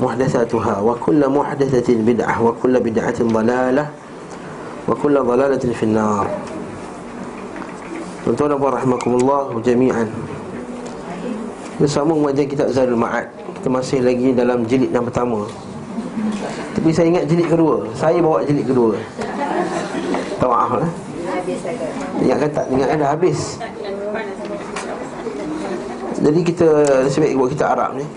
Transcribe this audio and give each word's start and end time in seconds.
محدثاتها 0.00 0.80
وكل 0.80 1.28
محدثة 1.28 1.88
بدعة 1.94 2.42
وكل 2.42 2.74
بدعة 2.80 3.18
ضلالة 3.22 3.86
وكل 4.88 5.14
ضلالة 5.20 5.64
في 5.72 5.82
النار 5.82 6.26
Tuan-tuan 8.24 8.56
dan 8.56 8.56
puan 8.56 8.72
rahimakumullah 8.72 9.52
jami'an 9.60 10.08
Bersama 11.76 12.16
mengajar 12.16 12.48
kitab 12.48 12.72
Zadul 12.72 12.96
Ma'ad 12.96 13.28
Kita 13.60 13.68
masih 13.68 14.00
lagi 14.00 14.32
dalam 14.32 14.64
jilid 14.64 14.88
yang 14.96 15.04
pertama 15.04 15.44
Tapi 16.72 16.88
saya 16.88 17.12
ingat 17.12 17.28
jilid 17.28 17.52
kedua 17.52 17.84
Saya 17.92 18.24
bawa 18.24 18.40
jilid 18.48 18.64
kedua 18.64 18.96
Tak 20.40 20.48
maaf 20.48 20.72
lah 20.80 20.90
Ingatkan 22.24 22.48
tak? 22.48 22.64
Ingatkan 22.72 22.96
dah 22.96 23.10
habis 23.12 23.60
Jadi 26.24 26.40
kita 26.48 26.68
Sebaik 27.12 27.36
buat 27.36 27.52
kita 27.52 27.76
Arab 27.76 28.00
ni 28.00 28.08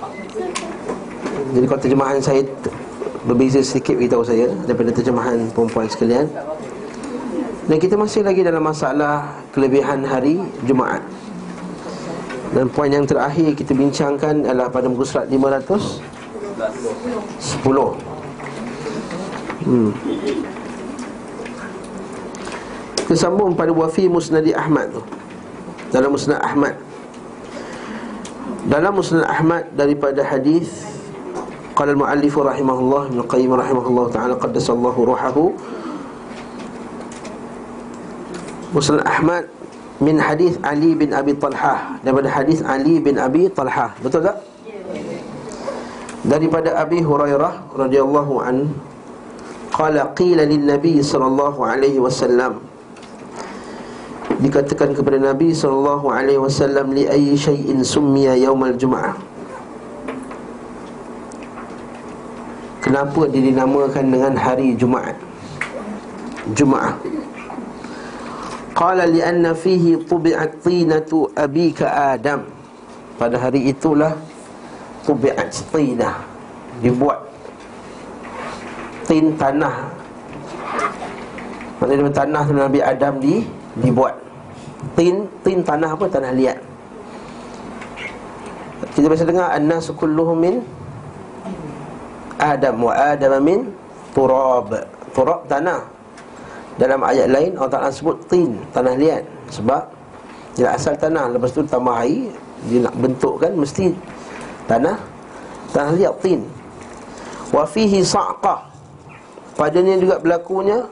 jadi 1.52 1.64
kalau 1.68 1.80
terjemahan 1.84 2.16
saya 2.16 2.40
berbeza 3.28 3.60
sedikit 3.60 4.00
beritahu 4.00 4.24
saya 4.24 4.48
daripada 4.64 4.88
terjemahan 4.88 5.52
perempuan 5.52 5.84
sekalian. 5.84 6.24
Dan 7.68 7.76
kita 7.78 7.94
masih 7.94 8.24
lagi 8.26 8.42
dalam 8.42 8.64
masalah 8.64 9.38
kelebihan 9.52 10.02
hari 10.02 10.40
Jumaat. 10.64 11.04
Dan 12.52 12.68
poin 12.72 12.88
yang 12.88 13.04
terakhir 13.04 13.52
kita 13.56 13.72
bincangkan 13.72 14.44
adalah 14.44 14.68
pada 14.68 14.88
muka 14.88 15.04
surat 15.04 15.28
500 15.28 16.00
10. 17.62 17.96
Hmm. 19.62 19.90
Kita 22.96 23.14
sambung 23.14 23.54
pada 23.54 23.70
wafi 23.72 24.08
Musnadi 24.08 24.56
Ahmad 24.56 24.88
tu. 24.92 25.04
Dalam 25.92 26.16
Musnad 26.16 26.40
Ahmad. 26.40 26.74
Dalam 28.68 28.92
Musnad 28.96 29.28
Ahmad 29.28 29.68
daripada 29.76 30.24
hadis 30.24 30.91
قال 31.72 31.88
المؤلف 31.88 32.34
رحمه 32.38 32.76
الله 32.78 33.02
ابن 33.06 33.18
القيم 33.24 33.50
رحمه 33.52 33.84
الله 33.88 34.06
تعالى 34.12 34.34
قدس 34.36 34.66
الله 34.70 34.96
روحه. 34.96 35.36
مسلم 38.76 39.00
أحمد 39.04 39.44
من 40.00 40.16
حديث 40.20 40.64
علي 40.64 40.94
بن 40.94 41.12
أبي 41.16 41.32
طلحة. 41.40 42.04
من 42.04 42.28
حديث 42.28 42.60
علي 42.64 43.00
بن 43.00 43.18
أبي 43.18 43.52
طلحة. 43.56 43.96
Betul 44.04 44.20
tak? 44.24 44.36
daripada 46.22 46.70
أبي 46.86 47.02
هريرة 47.02 47.50
رضي 47.74 47.98
الله 47.98 48.28
عنه 48.42 48.66
قال 49.74 49.96
قيل 50.14 50.38
للنبي 50.38 51.02
صلى 51.02 51.26
الله 51.26 51.54
عليه 51.66 51.96
وسلم 51.98 52.52
dikatakan 54.42 54.90
kepada 54.90 55.22
Nabi 55.22 55.54
sallallahu 55.54 56.10
alaihi 56.10 56.40
wasallam 56.42 56.90
li 56.90 57.06
ayyi 57.06 57.38
shay'in 57.38 57.78
summiya 57.86 58.34
yaumal 58.34 58.74
jumu'ah 58.74 59.14
Kenapa 62.92 63.24
dia 63.24 63.40
dinamakan 63.40 64.04
dengan 64.12 64.36
hari 64.36 64.76
Jumaat? 64.76 65.16
Jumaat. 66.52 67.00
Qala 68.76 69.08
lianna 69.08 69.56
fihi 69.56 69.96
tubi'at 69.96 70.60
tinatu 70.60 71.24
abika 71.32 72.12
Adam 72.12 72.44
Pada 73.16 73.40
hari 73.40 73.72
itulah 73.72 74.12
Tubi'at 75.08 75.48
tinah 75.72 76.20
Dibuat 76.84 77.32
Tin 79.08 79.40
tanah. 79.40 79.88
Maksudnya 81.80 82.12
tanah 82.12 82.44
Nabi 82.52 82.84
Adam 82.84 83.16
di 83.16 83.40
dibuat. 83.80 84.20
Tin, 84.92 85.24
tin 85.40 85.64
tanah 85.64 85.96
apa? 85.96 86.12
Tanah 86.12 86.36
liat. 86.36 86.60
Kita 88.92 89.08
biasa 89.08 89.24
dengar 89.24 89.48
An-nasu 89.56 89.96
kulluhum 89.96 90.36
min 90.36 90.56
Adam 92.42 92.90
wa 92.90 92.92
Adam 92.92 93.38
min 93.38 93.70
turab. 94.10 94.74
Turab 95.14 95.46
tanah. 95.46 95.86
Dalam 96.74 97.04
ayat 97.04 97.28
lain 97.30 97.52
Allah 97.54 97.68
Taala 97.68 97.92
sebut 97.92 98.16
tin, 98.26 98.56
tanah 98.72 98.96
liat 98.96 99.22
sebab 99.52 99.84
dia 100.56 100.72
asal 100.72 100.96
tanah 100.96 101.28
lepas 101.36 101.52
tu 101.52 101.60
tambah 101.68 102.00
air 102.00 102.32
dia 102.68 102.88
nak 102.88 102.96
bentukkan 102.96 103.52
mesti 103.52 103.92
tanah 104.66 104.96
tanah 105.70 105.92
liat 105.94 106.16
tin. 106.24 106.40
Wa 107.52 107.68
fihi 107.68 108.00
sa'qah. 108.00 108.64
Padanya 109.52 110.00
juga 110.00 110.16
berlakunya 110.16 110.88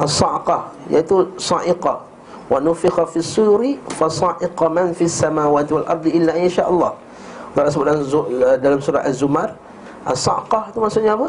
as-sa'qah 0.00 0.72
iaitu 0.88 1.28
sa'iqah. 1.36 2.00
Wa 2.48 2.56
nufikha 2.64 3.04
fi 3.04 3.20
suri 3.20 3.76
fa 3.92 4.08
sa'iqa 4.08 4.66
man 4.72 4.96
fi 4.96 5.04
samawati 5.04 5.76
wal 5.76 5.84
ardi 5.84 6.16
illa 6.16 6.32
insya 6.32 6.64
Allah. 6.64 6.96
Allah 7.52 7.68
sebut 7.68 7.84
dalam, 7.84 8.06
dalam 8.64 8.80
surah 8.80 9.04
Az-Zumar 9.04 9.52
As-saqah 10.08 10.72
tu 10.72 10.80
maksudnya 10.80 11.12
apa? 11.12 11.28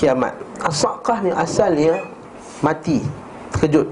Kiamat. 0.00 0.32
As-saqah 0.64 1.20
ni 1.20 1.30
asalnya 1.36 2.00
Mati 2.64 3.04
Terkejut. 3.52 3.84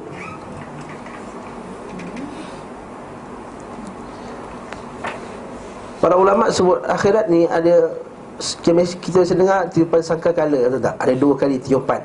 Para 6.00 6.16
ulama 6.16 6.48
sebut 6.48 6.80
akhirat 6.84 7.28
ni 7.28 7.44
ada 7.48 7.92
Kita 8.40 9.22
bisa 9.22 9.36
dengar 9.36 9.68
tiupan 9.70 10.02
sangka 10.02 10.34
kala 10.34 10.68
atau 10.68 10.80
tak? 10.80 10.94
Ada 10.98 11.14
dua 11.14 11.34
kali 11.38 11.60
tiupan. 11.60 12.02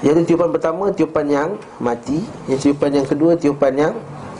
Jadi 0.00 0.24
tiupan 0.24 0.48
pertama 0.52 0.92
tiupan 0.92 1.26
yang 1.26 1.50
mati. 1.80 2.22
Yang 2.46 2.70
tiupan 2.70 2.92
yang 2.92 3.06
kedua 3.08 3.34
tiupan 3.40 3.72
yang 3.72 3.94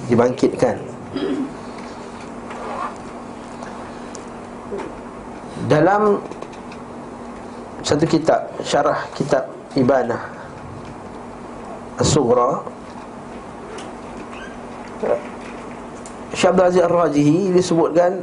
dibangkitkan 0.06 0.80
Dalam 5.70 6.18
satu 7.86 8.02
kitab 8.02 8.50
Syarah 8.66 9.06
kitab 9.14 9.46
Ibanah 9.78 10.18
As-Sughra 12.02 12.58
Syekh 16.34 16.50
Abdul 16.50 16.66
Aziz 16.66 16.82
Ar-Rajihi 16.82 17.54
disebutkan 17.54 18.18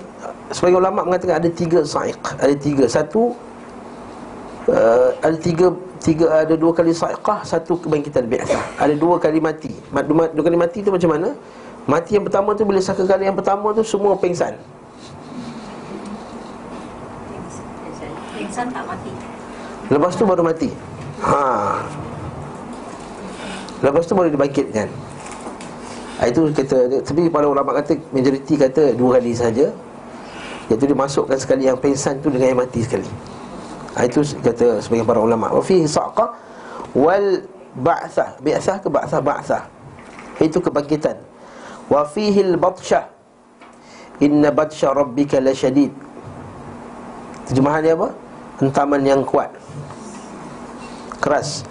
Sebagai 0.51 0.83
ulama 0.83 1.07
mengatakan 1.07 1.43
ada 1.43 1.49
tiga 1.51 1.83
sa'iq. 1.83 2.19
Ada 2.39 2.55
tiga. 2.59 2.83
Satu 2.91 3.31
uh, 4.67 5.09
Ada 5.23 5.37
tiga 5.39 5.71
tiga 6.03 6.43
Ada 6.43 6.59
dua 6.59 6.75
kali 6.75 6.91
sa'iqah 6.91 7.47
Satu 7.47 7.79
kebangkitan 7.79 8.27
bi'athah 8.27 8.75
Ada 8.75 8.91
dua 8.99 9.23
kali 9.23 9.39
mati. 9.39 9.71
Dua, 9.87 10.27
dua 10.35 10.43
kali 10.43 10.59
mati 10.59 10.83
itu 10.83 10.91
macam 10.91 11.15
mana? 11.15 11.31
Mati 11.87 12.19
yang 12.19 12.27
pertama 12.27 12.51
tu 12.59 12.67
Bila 12.67 12.83
saka 12.83 13.07
kali 13.07 13.23
yang 13.23 13.39
pertama 13.39 13.71
tu 13.71 13.87
Semua 13.87 14.19
pengsan 14.19 14.76
Insan 18.57 18.73
tak 18.73 18.89
mati. 18.89 19.13
Lepas 19.93 20.17
tu 20.17 20.25
baru 20.25 20.41
mati. 20.41 20.73
Ha. 21.21 21.77
Lepas 23.85 24.09
tu 24.09 24.17
baru 24.17 24.33
dibangkitkan. 24.33 24.89
Ha, 26.17 26.25
Itu 26.25 26.49
kata 26.49 27.05
Tapi 27.05 27.29
para 27.29 27.45
ulama 27.45 27.77
kata 27.77 27.93
Majoriti 28.09 28.57
kata 28.57 28.97
dua 28.97 29.21
kali 29.21 29.37
saja. 29.37 29.69
Iaitu 30.73 30.89
dimasukkan 30.89 31.37
sekali 31.37 31.69
yang 31.69 31.77
pengsan 31.77 32.17
tu 32.17 32.33
Dengan 32.33 32.57
yang 32.57 32.61
mati 32.65 32.81
sekali. 32.81 33.05
Ha, 33.93 34.09
Itu 34.09 34.25
kata 34.25 34.81
sebagai 34.81 35.05
para 35.05 35.21
ulama. 35.21 35.53
Wafihi 35.53 35.85
sa'qa 35.85 36.25
Wal 36.97 37.45
ba'thah 37.77 38.41
Bi'athah 38.41 38.81
ke 38.81 38.89
ba'thah 38.89 39.21
ba'thah 39.21 39.63
Itu 40.41 40.57
kebangkitan. 40.65 41.13
Wafihi 41.93 42.41
al-batshah 42.57 43.05
Inna 44.25 44.49
batsha 44.49 44.97
rabbika 44.97 45.37
la 45.37 45.53
syadid. 45.53 45.93
Terjemahan 47.45 47.85
dia 47.85 47.93
apa? 47.93 48.25
Hentaman 48.61 49.01
yang 49.05 49.21
kuat. 49.23 49.49
Keras. 51.21 51.65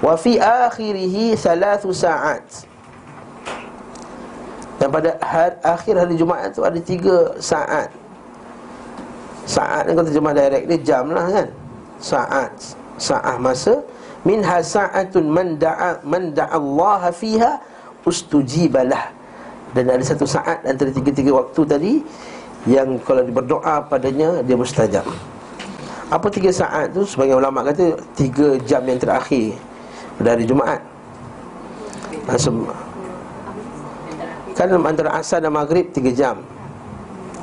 Wa 0.00 0.16
fi 0.16 0.40
akhirih 0.40 1.36
thalathu 1.36 1.92
sa'at. 1.92 2.44
Dan 4.80 4.88
pada 4.88 5.12
hari, 5.20 5.56
akhir 5.60 5.94
hari 6.00 6.14
Jumaat 6.16 6.56
tu 6.56 6.64
ada 6.64 6.80
tiga 6.80 7.36
saat. 7.36 7.92
Saat 9.44 9.88
ni 9.88 9.92
kalau 9.92 10.08
terjemah 10.08 10.32
direct 10.32 10.64
dia 10.72 10.78
jam 10.80 11.12
lah 11.12 11.26
kan. 11.28 11.48
Saat. 12.00 12.52
Saat 12.96 13.36
masa. 13.40 13.84
Min 14.24 14.44
sa'atun 14.44 15.28
man 15.28 15.56
da'a 15.56 16.04
man 16.04 16.32
da'a 16.36 16.52
Allah 16.56 17.08
fiha 17.08 17.56
ustujibalah 18.04 19.20
dan 19.70 19.86
ada 19.86 20.02
satu 20.02 20.26
saat 20.26 20.66
antara 20.66 20.90
tiga-tiga 20.90 21.30
waktu 21.30 21.60
tadi 21.62 21.92
Yang 22.66 23.00
kalau 23.06 23.22
berdoa 23.22 23.86
padanya 23.86 24.42
Dia 24.42 24.58
mustajab 24.58 25.06
Apa 26.10 26.26
tiga 26.26 26.50
saat 26.50 26.90
tu? 26.90 27.06
Sebagai 27.06 27.38
ulama 27.38 27.62
kata 27.62 27.94
Tiga 28.18 28.58
jam 28.66 28.82
yang 28.82 28.98
terakhir 28.98 29.54
Dari 30.18 30.42
Jumaat. 30.42 30.82
Asum. 32.26 32.66
Kan 34.58 34.74
antara 34.82 35.14
asar 35.18 35.38
dan 35.38 35.54
maghrib 35.54 35.86
Tiga 35.94 36.10
jam. 36.10 36.42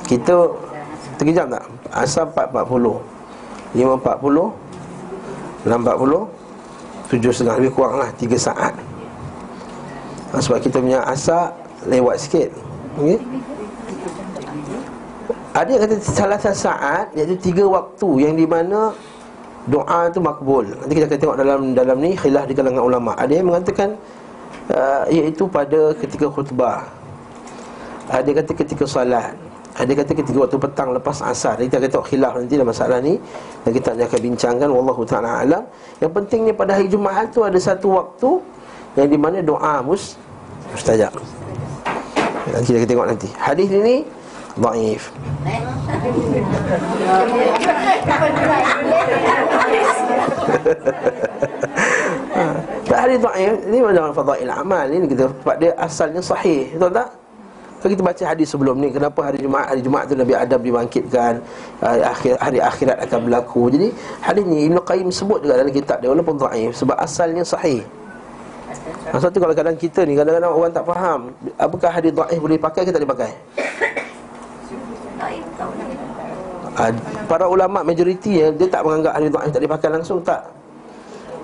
Kita 0.04 0.52
Tiga 1.16 1.32
jam 1.42 1.48
tak? 1.48 1.64
Asar 1.96 2.28
4.40 2.36 3.00
5.40 3.72 4.52
6.40 5.64 7.08
Tujuh 7.08 7.32
setengah 7.32 7.56
lebih 7.56 7.72
kurang 7.72 8.04
lah 8.04 8.12
Tiga 8.20 8.36
saat. 8.36 8.76
Sebab 10.36 10.60
kita 10.60 10.76
punya 10.76 11.00
asar 11.08 11.56
Lewat 11.88 12.20
sikit. 12.20 12.52
Okay? 13.00 13.16
Ada 15.58 15.68
yang 15.74 15.82
kata 15.82 15.94
salah 16.06 16.38
satu 16.38 16.70
saat 16.70 17.10
Iaitu 17.18 17.50
tiga 17.50 17.66
waktu 17.66 18.08
Yang 18.22 18.34
di 18.38 18.46
mana 18.46 18.94
Doa 19.68 20.08
itu 20.08 20.16
makbul. 20.22 20.64
Nanti 20.64 20.96
kita 20.96 21.06
akan 21.10 21.18
tengok 21.20 21.36
dalam 21.36 21.60
dalam 21.76 21.96
ni 22.00 22.16
Khilaf 22.16 22.48
di 22.48 22.54
kalangan 22.54 22.88
ulama' 22.88 23.18
Ada 23.18 23.32
yang 23.42 23.46
mengatakan 23.50 23.98
uh, 24.70 25.04
Iaitu 25.10 25.44
pada 25.50 25.92
ketika 25.98 26.30
khutbah. 26.30 26.86
Ada 28.08 28.30
kata 28.40 28.52
ketika 28.54 28.86
salat 28.88 29.36
ada 29.78 29.94
kata 29.94 30.10
ketika 30.10 30.38
waktu 30.42 30.58
petang 30.58 30.90
lepas 30.90 31.22
asar. 31.22 31.54
Kita 31.62 31.78
akan 31.78 31.86
tengok 31.86 32.06
khilaf 32.10 32.34
nanti 32.34 32.58
dalam 32.58 32.66
masalah 32.66 32.98
ni. 32.98 33.14
Dan 33.62 33.70
kita 33.70 33.94
akan 33.94 34.20
bincangkan 34.26 34.68
Wallahu 34.74 35.06
ta'ala 35.06 35.46
alam. 35.46 35.62
Yang 36.02 36.12
pentingnya 36.18 36.50
pada 36.50 36.74
hari 36.74 36.90
Jumaat 36.90 37.30
tu 37.30 37.46
Ada 37.46 37.58
satu 37.62 37.94
waktu 37.94 38.42
Yang 38.98 39.08
di 39.14 39.18
mana 39.22 39.38
doa 39.38 39.78
mus 39.86 40.18
Mustajab. 40.74 41.14
Nanti 42.50 42.68
kita 42.74 42.86
tengok 42.90 43.06
nanti. 43.06 43.28
Hadis 43.38 43.70
ini 43.70 44.02
Daif. 44.58 45.02
Tak 52.88 52.98
hadis 53.04 53.18
daif 53.20 53.54
Ini 53.68 53.78
macam 53.84 54.14
fadail 54.16 54.50
amal 54.50 54.86
Ini 54.88 55.06
kita 55.10 55.24
sebab 55.28 55.56
dia 55.60 55.70
asalnya 55.76 56.20
sahih. 56.24 56.72
Betul 56.72 56.90
tak? 56.94 57.08
Kalau 57.78 57.90
kita 57.94 58.02
baca 58.02 58.24
hadis 58.26 58.46
sebelum 58.50 58.76
ni 58.80 58.88
Kenapa 58.90 59.20
hari 59.28 59.38
Jumaat? 59.38 59.76
Hari 59.76 59.82
Jumaat 59.84 60.04
tu 60.10 60.16
Nabi 60.16 60.34
Adam 60.34 60.60
dibangkitkan 60.62 61.32
uh, 61.84 61.98
akhir, 62.08 62.34
Hari 62.40 62.58
akhirat 62.58 62.96
akan 63.06 63.18
berlaku. 63.28 63.62
Jadi 63.70 63.88
hadis 64.24 64.44
ni 64.48 64.58
Ibn 64.72 64.78
Qayyim 64.82 65.08
sebut 65.12 65.44
juga 65.44 65.60
dalam 65.60 65.72
kitab 65.72 66.00
dia 66.00 66.08
Walaupun 66.10 66.40
daif 66.40 66.72
Sebab 66.74 66.96
asalnya 66.96 67.44
sahih. 67.44 67.84
Maksud 69.12 69.30
tu 69.32 69.40
kalau 69.40 69.54
kadang 69.56 69.76
kita 69.76 70.04
ni 70.08 70.16
Kadang-kadang 70.16 70.52
orang 70.52 70.72
tak 70.72 70.84
faham 70.84 71.20
Apakah 71.56 71.90
hadis 71.92 72.12
da'if 72.12 72.40
boleh 72.40 72.60
pakai 72.60 72.82
ke 72.84 72.90
tak 72.92 73.00
boleh 73.04 73.12
pakai 73.14 73.32
Para 77.26 77.44
ulama' 77.50 77.82
majoriti 77.82 78.38
ya, 78.38 78.48
Dia 78.54 78.70
tak 78.70 78.86
menganggap 78.86 79.18
hadis 79.18 79.30
da'if 79.34 79.50
tak 79.50 79.60
boleh 79.60 79.72
pakai 79.74 79.88
langsung 79.90 80.18
Tak 80.22 80.40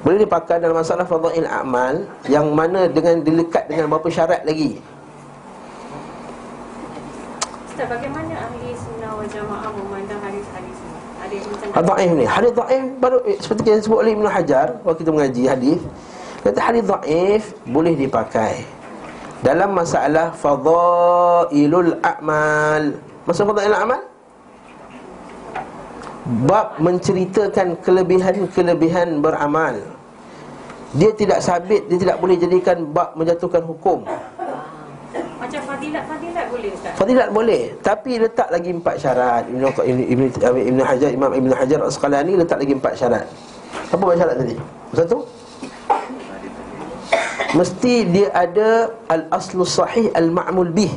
Boleh 0.07 0.19
dipakai 0.23 0.57
dalam 0.63 0.77
masalah 0.79 1.05
fadail 1.05 1.49
amal 1.51 1.95
Yang 2.31 2.47
mana 2.55 2.81
dengan 2.87 3.15
dilekat 3.21 3.65
dengan 3.67 3.91
beberapa 3.91 4.09
syarat 4.15 4.47
lagi 4.47 4.79
Ustaz, 7.75 7.91
bagaimana 7.91 8.33
ahli 8.39 8.71
sunnah 8.79 9.11
wal 9.19 9.27
jamaah 9.27 9.71
memandang 9.75 10.21
hadis-hadis 10.23 10.77
ini? 10.79 10.99
Ada 11.75 12.05
ni 12.15 12.25
Hadis 12.29 12.53
da'if 12.55 12.85
baru 13.03 13.19
eh, 13.27 13.37
Seperti 13.43 13.67
yang 13.67 13.79
disebut 13.83 13.99
oleh 13.99 14.13
Ibn 14.15 14.27
Hajar 14.31 14.69
Waktu 14.87 14.99
kita 15.03 15.11
mengaji 15.11 15.43
hadis 15.51 15.81
Kata 16.45 16.61
hadis 16.61 16.85
dhaif 16.85 17.57
boleh 17.65 17.97
dipakai 17.97 18.69
dalam 19.45 19.77
masalah 19.77 20.33
fadailul 20.33 21.97
a'mal. 22.01 22.97
Masalah 23.29 23.49
fadailul 23.53 23.81
a'mal? 23.81 24.14
Bab 26.25 26.81
menceritakan 26.81 27.77
kelebihan-kelebihan 27.85 29.21
beramal. 29.21 29.77
Dia 30.97 31.13
tidak 31.13 31.45
sabit, 31.45 31.85
dia 31.91 32.01
tidak 32.01 32.17
boleh 32.17 32.41
jadikan 32.41 32.89
bab 32.97 33.13
menjatuhkan 33.13 33.61
hukum. 33.61 34.09
Macam 35.37 35.61
fadilat-fadilat 35.69 36.47
boleh 36.49 36.69
Ustaz? 36.73 36.93
Fadilat 36.97 37.29
boleh, 37.29 37.63
tapi 37.85 38.17
letak 38.17 38.49
lagi 38.49 38.73
empat 38.73 38.97
syarat. 38.97 39.45
Ibn 39.53 39.69
Ibn 39.85 40.23
Ibn 40.41 40.79
Hajar 40.81 41.11
Imam 41.13 41.31
Ibn 41.35 41.51
Hajar 41.53 41.79
Al-Asqalani 41.85 42.33
letak 42.41 42.57
lagi 42.57 42.73
empat 42.73 42.95
syarat. 42.97 43.27
Apa 43.93 44.01
empat 44.01 44.17
syarat 44.17 44.37
tadi? 44.41 44.57
Satu, 44.95 45.19
Mesti 47.55 47.95
dia 48.11 48.29
ada 48.35 48.91
Al-aslu 49.07 49.63
sahih 49.63 50.11
al-ma'mul 50.11 50.75
bih 50.75 50.91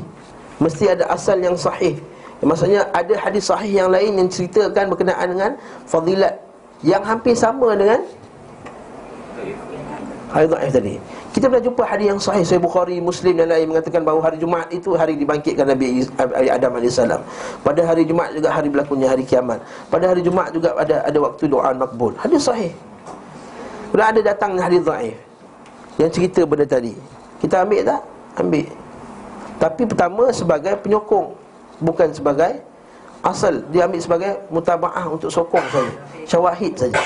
Mesti 0.57 0.89
ada 0.89 1.05
asal 1.13 1.37
yang 1.37 1.53
sahih 1.53 2.01
Maksudnya 2.41 2.85
ada 2.93 3.13
hadis 3.17 3.49
sahih 3.49 3.81
yang 3.81 3.89
lain 3.89 4.13
Yang 4.13 4.29
ceritakan 4.37 4.93
berkenaan 4.93 5.27
dengan 5.33 5.51
Fadilat 5.89 6.37
Yang 6.85 7.03
hampir 7.09 7.33
sama 7.33 7.73
dengan 7.73 8.01
Hadis 10.27 10.51
da'if 10.51 10.71
tadi. 10.75 10.95
Kita 11.31 11.47
pernah 11.47 11.63
jumpa 11.63 11.83
hadis 11.87 12.05
yang 12.11 12.19
sahih 12.19 12.43
Sahih 12.43 12.61
Bukhari, 12.61 12.99
Muslim 12.99 13.39
dan 13.39 13.47
lain 13.47 13.71
Mengatakan 13.71 14.03
bahawa 14.03 14.27
hari 14.27 14.37
Jumaat 14.37 14.69
itu 14.69 14.93
Hari 14.93 15.17
dibangkitkan 15.17 15.65
Nabi 15.65 16.05
Adam 16.51 16.77
AS 16.77 16.99
Pada 17.63 17.81
hari 17.87 18.03
Jumaat 18.03 18.35
juga 18.35 18.49
hari 18.51 18.67
berlakunya 18.67 19.07
hari 19.07 19.23
kiamat. 19.23 19.63
Pada 19.87 20.11
hari 20.11 20.21
Jumaat 20.21 20.51
juga 20.51 20.75
ada 20.75 21.01
ada 21.07 21.17
waktu 21.17 21.47
doa 21.47 21.71
makbul. 21.73 22.11
Hadis 22.19 22.43
sahih. 22.43 22.75
Kemudian 23.87 24.13
ada 24.13 24.21
datang 24.35 24.51
hadis 24.59 24.83
da'if 24.83 25.17
yang 25.97 26.11
cerita 26.13 26.45
benda 26.45 26.65
tadi 26.67 26.93
Kita 27.41 27.65
ambil 27.65 27.81
tak? 27.81 28.01
Ambil. 28.37 28.67
Tapi 29.57 29.81
pertama 29.89 30.29
sebagai 30.29 30.73
penyokong 30.85 31.33
Bukan 31.81 32.09
sebagai 32.13 32.61
Asal. 33.25 33.65
Dia 33.73 33.89
ambil 33.89 33.99
sebagai 33.99 34.31
mutaba'ah 34.53 35.05
untuk 35.09 35.27
sokong 35.33 35.65
saja. 35.73 35.93
Syawahid 36.29 36.73
saja. 36.77 37.01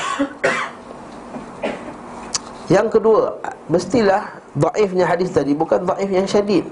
Yang 2.72 2.88
kedua 3.00 3.36
Mestilah 3.68 4.32
Da'ifnya 4.56 5.04
hadis 5.04 5.32
tadi 5.32 5.52
Bukan 5.52 5.84
da'if 5.84 6.08
yang 6.08 6.24
syadid. 6.24 6.64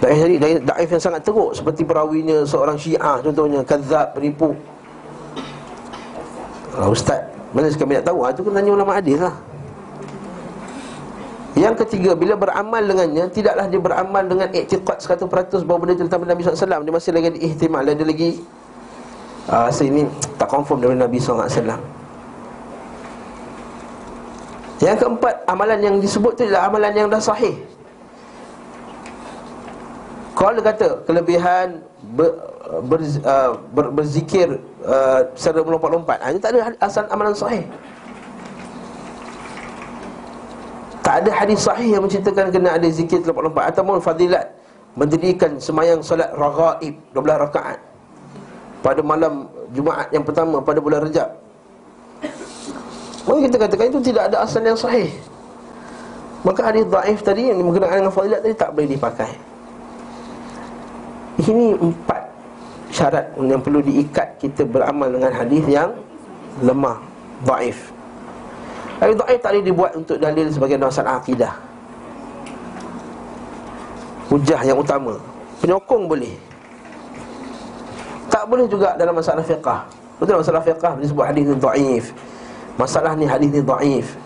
Da'if 0.00 0.18
tadi 0.24 0.36
Da'if 0.64 0.88
yang 0.88 1.02
sangat 1.02 1.20
teruk 1.24 1.52
Seperti 1.52 1.84
perawinya 1.84 2.44
seorang 2.48 2.80
syiah 2.80 3.20
Contohnya 3.20 3.60
Kazab, 3.64 4.16
penipu. 4.16 4.56
Kalau 6.72 6.92
Ustaz 6.92 7.36
mana 7.56 7.72
kami 7.72 7.96
nak 7.96 8.04
tahu? 8.04 8.18
Itu 8.20 8.28
ah, 8.28 8.44
kena 8.44 8.56
tanya 8.60 8.70
ulama 8.76 8.92
hadis 9.00 9.16
lah 9.16 9.32
yang 11.56 11.72
ketiga, 11.72 12.12
bila 12.12 12.36
beramal 12.36 12.84
dengannya 12.84 13.32
Tidaklah 13.32 13.64
dia 13.72 13.80
beramal 13.80 14.22
dengan 14.28 14.48
iktiqat 14.52 15.00
100% 15.00 15.64
Bahawa 15.64 15.78
benda 15.80 15.92
itu 15.96 16.04
tentang 16.04 16.28
Nabi 16.28 16.44
SAW 16.44 16.84
Dia 16.84 16.92
masih 16.92 17.10
lagi 17.16 17.32
ihtimal 17.40 17.80
Dia 17.80 18.04
lagi 18.04 18.44
uh, 19.48 19.72
Rasa 19.72 19.88
ini 19.88 20.04
tak 20.36 20.52
confirm 20.52 20.84
dari 20.84 20.92
Nabi 20.92 21.16
SAW 21.16 21.48
Yang 24.84 24.98
keempat, 25.00 25.34
amalan 25.48 25.80
yang 25.80 25.96
disebut 25.96 26.36
itu 26.36 26.52
adalah 26.52 26.68
amalan 26.68 26.92
yang 26.92 27.08
dah 27.08 27.16
sahih. 27.16 27.56
Kalau 30.36 30.60
kata 30.60 31.00
kelebihan 31.08 31.80
ber, 32.12 32.36
ber, 32.84 33.00
uh, 33.24 33.56
ber, 33.72 33.88
berzikir 33.88 34.60
uh, 34.84 35.24
secara 35.32 35.64
melompat-lompat 35.64 36.20
Ini 36.20 36.38
tak 36.44 36.52
ada 36.52 36.76
asal 36.84 37.08
amalan 37.08 37.32
sahih 37.32 37.64
Tak 41.06 41.22
ada 41.22 41.30
hadis 41.30 41.62
sahih 41.62 41.94
yang 41.94 42.02
menceritakan 42.02 42.50
kena 42.50 42.74
ada 42.74 42.88
zikir 42.90 43.22
lompat-lompat 43.22 43.70
ataupun 43.70 44.02
fadilat 44.02 44.50
mendirikan 44.98 45.54
semayang 45.62 46.02
solat 46.02 46.34
raghaib 46.34 46.98
12 47.14 47.44
rakaat 47.46 47.78
pada 48.82 49.06
malam 49.06 49.46
Jumaat 49.70 50.10
yang 50.10 50.26
pertama 50.26 50.58
pada 50.58 50.82
bulan 50.82 51.06
Rejab. 51.06 51.30
Maka 53.22 53.38
kita 53.38 53.54
katakan 53.54 53.86
itu 53.94 54.02
tidak 54.02 54.34
ada 54.34 54.42
asal 54.42 54.58
yang 54.66 54.74
sahih. 54.74 55.06
Maka 56.42 56.74
hadis 56.74 56.82
dhaif 56.90 57.22
tadi 57.22 57.54
yang 57.54 57.62
berkenaan 57.62 58.02
dengan 58.02 58.14
fadilat 58.14 58.40
tadi 58.42 58.54
tak 58.58 58.70
boleh 58.74 58.90
dipakai. 58.90 59.30
Ini 61.38 61.66
empat 61.86 62.22
syarat 62.90 63.30
yang 63.38 63.62
perlu 63.62 63.78
diikat 63.78 64.42
kita 64.42 64.66
beramal 64.66 65.06
dengan 65.06 65.30
hadis 65.30 65.62
yang 65.70 65.94
lemah, 66.66 66.98
dhaif. 67.46 67.94
Hadis 68.96 69.14
dhaif 69.20 69.38
tak 69.44 69.50
boleh 69.52 69.64
dibuat 69.64 69.90
untuk 69.92 70.16
dalil 70.16 70.46
sebagai 70.48 70.76
masalah 70.80 71.20
akidah. 71.20 71.52
Hujah 74.32 74.60
yang 74.64 74.80
utama. 74.80 75.20
Penyokong 75.60 76.08
boleh. 76.08 76.34
Tak 78.32 78.48
boleh 78.48 78.66
juga 78.66 78.96
dalam 78.96 79.16
masalah 79.16 79.44
fiqah. 79.44 79.84
Betul 80.16 80.40
masalah 80.40 80.62
fiqah? 80.64 80.96
Disebut 80.96 81.24
hadis 81.28 81.44
ni 81.44 81.54
dhaif 81.60 82.04
Masalah 82.80 83.12
ni 83.12 83.28
hadis 83.28 83.52
ni 83.52 83.60
dhaif 83.60 84.16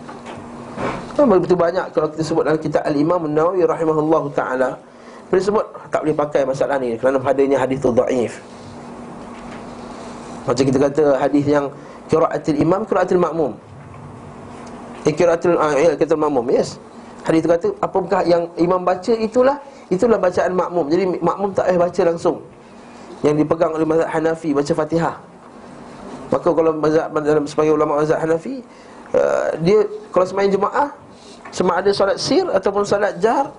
Kan 1.19 1.27
begitu 1.27 1.51
banyak 1.51 1.91
kalau 1.91 2.07
kita 2.15 2.23
sebut 2.23 2.43
dalam 2.47 2.59
kitab 2.59 2.79
Al-Imam 2.87 3.27
Nawawi 3.27 3.67
rahimahullah 3.67 4.23
ta'ala 4.31 4.69
Boleh 5.27 5.43
sebut 5.43 5.65
tak 5.91 6.07
boleh 6.07 6.15
pakai 6.15 6.41
masalah 6.47 6.79
ni 6.79 6.95
Kerana 6.95 7.19
padanya 7.19 7.59
hadis 7.59 7.83
tu 7.83 7.91
dhaif 7.91 8.39
Macam 10.47 10.63
kita 10.63 10.79
kata 10.79 11.03
hadis 11.19 11.43
yang 11.43 11.67
Kiraatil 12.07 12.59
imam, 12.59 12.83
kiraatil 12.83 13.19
makmum 13.19 13.55
Ikiratul 15.01 15.57
uh, 15.57 15.73
ya, 15.73 15.97
kita 15.97 16.13
mamum 16.13 16.45
yes. 16.53 16.77
Hadis 17.21 17.45
itu 17.45 17.49
kata 17.49 17.67
apakah 17.81 18.21
yang 18.25 18.49
imam 18.57 18.81
baca 18.81 19.13
itulah 19.13 19.57
Itulah 19.91 20.15
bacaan 20.15 20.55
makmum. 20.55 20.87
Jadi 20.87 21.03
makmum 21.19 21.51
tak 21.51 21.67
payah 21.67 21.79
baca 21.83 22.01
langsung. 22.07 22.39
Yang 23.27 23.43
dipegang 23.43 23.75
oleh 23.75 23.83
mazhab 23.83 24.07
Hanafi 24.07 24.49
Baca 24.55 24.71
Fatihah. 24.73 25.15
Maka 26.31 26.47
kalau 26.47 26.71
mazhab 26.79 27.11
dalam 27.11 27.43
sebagai 27.43 27.75
ulama 27.75 27.99
mazhab 27.99 28.23
Hanafi 28.23 28.63
uh, 29.11 29.51
Dia 29.59 29.83
kalau 30.15 30.23
semain 30.23 30.47
jemaah 30.47 30.89
Sama 31.51 31.75
ada 31.83 31.91
solat 31.91 32.15
sir 32.15 32.47
ataupun 32.47 32.87
solat 32.87 33.19
jar 33.19 33.51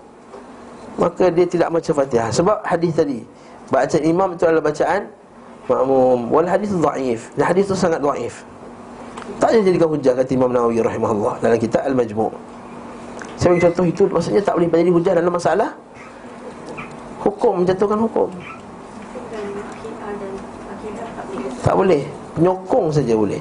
Maka 0.97 1.29
dia 1.29 1.45
tidak 1.45 1.69
baca 1.69 1.91
Fatihah. 1.93 2.33
Sebab 2.33 2.65
hadis 2.65 2.97
tadi 2.97 3.21
Bacaan 3.69 4.03
imam 4.09 4.29
itu 4.35 4.43
adalah 4.49 4.65
bacaan 4.65 5.13
makmum. 5.69 6.33
Wal 6.33 6.49
hadis 6.49 6.73
Dan 7.37 7.45
hadis 7.45 7.69
itu 7.69 7.77
sangat 7.77 8.01
da'if 8.01 8.41
Tak 9.43 9.51
ada 9.51 9.59
jadikan 9.59 9.91
hujah 9.91 10.15
kata 10.15 10.31
Imam 10.39 10.55
Nawawi 10.55 10.79
rahimahullah 10.79 11.43
Dalam 11.43 11.59
kitab 11.59 11.83
Al-Majmu' 11.83 12.31
Saya 13.35 13.51
bagi 13.51 13.63
contoh 13.67 13.85
itu 13.91 14.03
Maksudnya 14.07 14.39
tak 14.39 14.55
boleh 14.55 14.71
menjadi 14.71 14.91
hujah 14.95 15.13
dalam 15.19 15.35
masalah 15.35 15.75
Hukum, 17.23 17.63
menjatuhkan 17.63 17.99
hukum. 18.03 18.29
Tak 21.63 21.75
boleh. 21.79 22.03
Penyokong 22.35 22.91
saja 22.91 23.15
boleh. 23.15 23.39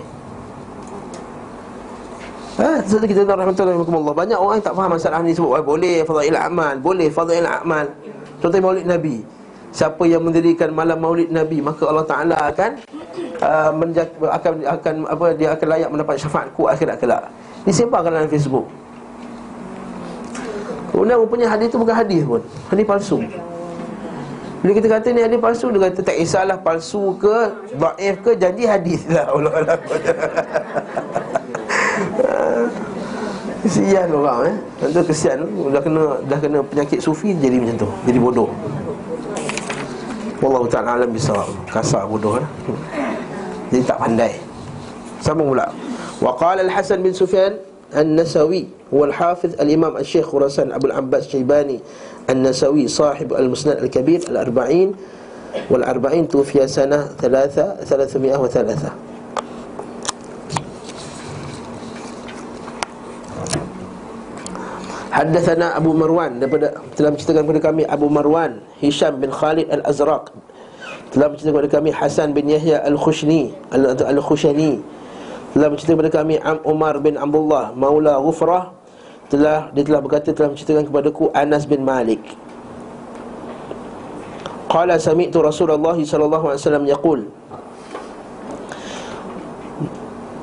Ha, 2.62 2.78
sebab 2.86 3.10
kita 3.10 3.26
tahu 3.26 3.42
rahmatullahi 3.42 3.74
wabarakatuh 3.82 4.14
Banyak 4.14 4.38
orang 4.38 4.56
yang 4.62 4.66
tak 4.70 4.76
faham 4.78 4.92
masalah 4.94 5.20
ni 5.26 5.34
sebut 5.34 5.58
Boleh 5.66 6.06
fadail 6.06 6.38
amal. 6.38 6.78
Boleh 6.78 7.10
fadail 7.10 7.48
amal. 7.50 7.90
Contohnya 8.38 8.62
maulid 8.62 8.86
Nabi. 8.86 9.26
Siapa 9.74 10.04
yang 10.06 10.22
mendirikan 10.22 10.70
malam 10.76 11.00
maulid 11.02 11.32
Nabi 11.34 11.64
Maka 11.64 11.88
Allah 11.88 12.06
Ta'ala 12.06 12.36
akan 12.52 12.84
uh, 13.42 13.72
menjak, 13.74 14.08
akan, 14.22 14.54
akan 14.64 14.96
apa 15.10 15.26
Dia 15.36 15.50
akan 15.58 15.68
layak 15.68 15.90
mendapat 15.90 16.16
syafaatku 16.22 16.62
akhirat 16.70 16.96
kelak 17.02 17.26
Disebarkan 17.62 18.10
dalam 18.18 18.26
Facebook. 18.26 18.66
Kemudian 20.90 21.18
rupanya 21.22 21.48
hadis 21.54 21.70
tu 21.70 21.78
bukan 21.78 21.94
hadis 21.94 22.22
pun 22.26 22.42
Hadis 22.74 22.86
palsu. 22.86 23.18
Bila 24.62 24.72
kita 24.78 24.88
kata 24.90 25.08
ni 25.14 25.22
hadis 25.22 25.38
palsu 25.38 25.66
Dia 25.70 25.80
kata 25.90 26.00
tak 26.02 26.16
kisahlah 26.18 26.58
palsu 26.58 27.14
ke 27.22 27.36
Da'if 27.78 28.16
ke 28.26 28.32
Janji 28.38 28.66
hadis 28.66 29.06
lah. 29.10 29.30
Allah 29.34 29.52
Allah 29.62 29.78
Kesian 33.62 34.10
orang 34.10 34.40
eh. 34.50 34.56
Tentu 34.82 35.02
kesian 35.06 35.40
Dah 35.70 35.82
kena 35.86 36.04
dah 36.26 36.40
kena 36.42 36.60
penyakit 36.66 36.98
sufi 36.98 37.38
Jadi 37.38 37.62
macam 37.62 37.86
tu. 37.86 37.90
Jadi 38.10 38.18
bodoh. 38.18 38.50
Wallahu 40.42 40.66
ta'ala 40.66 40.98
alam 40.98 41.14
bisawab. 41.14 41.46
Kasar 41.70 42.10
bodoh 42.10 42.42
eh 42.42 42.48
Jadi 43.72 43.88
tak 43.88 43.98
pandai 44.04 44.36
Sambung 45.24 45.56
pula 45.56 45.72
Wa 46.20 46.36
qala 46.36 46.62
al-Hasan 46.68 47.02
bin 47.02 47.16
Sufyan 47.16 47.56
An-Nasawi 47.96 48.68
Huwa 48.92 49.08
al-Hafiz 49.10 49.56
al-Imam 49.58 49.96
al-Syekh 49.96 50.28
Khurasan 50.28 50.76
Abu 50.76 50.92
al-Abbas 50.92 51.32
Syaibani 51.32 51.80
An-Nasawi 52.28 52.92
Sahib 52.92 53.32
al-Musnad 53.32 53.80
al-Kabir 53.80 54.28
Al-Arba'in 54.28 54.92
Wal-Arba'in 55.72 56.28
Tufiya 56.28 56.68
sanah 56.68 57.16
Thalatha 57.16 57.80
Thalathumiyah 57.88 58.40
wa 58.44 58.52
thalatha 58.52 58.92
Haddathana 65.12 65.76
Abu 65.76 65.92
Marwan 65.92 66.40
daripada 66.40 66.72
telah 66.96 67.12
menceritakan 67.12 67.44
kepada 67.44 67.62
kami 67.72 67.84
Abu 67.84 68.08
Marwan 68.08 68.64
Hisham 68.80 69.20
bin 69.20 69.28
Khalid 69.28 69.68
Al-Azraq 69.68 70.32
telah 71.12 71.28
menceritakan 71.28 71.54
kepada 71.60 71.70
kami 71.70 71.90
Hasan 71.92 72.32
bin 72.32 72.48
Yahya 72.48 72.88
Al-Khushni 72.88 73.52
Al-Khushani. 73.76 74.80
Telah 75.52 75.68
menceritakan 75.68 75.98
kepada 76.00 76.14
kami 76.24 76.36
Am 76.40 76.64
Umar 76.64 76.96
bin 77.04 77.20
Abdullah 77.20 77.76
Maula 77.76 78.16
Ghufrah. 78.24 78.72
Telah 79.28 79.72
dia 79.76 79.84
telah 79.84 80.00
berkata 80.00 80.32
telah 80.32 80.56
menceritakan 80.56 80.88
kepadaku 80.88 81.28
Anas 81.36 81.68
bin 81.68 81.84
Malik. 81.84 82.24
Qala 84.72 84.96
sami'tu 84.96 85.44
Rasulullah 85.44 86.00
sallallahu 86.00 86.46
alaihi 86.56 86.62
wasallam 86.64 86.86
yaqul. 86.88 87.20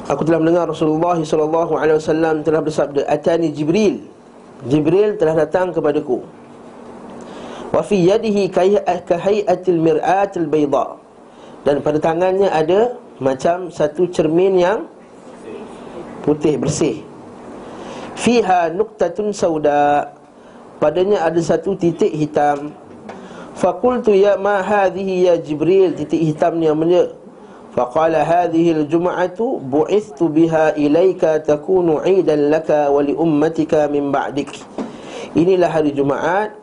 Aku 0.08 0.24
telah 0.24 0.40
mendengar 0.40 0.68
Rasulullah 0.68 1.16
sallallahu 1.16 1.80
alaihi 1.80 1.96
wasallam 1.96 2.44
telah 2.44 2.60
bersabda 2.60 3.08
atani 3.08 3.52
Jibril. 3.52 4.04
Jibril 4.68 5.16
telah 5.16 5.32
datang 5.32 5.72
kepadaku 5.72 6.37
Wa 7.70 7.82
fi 7.84 7.96
yadihi 8.08 8.48
kahayatil 8.50 9.80
mir'atil 9.80 10.48
bayda. 10.48 10.96
Dan 11.66 11.84
pada 11.84 11.98
tangannya 12.00 12.48
ada 12.48 12.96
Macam 13.18 13.66
satu 13.74 14.06
cermin 14.14 14.62
yang 14.62 14.86
Putih 16.22 16.54
bersih. 16.54 17.02
Fiha 18.18 18.70
nuktatun 18.70 19.34
sauda. 19.34 20.14
Padanya 20.78 21.26
ada 21.26 21.38
satu 21.42 21.74
titik 21.74 22.14
hitam. 22.14 22.74
Fakultu 23.58 24.14
ya 24.14 24.38
ma 24.38 24.62
hadhihi 24.62 25.26
ya 25.26 25.34
Jibril 25.34 25.90
Titik 25.98 26.22
hitam 26.22 26.62
ni 26.62 26.70
yang 26.70 26.78
mana 26.78 27.10
Faqala 27.74 28.26
hadhihi 28.26 28.74
al-jum'atu 28.74 29.62
bu'ithtu 29.62 30.26
biha 30.26 30.74
ilayka 30.74 31.38
takunu 31.38 32.02
'idan 32.02 32.50
laka 32.50 32.90
wa 32.90 32.98
li 32.98 33.14
ummatika 33.14 33.86
min 33.86 34.10
ba'dik. 34.10 34.50
Inilah 35.38 35.70
hari 35.70 35.94
Jumaat 35.94 36.57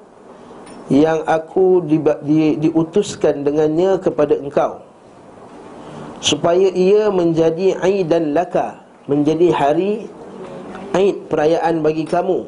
yang 0.90 1.26
aku 1.26 1.82
di, 1.82 1.98
di, 2.22 2.38
diutuskan 2.70 3.42
dengannya 3.42 3.98
kepada 3.98 4.38
engkau. 4.38 4.82
Supaya 6.22 6.70
ia 6.74 7.10
menjadi 7.10 7.78
'idan 7.82 8.34
laka, 8.34 8.82
menjadi 9.06 9.50
hari 9.54 10.10
Aid 10.96 11.28
perayaan 11.28 11.84
bagi 11.84 12.08
kamu. 12.08 12.48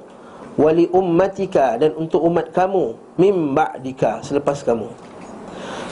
Wali 0.58 0.89
ummatika 0.89 1.77
dan 1.77 1.94
untuk 2.00 2.24
umat 2.25 2.50
kamu 2.50 2.98
mim 3.20 3.53
ba'dika 3.53 4.25
selepas 4.25 4.65
kamu. 4.65 4.89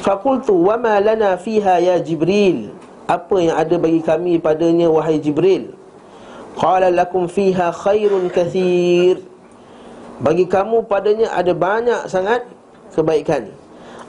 Fakultu 0.01 0.55
wa 0.55 0.79
ma 0.79 0.97
lana 0.97 1.37
fiha 1.37 1.83
ya 1.83 1.99
Jibril? 2.01 2.73
Apa 3.05 3.37
yang 3.37 3.59
ada 3.59 3.75
bagi 3.77 4.01
kami 4.01 4.41
padanya 4.41 4.89
wahai 4.89 5.21
Jibril? 5.21 5.75
Qala 6.57 6.89
lakum 6.89 7.29
fiha 7.29 7.69
khairun 7.69 8.31
kathir 8.31 9.21
Bagi 10.15 10.48
kamu 10.48 10.88
padanya 10.88 11.27
ada 11.36 11.51
banyak 11.51 12.07
sangat 12.07 12.48
kebaikan. 12.95 13.51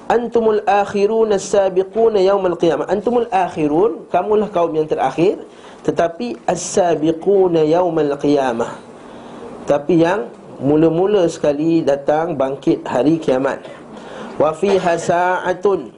Antumul 0.07 0.63
akhirun 0.63 1.35
as-sabiqun 1.35 2.15
yawmal 2.23 2.55
qiyamah. 2.55 2.87
Antumul 2.87 3.27
akhirun 3.27 4.07
Kamulah 4.07 4.47
kaum 4.55 4.71
yang 4.71 4.87
terakhir. 4.87 5.43
Tetapi 5.83 6.47
as-sabiqun 6.47 7.59
yawmal 7.67 8.15
qiyamah. 8.23 8.79
Tapi 9.67 10.07
yang 10.07 10.31
mula-mula 10.63 11.27
sekali 11.27 11.83
datang 11.83 12.39
bangkit 12.39 12.87
hari 12.87 13.19
kiamat. 13.19 13.67
Wa 14.39 14.55
fiha 14.55 14.95
sa'atun. 14.95 15.91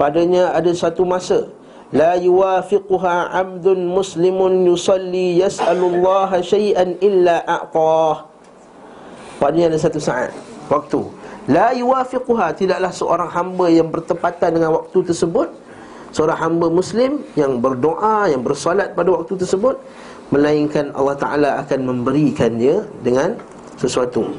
Padanya 0.00 0.56
ada 0.56 0.72
satu 0.72 1.04
masa. 1.04 1.52
La 1.92 2.16
yuwafiquha 2.16 3.28
'abdun 3.36 3.84
muslimun 3.84 4.64
yusalli 4.64 5.44
yas'alullaha 5.44 6.40
shay'an 6.40 6.96
illa 7.04 7.44
a'tah 7.44 8.31
padanya 9.42 9.74
ada 9.74 9.78
satu 9.82 9.98
saat 9.98 10.30
waktu. 10.70 11.02
La 11.50 11.74
yuwafiquha 11.74 12.54
tidaklah 12.54 12.94
seorang 12.94 13.26
hamba 13.26 13.66
yang 13.66 13.90
bertepatan 13.90 14.54
dengan 14.54 14.78
waktu 14.78 15.02
tersebut. 15.02 15.50
Seorang 16.14 16.38
hamba 16.38 16.70
muslim 16.70 17.26
yang 17.34 17.58
berdoa 17.58 18.30
yang 18.30 18.46
bersolat 18.46 18.94
pada 18.94 19.10
waktu 19.10 19.34
tersebut 19.34 19.80
melainkan 20.30 20.94
Allah 20.94 21.16
taala 21.18 21.50
akan 21.64 21.80
memberikannya 21.88 22.86
dengan 23.02 23.34
sesuatu. 23.80 24.30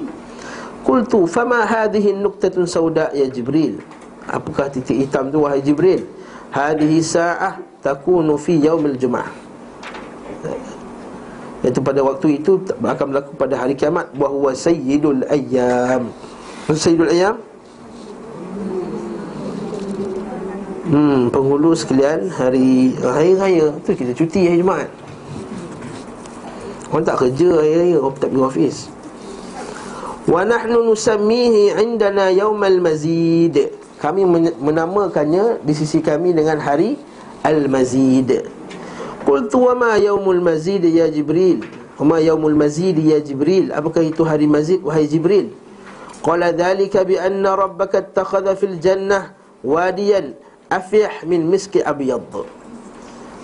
Qultu 0.86 1.26
fama 1.28 1.66
hadhihi 1.66 2.14
nuqtatun 2.14 2.70
sauda 2.70 3.10
ya 3.12 3.26
Jibril? 3.28 3.82
Apakah 4.30 4.70
titik 4.72 5.02
hitam 5.04 5.34
tu 5.34 5.44
wahai 5.44 5.60
Jibril? 5.66 6.06
Hadhihi 6.54 7.02
sa'ah 7.02 7.58
takunu 7.82 8.38
fi 8.38 8.62
yaumil 8.62 8.96
jum'ah 8.96 9.44
Iaitu 11.64 11.80
pada 11.80 12.04
waktu 12.04 12.44
itu 12.44 12.60
akan 12.84 13.06
berlaku 13.10 13.32
pada 13.40 13.56
hari 13.56 13.74
kiamat 13.74 14.12
Wahuwa 14.20 14.52
sayyidul 14.52 15.24
ayyam 15.32 16.12
Sayyidul 16.68 17.12
ayyam 17.12 17.40
Hmm, 20.84 21.32
penghulu 21.34 21.74
sekalian 21.74 22.30
hari 22.30 22.94
hari 23.02 23.34
raya 23.34 23.74
tu 23.82 23.98
kita 23.98 24.14
cuti 24.14 24.46
hari 24.46 24.62
Jumaat. 24.62 24.92
Orang 26.94 27.08
tak 27.08 27.18
kerja 27.18 27.50
hari 27.50 27.74
raya, 27.82 27.98
orang 27.98 28.20
tak 28.22 28.30
pergi 28.30 28.44
office. 28.46 28.80
Wa 30.30 30.46
nahnu 30.46 30.94
nusammihi 30.94 31.74
indana 31.82 32.30
yaumal 32.30 32.78
mazid. 32.78 33.74
Kami 33.98 34.22
menamakannya 34.62 35.66
di 35.66 35.74
sisi 35.74 35.98
kami 35.98 36.36
dengan 36.36 36.62
hari 36.62 37.00
al-mazid. 37.42 38.53
Qultu 39.24 39.72
wa 39.72 39.74
ma 39.76 39.92
yaumul 39.96 40.44
mazid 40.44 40.84
ya 40.84 41.08
Jibril? 41.08 41.64
Wa 41.96 42.04
ma 42.04 42.18
yaumul 42.20 42.60
mazid 42.60 43.00
ya 43.00 43.24
Jibril? 43.24 43.72
Apakah 43.72 44.04
itu 44.04 44.22
hari 44.28 44.52
mazid 44.52 44.84
wahai 44.84 45.08
Jibril? 45.08 45.56
Qala 46.20 46.52
dhalika 46.52 47.08
bi 47.08 47.16
anna 47.16 47.56
rabbaka 47.56 48.04
ittakhadha 48.04 48.56
fil 48.60 48.80
jannah 48.84 49.32
wadiyan 49.64 50.36
afyah 50.68 51.24
min 51.24 51.48
miski 51.48 51.80
abyad. 51.80 52.24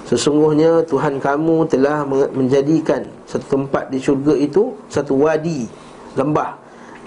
Sesungguhnya 0.07 0.83
Tuhan 0.83 1.21
kamu 1.21 1.69
telah 1.69 2.03
menjadikan 2.33 3.07
satu 3.29 3.45
tempat 3.47 3.87
di 3.93 4.01
syurga 4.01 4.33
itu 4.33 4.73
satu 4.89 5.15
wadi 5.15 5.69
lembah 6.17 6.57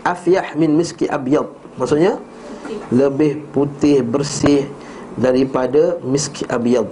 afyah 0.06 0.54
min 0.54 0.78
miski 0.78 1.10
abyad 1.10 1.50
Maksudnya 1.76 2.20
lebih 2.92 3.48
putih 3.52 4.04
bersih 4.04 4.68
daripada 5.16 5.96
misk 6.04 6.44
abyad. 6.48 6.88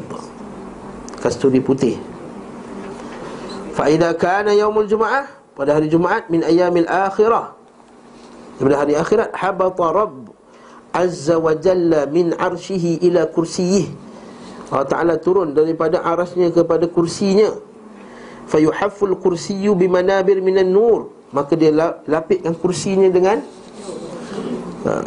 Kasturi 1.21 1.61
putih. 1.61 2.01
Fa 3.77 3.87
idza 3.93 4.17
kana 4.17 4.57
yaumul 4.57 4.89
jumaah 4.89 5.29
pada 5.55 5.77
hari 5.77 5.93
Jumaat 5.93 6.33
min 6.33 6.41
ayamil 6.41 6.89
akhirah. 6.89 7.53
Pada 8.57 8.77
hari 8.81 8.97
akhirat 8.97 9.33
habata 9.37 9.93
rabb 9.93 10.33
azza 10.93 11.37
wa 11.37 11.53
jalla 11.57 12.09
min 12.09 12.33
arshihi 12.37 13.05
ila 13.05 13.29
kursiyih 13.29 13.89
Allah 14.71 14.87
Ta'ala 14.87 15.15
turun 15.19 15.51
daripada 15.51 15.99
arasnya 15.99 16.55
kepada 16.55 16.87
kursinya. 16.87 17.51
Fayuhafful 18.47 19.19
kursiyu 19.19 19.75
bimanabir 19.75 20.39
minan 20.39 20.71
nur. 20.71 21.11
Maka 21.35 21.59
dia 21.59 21.75
lapikkan 22.07 22.55
kursinya 22.55 23.11
dengan 23.11 23.43
ha, 24.87 25.03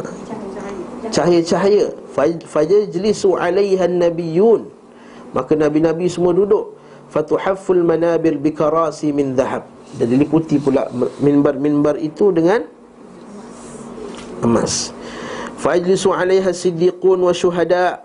Cahaya-cahaya. 1.08 1.96
Fajajlisu 2.44 3.40
alaihan 3.40 3.96
nabiyun 3.96 4.73
Maka 5.34 5.58
nabi-nabi 5.58 6.06
semua 6.06 6.30
duduk. 6.30 6.78
Fatuhafful 7.10 7.84
manabir 7.84 8.40
bikarasi 8.40 9.12
min 9.12 9.36
zahab 9.36 9.68
Dan 9.94 10.08
diliputi 10.08 10.56
pula 10.56 10.88
minbar-minbar 11.20 12.00
itu 12.00 12.32
dengan 12.32 12.64
Emas. 14.40 14.94
Fajlisu 15.60 16.10
alaiha 16.12 16.52
siddiqun 16.52 17.16
wa 17.22 17.32
syuhada' 17.32 18.02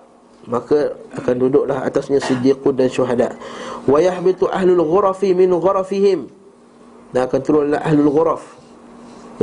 maka 0.49 0.95
akan 1.13 1.35
duduklah 1.35 1.83
atasnya 1.85 2.17
siddiqun 2.17 2.73
dan 2.73 2.89
syuhada. 2.89 3.37
Wa 3.85 4.01
yahbitu 4.01 4.49
ahlul 4.49 4.81
ghurafi 4.81 5.35
min 5.35 5.51
ghurafihim. 5.53 6.31
Dan 7.13 7.27
akan 7.27 7.39
turunlah 7.43 7.81
ahlul 7.83 8.09
ghuraf. 8.09 8.43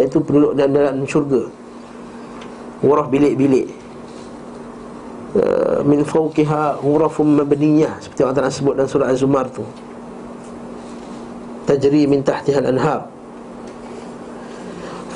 Iaitu 0.00 0.18
penduduk 0.24 0.56
dalam 0.56 1.04
syurga. 1.04 1.52
Ghuraf 2.80 3.06
bilik-bilik 3.12 3.85
uh, 5.36 5.80
min 5.84 6.02
fawqiha 6.02 6.80
ghurafum 6.80 7.36
mabniyah 7.40 8.00
seperti 8.00 8.20
Allah 8.24 8.36
Taala 8.36 8.52
sebut 8.52 8.74
dalam 8.74 8.88
surah 8.88 9.08
Az-Zumar 9.12 9.46
tu. 9.52 9.64
Tajri 11.66 12.06
min 12.06 12.22
tahtiha 12.22 12.62
al-anhar. 12.62 13.10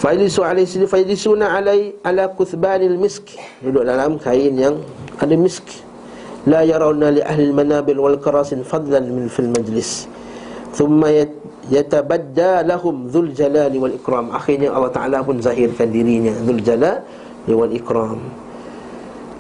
Fajlisu 0.00 0.40
alaihi 0.40 0.64
sidi 0.64 0.86
fajlisuna 0.88 1.52
alai 1.52 1.92
ala 2.02 2.32
kuthbanil 2.32 2.96
misk. 2.96 3.36
Duduk 3.60 3.84
dalam 3.84 4.16
kain 4.16 4.56
yang 4.56 4.80
ada 5.20 5.36
misk. 5.36 5.68
La 6.48 6.64
yarawna 6.64 7.12
li 7.12 7.20
ahli 7.20 7.52
manabil 7.52 8.00
wal 8.00 8.16
karasin 8.16 8.64
fadlan 8.64 9.12
min 9.12 9.28
fil 9.28 9.52
majlis. 9.52 10.08
Thumma 10.72 11.12
yatabadda 11.68 12.64
lahum 12.64 13.12
dhul 13.12 13.36
jalali 13.36 13.76
wal 13.76 13.92
ikram. 13.92 14.32
Akhirnya 14.32 14.72
Allah 14.72 14.88
Ta'ala 14.88 15.18
pun 15.20 15.36
zahirkan 15.42 15.92
dirinya 15.92 16.32
Dhul 16.48 16.64
jalali 16.64 17.52
wal 17.52 17.74
ikram 17.74 18.50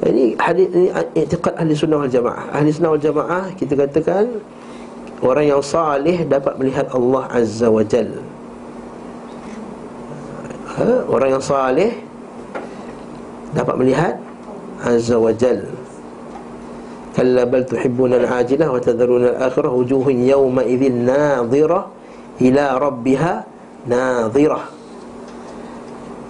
ini 0.08 0.32
hadis 0.40 0.68
ini 0.72 0.88
i'tiqad 1.12 1.60
ahli 1.60 1.76
sunnah 1.76 2.00
wal 2.00 2.12
jamaah. 2.12 2.44
Ahli 2.56 2.72
sunnah 2.72 2.96
wal 2.96 3.04
jamaah 3.04 3.44
kita 3.58 3.76
katakan 3.76 4.40
orang 5.20 5.44
yang 5.52 5.60
salih 5.60 6.24
dapat 6.24 6.56
melihat 6.56 6.88
Allah 6.96 7.28
Azza 7.28 7.68
wa 7.68 7.84
Jalla 7.84 8.40
ha? 10.80 10.88
Orang 11.08 11.28
yang 11.38 11.44
salih 11.44 11.92
Dapat 13.52 13.74
melihat 13.76 14.14
Azza 14.80 15.16
wa 15.18 15.32
Jal 15.34 15.66
Kalla 17.12 17.42
bal 17.44 17.66
tuhibbuna 17.66 18.22
al-ajilah 18.22 18.68
Wa 18.70 18.78
tadharuna 18.80 19.36
al-akhirah 19.36 19.70
Wujuhun 19.74 20.24
yawma 20.24 20.62
idhin 20.64 21.04
nadhirah 21.04 21.90
Ila 22.40 22.64
rabbiha 22.78 23.34
nadhirah 23.90 24.64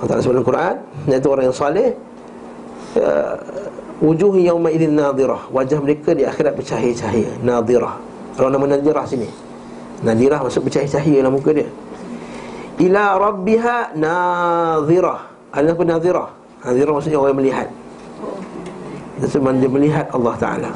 Allah 0.00 0.08
Ta'ala 0.08 0.24
sebut 0.24 0.34
dalam 0.40 0.48
Quran 0.48 0.76
Iaitu 1.12 1.28
orang 1.28 1.44
yang 1.52 1.56
salih 1.56 1.88
uh, 2.98 3.36
Wujuhun 4.00 4.40
yawma 4.40 4.72
idhin 4.72 4.96
nadhirah 4.96 5.52
Wajah 5.52 5.78
mereka 5.84 6.16
di 6.16 6.24
akhirat 6.24 6.56
bercahaya-cahaya 6.56 7.36
Nadhirah 7.44 7.94
Kalau 8.34 8.48
nama 8.48 8.64
nadhirah 8.74 9.04
sini 9.04 9.28
Nadhirah 10.00 10.40
maksud 10.40 10.64
bercahaya-cahaya 10.64 11.20
dalam 11.20 11.36
muka 11.36 11.52
dia 11.52 11.68
ila 12.80 13.20
rabbiha 13.20 13.76
nadhirah. 13.94 15.20
Ada 15.52 15.76
apa 15.76 15.82
nadhirah? 15.84 16.28
Nadhirah 16.64 16.92
maksudnya 16.96 17.18
orang 17.20 17.32
yang 17.36 17.40
melihat. 17.44 17.68
Sebab 19.20 19.52
dia 19.60 19.68
melihat 19.68 20.06
Allah 20.16 20.32
Ta'ala 20.40 20.72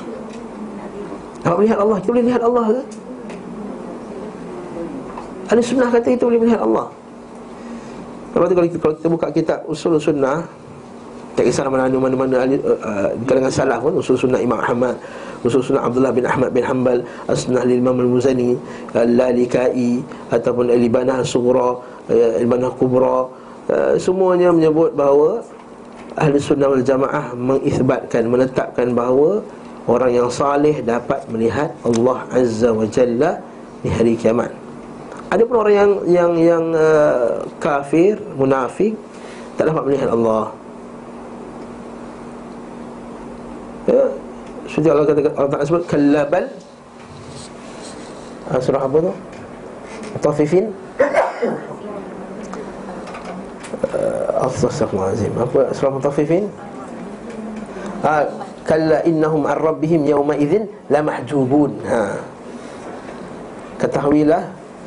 Dapat 1.41 1.65
melihat 1.65 1.79
Allah, 1.81 1.97
kita 1.97 2.11
boleh 2.13 2.27
lihat 2.29 2.43
Allah 2.45 2.65
ke? 2.69 2.81
Ada 5.49 5.61
sunnah 5.65 5.89
kata 5.89 6.09
kita 6.13 6.25
boleh 6.29 6.41
melihat 6.45 6.61
Allah 6.61 6.93
Lepas 8.37 8.47
tu 8.53 8.53
kalau 8.53 8.69
kita, 8.69 8.79
kalau 8.85 8.95
kita 9.01 9.09
buka 9.09 9.27
kitab 9.33 9.59
usul 9.65 9.97
sunnah 9.97 10.45
Tak 11.35 11.51
kisah 11.51 11.67
mana-mana 11.67 11.99
mana-mana 11.99 12.37
uh, 12.47 12.79
uh, 12.79 13.09
Kalangan 13.27 13.51
salah 13.51 13.79
pun 13.83 13.99
Usul 13.99 14.15
sunnah 14.15 14.39
Imam 14.39 14.63
Ahmad 14.63 14.95
Usul 15.43 15.67
sunnah 15.67 15.83
Abdullah 15.83 16.15
bin 16.15 16.23
Ahmad 16.23 16.55
bin 16.55 16.63
Hanbal 16.63 17.03
As-sunnah 17.27 17.67
Imam 17.67 17.99
Al-Muzani 17.99 18.55
Al-Lalikai 18.95 19.99
Ataupun 20.31 20.71
Al-Ibanah 20.71 21.27
Al-Sughra 21.27 21.83
Al-Ibanah 22.07 22.71
Kubra 22.79 23.27
uh, 23.67 23.95
Semuanya 23.99 24.55
menyebut 24.55 24.95
bahawa 24.95 25.43
Ahli 26.15 26.39
sunnah 26.39 26.71
wal 26.71 26.87
jamaah 26.87 27.35
mengisbatkan 27.35 28.31
Menetapkan 28.31 28.95
bahawa 28.95 29.43
Orang 29.91 30.15
yang 30.15 30.31
salih 30.31 30.87
dapat 30.87 31.27
melihat 31.27 31.75
Allah 31.83 32.25
Azza 32.31 32.71
wa 32.71 32.87
Jalla 32.87 33.43
Di 33.83 33.91
hari 33.91 34.15
kiamat. 34.17 34.49
Ada 35.29 35.43
pun 35.45 35.57
orang 35.61 35.75
yang 35.75 35.91
yang 36.07 36.33
yang 36.39 36.65
uh, 36.79 37.43
kafir, 37.59 38.23
munafik 38.39 38.95
Tak 39.59 39.75
dapat 39.75 39.83
melihat 39.91 40.15
Allah 40.15 40.55
Ya 43.85 44.05
Seperti 44.65 44.89
Allah 44.89 45.05
kata 45.05 45.21
Allah 45.37 45.51
Ta'ala 45.53 45.65
sebut 45.69 45.85
Kallabal 45.85 46.45
uh, 48.49 48.61
Surah 48.61 48.83
apa 48.85 48.97
tu? 49.01 49.13
Tafifin 50.25 50.73
Astaghfirullahalazim. 54.45 55.33
Apa 55.41 55.61
surah 55.73 55.93
Mutaffifin? 55.95 56.45
Ha, 58.05 58.29
kalla 58.69 59.01
innahum 59.09 59.49
an 59.49 59.57
rabbihim 59.57 60.05
yawma 60.05 60.37
idzin 60.37 60.69
la 60.93 61.01
mahjubun. 61.01 61.73
Ha. 61.89 62.21
Ketahuilah 63.81 64.43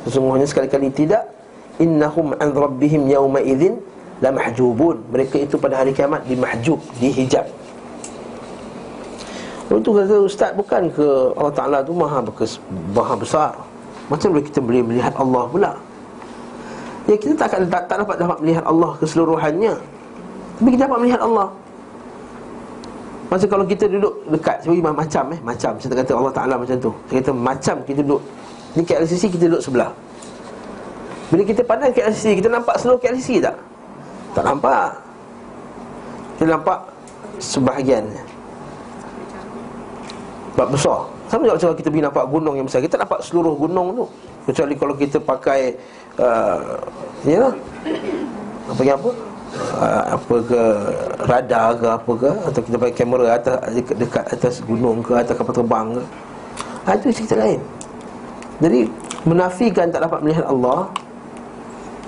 sesungguhnya 0.06 0.46
sekali-kali 0.46 0.94
tidak 0.94 1.26
innahum 1.82 2.34
an 2.38 2.54
rabbihim 2.54 3.10
yawma 3.10 3.42
idzin 3.42 3.82
la 4.22 4.30
mahjubun. 4.30 5.02
Mereka 5.10 5.42
itu 5.42 5.58
pada 5.58 5.82
hari 5.82 5.90
kiamat 5.90 6.22
dimahjub, 6.30 6.78
dihijab. 7.02 7.46
Itu 9.68 9.92
kata 9.92 10.16
ustaz 10.24 10.50
bukan 10.56 10.88
ke 10.88 11.06
Allah 11.36 11.52
Taala 11.52 11.78
tu 11.84 11.92
maha 11.92 12.24
bekes, 12.24 12.56
maha 12.96 13.12
besar. 13.12 13.52
Macam 14.08 14.32
boleh 14.32 14.44
kita 14.48 14.60
boleh 14.64 14.80
melihat 14.80 15.12
Allah 15.20 15.44
pula? 15.44 15.72
Ya 17.08 17.16
kita 17.16 17.32
tak, 17.40 17.56
akan, 17.56 17.60
tak, 17.72 17.82
tak 17.88 17.96
dapat 18.04 18.16
dapat 18.20 18.36
melihat 18.44 18.64
Allah 18.68 18.92
keseluruhannya 19.00 19.72
Tapi 20.60 20.68
kita 20.76 20.82
dapat 20.84 20.98
melihat 21.00 21.20
Allah 21.24 21.48
Masa 23.32 23.44
kalau 23.48 23.64
kita 23.64 23.88
duduk 23.88 24.12
dekat 24.28 24.60
Sebagai 24.60 24.92
macam 24.92 25.24
eh 25.32 25.40
Macam 25.40 25.72
Saya 25.80 26.04
kata 26.04 26.12
Allah 26.12 26.32
Ta'ala 26.36 26.54
macam 26.60 26.76
tu 26.76 26.92
kata 27.08 27.32
macam 27.32 27.76
kita 27.88 28.04
duduk 28.04 28.20
Ni 28.76 28.84
KLCC 28.84 29.32
kita 29.32 29.48
duduk 29.48 29.64
sebelah 29.64 29.88
Bila 31.32 31.42
kita 31.48 31.64
pandang 31.64 31.96
KLCC 31.96 32.44
Kita 32.44 32.52
nampak 32.52 32.76
seluruh 32.76 33.00
KLCC 33.00 33.40
tak? 33.40 33.56
Tak 34.36 34.44
nampak 34.44 34.92
Kita 36.36 36.60
nampak 36.60 36.78
Sebahagian 37.40 38.04
Sebab 40.58 40.74
besar. 40.74 40.98
Sama 41.30 41.46
juga 41.46 41.54
kalau 41.54 41.78
kita 41.78 41.86
pergi 41.86 42.02
nampak 42.02 42.26
gunung 42.34 42.58
yang 42.58 42.66
besar. 42.66 42.82
Kita 42.82 42.98
nampak 42.98 43.22
seluruh 43.22 43.54
gunung 43.54 43.94
tu. 43.94 44.04
Kecuali 44.50 44.74
kalau 44.74 44.94
kita 44.98 45.22
pakai 45.22 45.70
uh, 46.18 46.82
ya 47.22 47.46
lah. 47.46 47.54
Apa 48.66 48.82
yang 48.82 48.98
apa? 48.98 49.10
Uh, 49.78 50.02
apa 50.18 50.34
ke 50.42 50.62
radar 51.30 51.78
ke 51.78 51.86
apa 51.86 52.12
ke? 52.18 52.30
Atau 52.50 52.60
kita 52.66 52.74
pakai 52.74 52.94
kamera 52.98 53.38
atas 53.38 53.54
dekat 53.86 54.24
atas 54.34 54.58
gunung 54.66 54.98
ke 54.98 55.14
atas 55.14 55.38
kapal 55.38 55.54
terbang 55.54 55.94
ke? 55.94 56.02
Ha, 56.90 56.98
itu 56.98 57.06
cerita 57.22 57.38
lain. 57.38 57.62
Jadi 58.58 58.80
menafikan 59.30 59.86
tak 59.94 60.10
dapat 60.10 60.26
melihat 60.26 60.42
Allah 60.50 60.90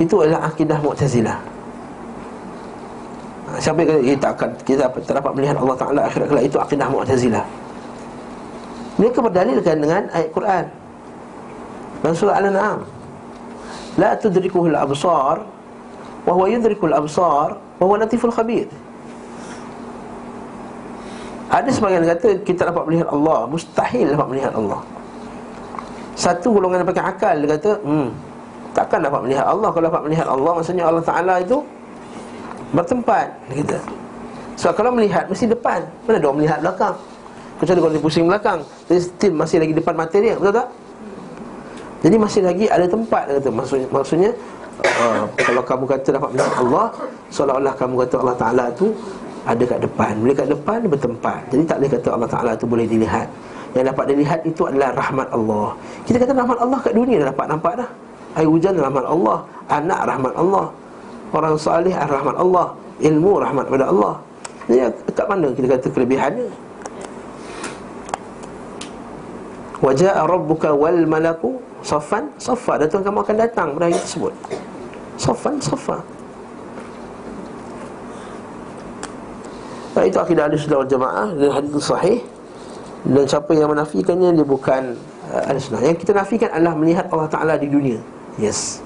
itu 0.02 0.26
adalah 0.26 0.50
akidah 0.50 0.78
Mu'tazilah. 0.82 1.38
Siapa 3.62 3.78
yang 3.78 3.88
kata 3.94 4.02
eh, 4.10 4.18
tak, 4.18 4.32
kita 4.66 4.90
tak 5.06 5.22
dapat 5.22 5.38
melihat 5.38 5.54
Allah 5.54 5.76
Ta'ala 5.78 6.00
akhirat 6.10 6.26
kelak 6.26 6.44
Itu 6.50 6.58
akidah 6.58 6.90
Mu'tazilah 6.90 7.69
Mereka 9.00 9.18
berdalilkan 9.24 9.76
dengan 9.80 10.02
ayat 10.12 10.28
Quran. 10.36 10.64
Dan 12.04 12.12
surah 12.12 12.36
Al-An'am. 12.36 12.84
La 13.96 14.12
tudrikuhul 14.12 14.76
absar 14.76 15.40
wa 16.28 16.32
huwa 16.36 16.46
yudrikul 16.52 16.92
absar 16.92 17.56
wa 17.56 17.84
huwa 17.88 18.04
latiful 18.04 18.28
khabir. 18.28 18.68
Ada 21.50 21.66
sebagian 21.72 22.06
kata 22.06 22.44
kita 22.46 22.68
dapat 22.68 22.86
melihat 22.86 23.08
Allah 23.10 23.48
mustahil 23.48 24.06
dapat 24.14 24.28
melihat 24.30 24.52
Allah. 24.54 24.80
Satu 26.14 26.54
golongan 26.54 26.84
yang 26.84 26.88
pakai 26.92 27.04
akal 27.08 27.34
dia 27.40 27.48
kata 27.56 27.72
hmm 27.80 28.08
takkan 28.70 29.00
dapat 29.02 29.20
melihat 29.26 29.48
Allah. 29.48 29.68
Kalau 29.74 29.86
dapat 29.90 30.02
melihat 30.06 30.26
Allah 30.28 30.52
maksudnya 30.54 30.84
Allah 30.86 31.02
Taala 31.02 31.34
itu 31.42 31.58
Bertempat 32.70 33.26
Dia 33.50 33.66
kata. 33.66 33.78
So 34.54 34.70
kalau 34.70 34.94
melihat 34.94 35.26
Mesti 35.26 35.50
depan. 35.50 35.82
Mana 36.06 36.22
orang 36.22 36.36
melihat 36.38 36.58
belakang 36.62 36.94
Kecuali 37.60 37.78
kalau 37.84 37.92
dia 37.92 38.02
pusing 38.02 38.24
belakang 38.24 38.64
Tapi 38.88 39.00
still 39.04 39.36
masih 39.36 39.60
lagi 39.60 39.72
depan 39.76 39.92
mata 39.92 40.16
dia 40.16 40.34
Betul 40.40 40.56
tak? 40.56 40.68
Jadi 42.00 42.16
masih 42.16 42.40
lagi 42.40 42.64
ada 42.72 42.86
tempat 42.88 43.22
dia 43.28 43.36
kata. 43.36 43.50
Maksudnya, 43.52 43.86
maksudnya 43.92 44.30
uh, 44.80 45.22
Kalau 45.36 45.62
kamu 45.68 45.84
kata 45.84 46.08
dapat 46.16 46.28
melihat 46.32 46.54
Allah 46.56 46.86
Seolah-olah 47.28 47.74
kamu 47.76 47.94
kata 48.08 48.14
Allah 48.24 48.36
Ta'ala 48.40 48.64
tu 48.72 48.96
Ada 49.44 49.62
kat 49.64 49.80
depan. 49.84 50.12
Boleh 50.20 50.36
kat 50.36 50.48
depan 50.52 50.78
bertempat. 50.84 51.40
Jadi 51.48 51.62
tak 51.64 51.76
boleh 51.80 51.90
kata 51.96 52.08
Allah 52.12 52.28
Ta'ala 52.28 52.52
tu 52.60 52.66
boleh 52.68 52.84
dilihat. 52.84 53.24
Yang 53.72 53.84
dapat 53.94 54.04
dilihat 54.12 54.40
itu 54.44 54.62
adalah 54.68 54.90
rahmat 54.92 55.28
Allah. 55.32 55.68
Kita 56.04 56.16
kata 56.20 56.32
rahmat 56.36 56.58
Allah 56.60 56.78
kat 56.84 56.92
dunia 56.92 57.16
dah 57.24 57.28
dapat 57.32 57.46
nampak 57.48 57.72
dah. 57.80 57.88
Air 58.36 58.48
hujan 58.52 58.76
rahmat 58.76 59.04
Allah. 59.08 59.38
Anak 59.72 60.00
rahmat 60.04 60.32
Allah. 60.36 60.66
Orang 61.32 61.54
salih 61.56 61.94
rahmat 61.96 62.36
Allah. 62.36 62.66
Ilmu 63.00 63.32
rahmat 63.40 63.64
pada 63.64 63.84
Allah. 63.88 64.14
Jadi 64.68 64.78
kat 65.16 65.26
mana 65.26 65.48
kita 65.56 65.66
kata 65.72 65.86
kelebihannya 65.88 66.46
Waja'a 69.80 70.28
rabbuka 70.28 70.76
wal 70.76 71.08
malaku 71.08 71.56
Safan, 71.80 72.28
safa 72.36 72.76
Dan 72.76 72.92
Tuhan 72.92 73.04
kamu 73.08 73.18
akan 73.24 73.36
datang. 73.40 73.68
Pada 73.72 73.88
hari 73.88 73.96
tersebut. 73.96 74.32
Safan, 75.16 75.56
safa 75.60 76.04
Dan 79.96 80.06
itu 80.06 80.18
akidah 80.20 80.44
ahli 80.48 80.60
sunnah 80.60 80.84
jamaah. 80.84 81.28
Dan 81.32 81.48
hadis 81.56 81.72
itu 81.72 81.80
sahih. 81.80 82.18
Dan 83.08 83.24
siapa 83.24 83.56
yang 83.56 83.72
menafikannya 83.72 84.36
Dia 84.36 84.44
bukan 84.44 84.92
uh, 85.32 85.48
ahli 85.48 85.56
sunnah 85.56 85.80
Yang 85.80 86.04
kita 86.04 86.12
nafikan 86.12 86.52
adalah 86.52 86.76
melihat 86.76 87.08
Allah 87.08 87.28
Ta'ala 87.32 87.54
di 87.56 87.68
dunia. 87.72 87.96
Yes. 88.36 88.84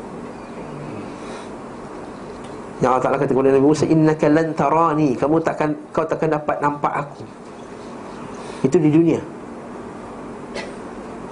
Yang 2.78 2.90
Allah 2.94 3.02
Ta'ala 3.02 3.16
kata 3.18 3.34
kepada 3.34 3.50
Nabi 3.50 3.66
Musa 3.66 3.84
Innaka 3.90 4.30
lan 4.30 4.54
tarani. 4.54 5.18
Kamu 5.18 5.42
takkan, 5.42 5.74
kau 5.90 6.06
takkan 6.06 6.30
dapat 6.30 6.62
nampak 6.62 6.94
aku. 6.94 7.26
Itu 8.62 8.78
di 8.78 8.94
dunia 8.94 9.33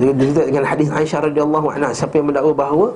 Dia 0.03 0.11
dengan 0.51 0.67
hadis 0.67 0.91
Aisyah 0.91 1.31
radhiyallahu 1.31 1.79
anha 1.79 1.95
Siapa 1.95 2.19
yang 2.19 2.27
mendakwa 2.35 2.51
bahawa 2.51 2.87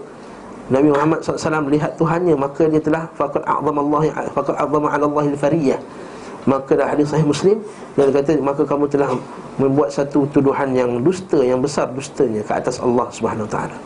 Nabi 0.67 0.91
Muhammad 0.91 1.23
SAW 1.23 1.63
melihat 1.63 1.95
Tuhannya 1.95 2.35
Maka 2.35 2.67
dia 2.67 2.83
telah 2.83 3.07
Faqad 3.15 3.47
a'zam 3.47 3.77
Allah 3.79 4.03
Faqad 4.35 4.59
a'zam 4.59 4.85
ala 4.91 5.05
Allah 5.07 5.25
al-fariyah 5.31 5.79
Maka 6.51 6.75
dah 6.75 6.91
hadis 6.91 7.07
sahih 7.15 7.23
Muslim 7.23 7.63
Dan 7.95 8.11
kata 8.11 8.43
Maka 8.43 8.67
kamu 8.67 8.91
telah 8.91 9.15
Membuat 9.63 9.95
satu 9.95 10.27
tuduhan 10.35 10.75
yang 10.75 10.99
dusta 11.07 11.39
Yang 11.39 11.71
besar 11.71 11.87
dustanya 11.95 12.43
Ke 12.43 12.59
atas 12.59 12.83
Allah 12.83 13.07
Subhanahu 13.15 13.47
Taala. 13.47 13.79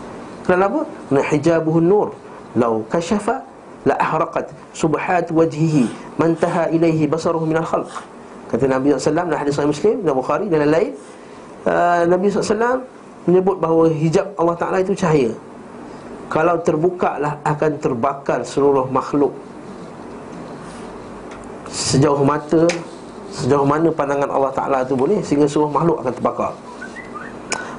Kenapa? 0.48 0.80
Kerana 1.12 1.20
hijabuhun 1.28 1.84
nur 1.84 2.08
Lau 2.56 2.80
kasyafa 2.88 3.44
La 3.84 4.00
ahraqat 4.00 4.48
Subhat 4.72 5.28
wajhihi 5.28 6.16
Mantaha 6.16 6.72
ilaihi 6.72 7.04
basaruhu 7.04 7.44
minal 7.44 7.68
khalq 7.68 7.92
Kata 8.48 8.64
Nabi 8.64 8.96
SAW 8.96 9.28
Dalam 9.28 9.36
hadis 9.36 9.60
sahih 9.60 9.68
Muslim 9.68 10.00
Dan 10.00 10.16
Bukhari 10.16 10.48
dan 10.48 10.64
lain-lain 10.64 10.96
uh, 11.68 12.08
Nabi 12.08 12.32
SAW 12.32 12.99
Menyebut 13.28 13.56
bahawa 13.60 13.92
hijab 13.92 14.32
Allah 14.40 14.56
Ta'ala 14.56 14.80
itu 14.80 14.96
cahaya. 14.96 15.32
Kalau 16.30 16.62
terbuka 16.62 17.18
lah 17.18 17.34
Akan 17.42 17.74
terbakar 17.82 18.46
seluruh 18.46 18.86
makhluk. 18.86 19.34
Sejauh 21.68 22.22
mata 22.22 22.64
Sejauh 23.30 23.66
mana 23.66 23.90
pandangan 23.90 24.30
Allah 24.30 24.52
Ta'ala 24.54 24.76
itu 24.86 24.94
boleh 24.94 25.20
Sehingga 25.26 25.46
seluruh 25.50 25.70
makhluk 25.70 26.00
akan 26.02 26.12
terbakar. 26.14 26.52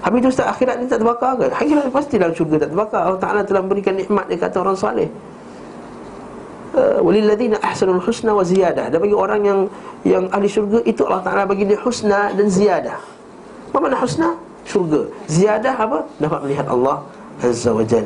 Habis 0.01 0.17
itu 0.25 0.29
Ustaz 0.33 0.49
akhirat 0.49 0.81
ni 0.81 0.89
tak 0.89 0.97
terbakar 1.05 1.37
ke? 1.37 1.45
Akhirat 1.53 1.93
pasti 1.93 2.17
dalam 2.17 2.33
syurga 2.33 2.65
tak 2.65 2.73
terbakar. 2.73 3.01
Allah 3.05 3.21
Ta'ala 3.21 3.41
telah 3.45 3.61
memberikan 3.61 3.93
nikmat 3.93 4.25
dia 4.25 4.37
kata 4.41 4.57
orang 4.65 4.73
salih. 4.73 5.09
Uh, 6.73 6.97
Walilladzina 7.05 7.61
ahsanul 7.61 8.01
husna 8.01 8.33
wa 8.33 8.41
ziyadah. 8.41 8.89
Dan 8.89 8.97
bagi 8.97 9.13
orang 9.13 9.41
yang 9.45 9.59
yang 10.01 10.23
ahli 10.33 10.49
syurga 10.49 10.81
Itu 10.89 11.05
Allah 11.05 11.21
Ta'ala 11.21 11.41
bagi 11.45 11.69
dia 11.69 11.77
husna 11.85 12.33
dan 12.33 12.49
ziyadah. 12.49 12.97
Apa 13.69 13.77
makna 13.77 14.01
husna? 14.01 14.33
Syurga. 14.65 15.09
Ziyadah 15.27 15.75
apa? 15.75 15.99
Dapat 16.21 16.39
melihat 16.45 16.65
Allah 16.69 17.01
Azza 17.41 17.73
wa 17.73 17.83
Jal. 17.85 18.05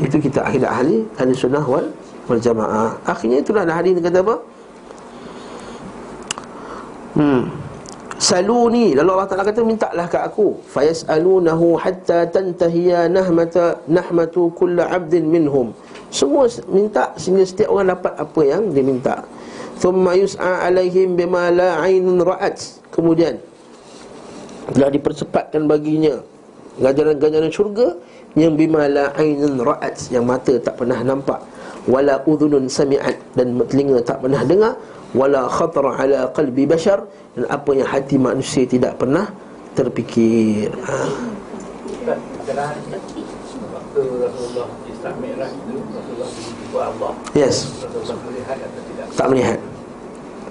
Itu 0.00 0.16
kita 0.16 0.40
akhirat 0.48 0.70
ahli 0.72 1.04
Ahli 1.20 1.32
sunnah 1.36 1.62
wal, 1.62 1.86
wal 2.26 2.40
jamaah. 2.40 2.96
Akhirnya 3.04 3.44
itulah 3.44 3.68
ada 3.68 3.76
hadis 3.76 4.00
kata 4.00 4.24
apa? 4.24 4.36
Hmm. 7.12 7.52
Saluni. 8.16 8.96
Lalu 8.96 9.10
Allah 9.12 9.28
Ta'ala 9.28 9.44
kata 9.44 9.60
Mintalah 9.66 10.06
ke 10.08 10.16
aku. 10.16 10.56
Fayas'alunahu 10.72 11.76
hatta 11.76 12.24
tantahiya 12.30 13.10
nahmata 13.12 13.82
Nahmatu 13.90 14.54
kulla 14.56 14.88
abdin 14.88 15.28
minhum. 15.28 15.76
Semua 16.08 16.48
minta 16.70 17.12
Sehingga 17.20 17.44
setiap 17.44 17.68
orang 17.74 17.92
dapat 17.92 18.12
apa 18.16 18.40
yang 18.46 18.72
dia 18.72 18.84
minta. 18.84 19.26
Thumma 19.82 20.14
yus'a 20.16 20.70
alaihim 20.70 21.18
bima 21.18 21.50
la 21.52 21.82
ainun 21.82 22.22
ra'at. 22.22 22.80
Kemudian 22.94 23.42
Telah 24.70 24.90
dipercepatkan 24.94 25.66
baginya 25.66 26.22
Ganjaran-ganjaran 26.78 27.50
syurga 27.50 27.98
Yang 28.38 28.52
bima 28.62 28.86
la 28.86 29.10
ainun 29.18 29.58
ra'at 29.58 30.08
Yang 30.14 30.24
mata 30.24 30.54
tak 30.62 30.78
pernah 30.78 31.02
nampak 31.02 31.42
Wala 31.90 32.22
udhunun 32.22 32.70
sami'at 32.70 33.34
Dan 33.34 33.58
telinga 33.66 33.98
tak 34.06 34.22
pernah 34.22 34.46
dengar 34.46 34.78
wala 35.12 35.44
khatar 35.48 35.84
ala 35.92 36.32
qalbi 36.32 36.64
bashar 36.64 37.04
dan 37.36 37.44
apa 37.48 37.70
yang 37.76 37.88
hati 37.88 38.16
manusia 38.16 38.64
tidak 38.64 38.96
pernah 38.96 39.28
terfikir. 39.76 40.72
Ha. 40.88 40.96
Yes. 47.36 47.68
Tak 49.12 49.26
melihat. 49.28 49.60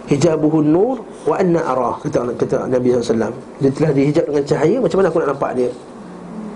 Hijabuhu 0.09 0.61
nur 0.61 1.01
wa 1.27 1.35
anna 1.37 1.59
arah 1.61 1.95
kata 2.01 2.33
kata 2.33 2.55
Nabi 2.65 2.97
SAW 2.97 3.33
Dia 3.61 3.69
telah 3.69 3.91
dihijab 3.93 4.25
dengan 4.25 4.43
cahaya 4.45 4.77
macam 4.81 4.97
mana 5.01 5.07
aku 5.13 5.19
nak 5.21 5.29
nampak 5.37 5.51
dia? 5.53 5.69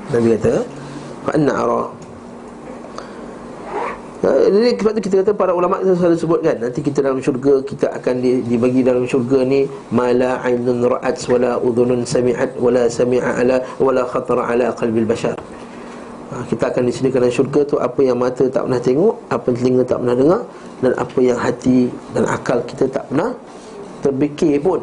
Nabi 0.09 0.27
kata 0.37 0.53
wa 1.25 1.31
anna 1.37 1.53
arah 1.53 1.87
jadi 4.25 4.73
sebab 4.81 4.91
tu 4.97 5.01
kita 5.05 5.15
kata 5.21 5.31
para 5.37 5.51
ulama 5.53 5.77
kita 5.81 5.93
selalu 5.93 6.17
sebutkan 6.17 6.55
nanti 6.57 6.79
kita 6.81 7.05
dalam 7.05 7.21
syurga 7.21 7.61
kita 7.61 7.93
akan 7.93 8.15
dibagi 8.21 8.81
dalam 8.81 9.05
syurga 9.05 9.45
ni 9.45 9.69
mala 9.93 10.41
ainun 10.41 10.81
ra'at 10.81 11.17
wala 11.29 11.61
udhunun 11.61 12.01
sami'at 12.01 12.57
wala 12.57 12.89
sami'a 12.89 13.45
ala 13.45 13.61
wala 13.77 14.01
khatara 14.01 14.49
ala 14.49 14.73
qalbil 14.73 15.05
bashar. 15.05 15.37
Ha, 16.33 16.41
kita 16.49 16.73
akan 16.73 16.89
disediakan 16.89 17.29
dalam 17.29 17.35
syurga 17.37 17.61
tu 17.69 17.75
apa 17.77 18.01
yang 18.01 18.17
mata 18.17 18.49
tak 18.49 18.65
pernah 18.65 18.81
tengok, 18.81 19.13
apa 19.29 19.45
yang 19.45 19.57
telinga 19.61 19.83
tak 19.85 19.97
pernah 20.01 20.15
dengar 20.17 20.41
dan 20.81 20.91
apa 20.97 21.19
yang 21.21 21.37
hati 21.37 21.79
dan 22.17 22.23
akal 22.25 22.57
kita 22.65 22.83
tak 22.89 23.05
pernah 23.13 23.29
terfikir 24.05 24.61
pun. 24.61 24.79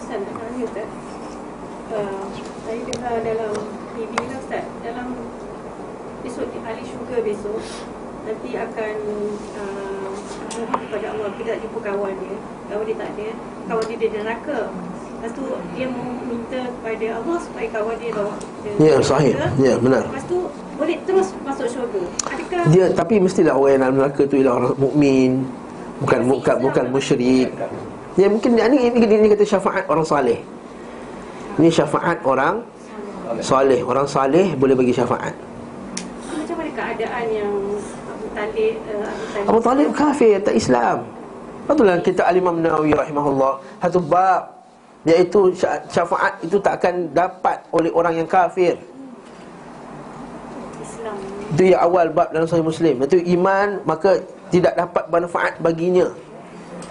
Ustaz 0.00 0.16
nak 0.16 0.34
tanya 0.40 0.62
Ustaz 0.64 0.88
uh, 1.92 2.24
Saya 2.64 2.80
dengar 2.88 3.14
dalam 3.20 3.52
TV 3.92 4.12
lah 4.16 4.38
Ustaz 4.40 4.64
Dalam 4.80 5.08
Besok 6.24 6.46
di 6.48 6.58
hari 6.64 6.82
syurga 6.88 7.16
besok 7.20 7.60
Nanti 8.24 8.50
akan 8.56 8.94
uh, 9.60 10.10
Mohon 10.54 10.80
kepada 10.88 11.06
Allah 11.12 11.28
Tidak 11.36 11.56
jumpa 11.60 11.78
kawan 11.82 12.14
dia 12.16 12.36
Kawan 12.72 12.84
dia 12.88 12.96
tak 12.96 13.10
ada 13.12 13.28
Kawan 13.68 13.84
dia 13.90 13.96
di 13.98 14.08
neraka 14.08 14.58
Lepas 14.70 15.32
tu 15.40 15.44
dia 15.72 15.86
minta 15.88 16.60
kepada 16.68 17.06
Allah 17.16 17.36
Supaya 17.40 17.66
kawan 17.72 17.96
dia 17.96 18.10
bawa 18.12 18.34
dia 18.60 18.72
Ya, 18.76 18.94
ke 19.00 19.04
sahih. 19.04 19.34
Ya, 19.60 19.74
benar. 19.80 20.02
Lepas 20.08 20.24
tu 20.28 20.38
boleh 20.74 20.98
terus 21.06 21.28
masuk 21.44 21.66
syurga 21.68 22.02
Adakah 22.28 22.62
Dia 22.72 22.84
tapi 22.92 23.20
mestilah 23.20 23.54
orang 23.56 23.72
yang 23.76 23.82
dalam 23.88 23.96
neraka 24.00 24.22
tu 24.28 24.36
ialah 24.40 24.54
orang 24.60 24.74
mukmin, 24.76 25.30
bukan 26.04 26.20
bukan 26.28 26.56
bukan 26.60 26.84
musyrik. 26.92 27.48
Ya 28.14 28.28
mungkin 28.28 28.54
ini, 28.54 28.92
ini, 28.92 29.04
ini 29.24 29.26
kata 29.32 29.42
syafaat 29.42 29.88
orang 29.88 30.06
saleh. 30.06 30.38
Ini 31.56 31.68
syafaat 31.72 32.20
orang 32.22 32.60
saleh. 33.40 33.80
Orang 33.80 34.06
saleh 34.06 34.52
boleh 34.54 34.76
bagi 34.76 34.92
syafaat. 34.92 35.32
Macam 36.30 36.54
mana 36.60 36.70
keadaan 36.76 37.24
yang 37.32 37.50
Abu 38.06 38.26
Talib 38.36 38.74
uh, 38.92 39.08
Abu 39.08 39.24
Talib 39.32 39.48
Abu 39.48 39.60
Talib 39.64 39.88
kafir, 39.96 40.36
tak 40.44 40.54
Islam. 40.54 40.98
Itulah 41.64 41.96
kita 42.04 42.22
Al-Imam 42.28 42.60
Nawawi 42.60 42.92
rahimahullah 42.92 43.56
satu 43.80 43.96
bab 44.04 44.52
iaitu 45.08 45.48
sya- 45.56 45.80
syafaat 45.88 46.36
itu 46.44 46.60
tak 46.60 46.76
akan 46.84 47.08
dapat 47.16 47.56
oleh 47.72 47.88
orang 47.96 48.20
yang 48.20 48.28
kafir. 48.28 48.76
Islam 50.76 51.16
Itu 51.56 51.72
yang 51.72 51.80
awal 51.80 52.12
bab 52.12 52.28
dalam 52.36 52.44
Sahih 52.44 52.62
Muslim. 52.62 53.00
Itu 53.00 53.16
iman 53.40 53.80
maka 53.88 54.20
tidak 54.54 54.78
dapat 54.78 55.04
manfaat 55.10 55.58
baginya. 55.58 56.06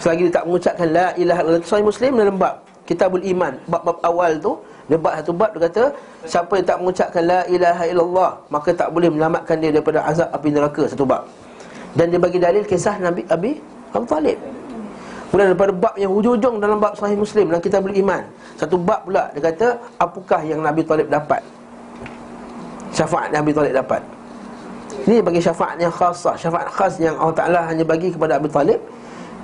Selagi 0.04 0.28
dia 0.28 0.36
tak 0.36 0.43
mengucapkan 0.52 0.88
la 0.91 1.08
ilaha 1.15 1.39
illallah 1.47 1.63
Sahih 1.63 1.88
Muslim 1.88 2.12
dalam 2.19 2.36
bab 2.36 2.60
Kitabul 2.84 3.23
Iman, 3.23 3.56
bab-bab 3.71 4.04
awal 4.04 4.36
tu 4.43 4.60
dia 4.91 4.99
bab 4.99 5.15
satu 5.15 5.32
bab 5.32 5.56
dia 5.56 5.71
kata 5.71 5.84
siapa 6.28 6.60
yang 6.60 6.67
tak 6.67 6.78
mengucapkan 6.84 7.23
la 7.23 7.39
ilaha 7.47 7.84
illallah 7.88 8.32
maka 8.52 8.76
tak 8.76 8.91
boleh 8.91 9.08
menyelamatkan 9.08 9.56
dia 9.63 9.71
daripada 9.71 10.04
azab 10.04 10.28
api 10.36 10.52
neraka 10.52 10.84
satu 10.91 11.08
bab. 11.08 11.23
Dan 11.95 12.12
dia 12.12 12.19
bagi 12.19 12.43
dalil 12.43 12.67
kisah 12.67 12.99
Nabi 12.99 13.23
Abi 13.32 13.63
Abu 13.95 14.04
Talib. 14.04 14.36
Kemudian 15.32 15.56
daripada 15.56 15.71
bab 15.71 15.95
yang 15.95 16.12
hujung-hujung 16.12 16.60
dalam 16.60 16.84
bab 16.84 16.99
Sahih 16.99 17.15
Muslim 17.15 17.47
dalam 17.47 17.63
Kitabul 17.63 17.95
Iman. 17.95 18.28
Satu 18.60 18.76
bab 18.76 19.08
pula 19.08 19.32
dia 19.32 19.39
kata 19.39 19.80
apakah 20.04 20.43
yang 20.43 20.60
Nabi 20.60 20.84
Talib 20.84 21.08
dapat? 21.08 21.39
Syafaat 22.91 23.32
Nabi 23.32 23.56
Talib 23.56 23.71
dapat. 23.71 24.04
Ini 25.03 25.19
bagi 25.19 25.41
syafaat 25.43 25.75
yang 25.82 25.91
khasah 25.91 26.36
Syafaat 26.39 26.69
khas 26.71 26.95
yang 27.01 27.17
Allah 27.19 27.36
Ta'ala 27.36 27.60
hanya 27.67 27.84
bagi 27.84 28.13
kepada 28.13 28.39
Abu 28.39 28.47
Talib 28.47 28.79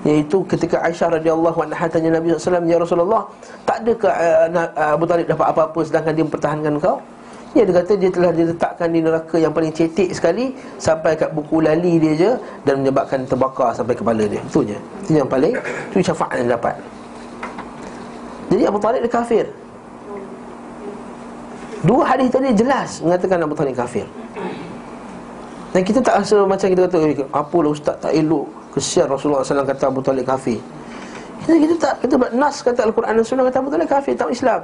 Iaitu 0.08 0.48
ketika 0.48 0.80
Aisyah 0.88 1.20
radhiyallahu 1.20 1.60
anha 1.68 1.86
tanya 1.92 2.16
Nabi 2.16 2.32
SAW 2.32 2.64
Ya 2.64 2.80
Rasulullah 2.80 3.28
Tak 3.68 3.84
adakah 3.84 4.14
uh, 4.56 4.96
Abu 4.96 5.04
Talib 5.04 5.28
dapat 5.28 5.46
apa-apa 5.52 5.80
sedangkan 5.84 6.14
dia 6.16 6.24
mempertahankan 6.24 6.74
kau? 6.80 7.04
Ya 7.58 7.66
dia 7.66 7.76
kata 7.82 7.98
dia 7.98 8.14
telah 8.14 8.32
diletakkan 8.32 8.88
di 8.94 9.00
neraka 9.04 9.36
yang 9.42 9.52
paling 9.52 9.74
cetek 9.76 10.14
sekali 10.16 10.56
Sampai 10.80 11.20
kat 11.20 11.36
buku 11.36 11.60
lali 11.60 12.00
dia 12.00 12.14
je 12.16 12.32
Dan 12.64 12.86
menyebabkan 12.86 13.28
terbakar 13.28 13.76
sampai 13.76 13.98
kepala 13.98 14.24
dia. 14.24 14.40
Itu 14.40 14.64
je. 14.64 14.78
Itu 15.04 15.20
yang 15.20 15.28
paling 15.28 15.58
Itu 15.92 16.00
syafaat 16.00 16.40
yang 16.40 16.56
dapat. 16.56 16.80
Jadi 18.54 18.64
Abu 18.64 18.80
Talib 18.80 19.02
dia 19.04 19.12
kafir. 19.12 19.46
Dua 21.84 22.04
hadis 22.08 22.32
tadi 22.32 22.56
jelas 22.56 23.04
Mengatakan 23.04 23.44
Abu 23.44 23.56
Talib 23.58 23.76
kafir 23.76 24.08
Dan 25.70 25.82
kita 25.86 26.00
tak 26.02 26.26
rasa 26.26 26.42
macam 26.50 26.68
kita 26.74 26.82
kata 26.90 26.98
eh, 27.06 27.14
Apalah 27.30 27.70
ustaz 27.70 27.96
tak 28.02 28.14
elok? 28.14 28.46
Kesian 28.74 29.06
Rasulullah 29.06 29.46
SAW 29.46 29.66
kata 29.66 29.90
Abu 29.90 30.02
Talib 30.02 30.26
kafir. 30.26 30.58
Kita, 31.46 31.54
kita 31.58 31.76
tak 31.78 31.94
Kita 32.06 32.14
buat 32.18 32.32
nas 32.34 32.56
kata 32.62 32.80
Al-Quran 32.90 33.14
dan 33.18 33.26
Sunnah 33.26 33.46
kata 33.50 33.58
Abu 33.62 33.72
Talib 33.74 33.90
kafir 33.90 34.14
Tak 34.18 34.30
Islam. 34.34 34.62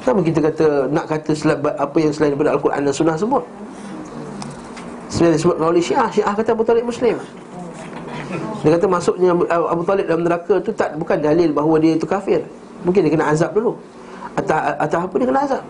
Kenapa 0.00 0.20
kita 0.24 0.38
kata 0.40 0.66
Nak 0.88 1.04
kata 1.04 1.30
selabat 1.36 1.74
apa 1.76 1.96
yang 2.00 2.12
selain 2.12 2.32
daripada 2.32 2.50
Al-Quran 2.56 2.80
dan 2.88 2.94
Sunnah 2.96 3.16
sebut 3.20 3.44
Sebenarnya 5.12 5.36
disebut 5.40 5.56
oleh 5.60 5.82
Syiah 5.84 6.08
Syiah 6.08 6.32
kata 6.32 6.50
Abu 6.52 6.64
Talib 6.64 6.84
Muslim. 6.84 7.16
Dia 8.60 8.70
kata 8.76 8.86
masuknya 8.88 9.32
Abu 9.48 9.82
Talib 9.88 10.04
dalam 10.04 10.22
neraka 10.24 10.60
tu 10.60 10.72
tak 10.72 10.96
Bukan 11.00 11.16
dalil 11.20 11.48
bahawa 11.52 11.80
dia 11.80 11.96
itu 11.96 12.04
kafir. 12.04 12.44
Mungkin 12.84 13.08
dia 13.08 13.12
kena 13.16 13.32
azab 13.32 13.56
dulu. 13.56 13.72
Atau, 14.36 14.56
atau 14.56 14.98
apa 15.08 15.14
dia 15.16 15.26
kena 15.28 15.42
azab 15.48 15.62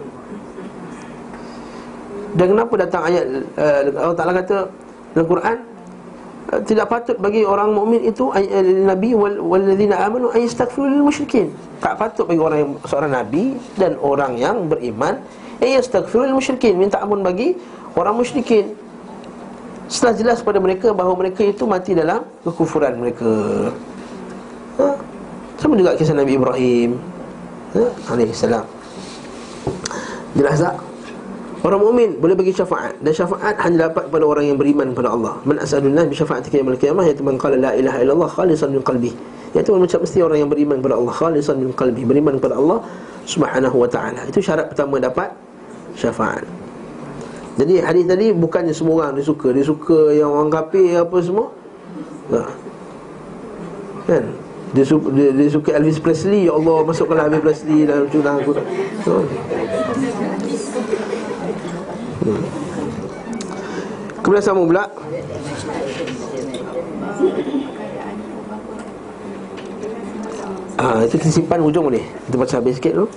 Dan 2.37 2.47
kenapa 2.53 2.75
datang 2.77 3.03
ayat 3.09 3.25
uh, 3.57 3.81
Allah 3.97 4.17
Ta'ala 4.19 4.33
kata 4.37 4.57
Dalam 5.17 5.27
Quran 5.29 5.57
uh, 6.53 6.61
Tidak 6.61 6.85
patut 6.85 7.17
bagi 7.17 7.41
orang 7.47 7.73
mukmin 7.73 8.05
itu 8.05 8.29
uh, 8.29 8.45
Nabi 8.85 9.17
wal, 9.17 9.41
Walladzina 9.41 9.97
amanu 10.05 10.29
Ayastaghfiru 10.37 10.93
lil 10.93 11.05
musyrikin 11.09 11.49
Tak 11.81 11.97
patut 11.97 12.29
bagi 12.29 12.43
orang 12.43 12.59
yang 12.61 12.71
Seorang 12.85 13.13
Nabi 13.17 13.57
Dan 13.81 13.97
orang 14.05 14.37
yang 14.37 14.69
beriman 14.69 15.25
Ayastaghfiru 15.65 16.29
lil 16.29 16.37
musyrikin 16.37 16.77
Minta 16.77 17.01
ampun 17.01 17.25
bagi 17.25 17.57
Orang 17.97 18.21
musyrikin 18.21 18.77
Setelah 19.89 20.15
jelas 20.21 20.39
pada 20.45 20.61
mereka 20.61 20.93
Bahawa 20.93 21.17
mereka 21.17 21.41
itu 21.49 21.65
mati 21.65 21.97
dalam 21.97 22.29
Kekufuran 22.45 23.01
mereka 23.01 23.31
ha? 24.77 24.93
Sama 25.57 25.81
juga 25.81 25.97
kisah 25.97 26.13
Nabi 26.13 26.37
Ibrahim 26.37 27.01
ha? 27.73 27.85
Alaihissalam 28.13 28.69
Jelas 30.37 30.61
tak? 30.61 30.88
Orang 31.59 31.83
mukmin 31.83 32.15
boleh 32.23 32.39
bagi 32.39 32.55
syafaat 32.55 32.95
dan 33.03 33.11
syafaat 33.11 33.59
hanya 33.67 33.91
dapat 33.91 34.07
kepada 34.07 34.25
orang 34.31 34.47
yang 34.47 34.59
beriman 34.59 34.95
kepada 34.95 35.11
Allah. 35.11 35.35
Man 35.43 35.59
asadullah 35.59 36.07
bi 36.07 36.15
syafaatika 36.15 36.55
yaumil 36.55 36.79
qiyamah 36.79 37.03
iaitu 37.03 37.27
man 37.27 37.35
qala 37.35 37.59
la 37.59 37.75
ilaha 37.75 37.99
illallah 37.99 38.31
khalisan 38.31 38.71
min 38.71 38.83
qalbi. 38.87 39.11
Iaitu 39.59 39.75
mengucap 39.75 39.99
mesti 39.99 40.23
orang 40.23 40.39
yang 40.47 40.51
beriman 40.51 40.79
kepada 40.79 40.95
Allah 41.03 41.15
khalisan 41.19 41.59
min 41.59 41.75
qalbi, 41.75 42.07
beriman 42.07 42.39
kepada 42.39 42.63
Allah 42.63 42.79
Subhanahu 43.27 43.75
wa 43.75 43.89
taala. 43.91 44.23
Itu 44.31 44.39
syarat 44.39 44.71
pertama 44.71 45.03
dapat 45.03 45.35
syafaat. 45.99 46.47
Jadi 47.59 47.83
hadis 47.83 48.07
tadi 48.07 48.31
bukannya 48.31 48.71
semua 48.71 49.03
orang 49.03 49.19
dia 49.19 49.27
suka, 49.27 49.51
dia 49.51 49.67
suka 49.67 50.15
yang 50.15 50.31
orang 50.31 50.55
kafir 50.55 50.95
apa 50.95 51.17
semua. 51.19 51.51
Tak. 52.31 52.51
Kan? 54.07 54.25
Dia 54.79 54.85
suka, 54.85 55.09
dia, 55.11 55.33
dia 55.33 55.49
suka 55.49 55.71
Elvis 55.81 55.97
Presley 55.97 56.45
Ya 56.45 56.53
Allah 56.53 56.85
masukkanlah 56.85 57.33
Elvis 57.33 57.41
Presley 57.41 57.89
dalam 57.89 58.05
curang 58.13 58.37
aku 58.45 58.53
so. 59.01 59.25
Hmm. 62.29 64.21
Kemudian 64.21 64.45
sambung 64.45 64.69
pula 64.69 64.85
Ah, 70.79 71.03
itu 71.03 71.19
kita 71.19 71.43
simpan 71.43 71.59
ujung 71.59 71.91
ni. 71.91 71.99
Kita 71.99 72.39
baca 72.39 72.55
habis 72.63 72.79
sikit 72.79 72.95
dulu. 72.95 73.11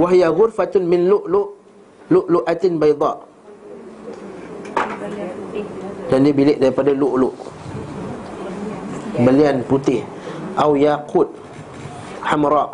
Wahya 0.00 0.32
ghurfatun 0.32 0.88
min 0.88 1.04
lu'lu' 1.04 1.52
lu'lu'atin 2.08 2.80
bayda. 2.80 3.20
Dan 6.08 6.24
dia 6.24 6.32
bilik 6.32 6.56
daripada 6.56 6.96
lu'lu'. 6.96 7.36
Belian 9.20 9.60
putih 9.68 10.00
au 10.56 10.80
yaqut 10.80 11.28
hamra 12.24 12.72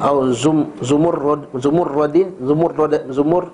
au 0.00 0.32
zum 0.32 0.72
zumurrud 0.80 1.50
zumurrudin 1.60 2.32
zumurrud 2.40 2.92
zumur 3.12 3.52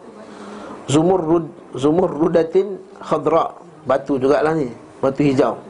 zumurrud 0.87 1.51
zumurrudatin 1.75 2.79
khadra. 3.03 3.66
Batu 3.87 4.18
jugalah 4.18 4.51
ni 4.59 4.66
batu 4.99 5.22
hijau. 5.22 5.62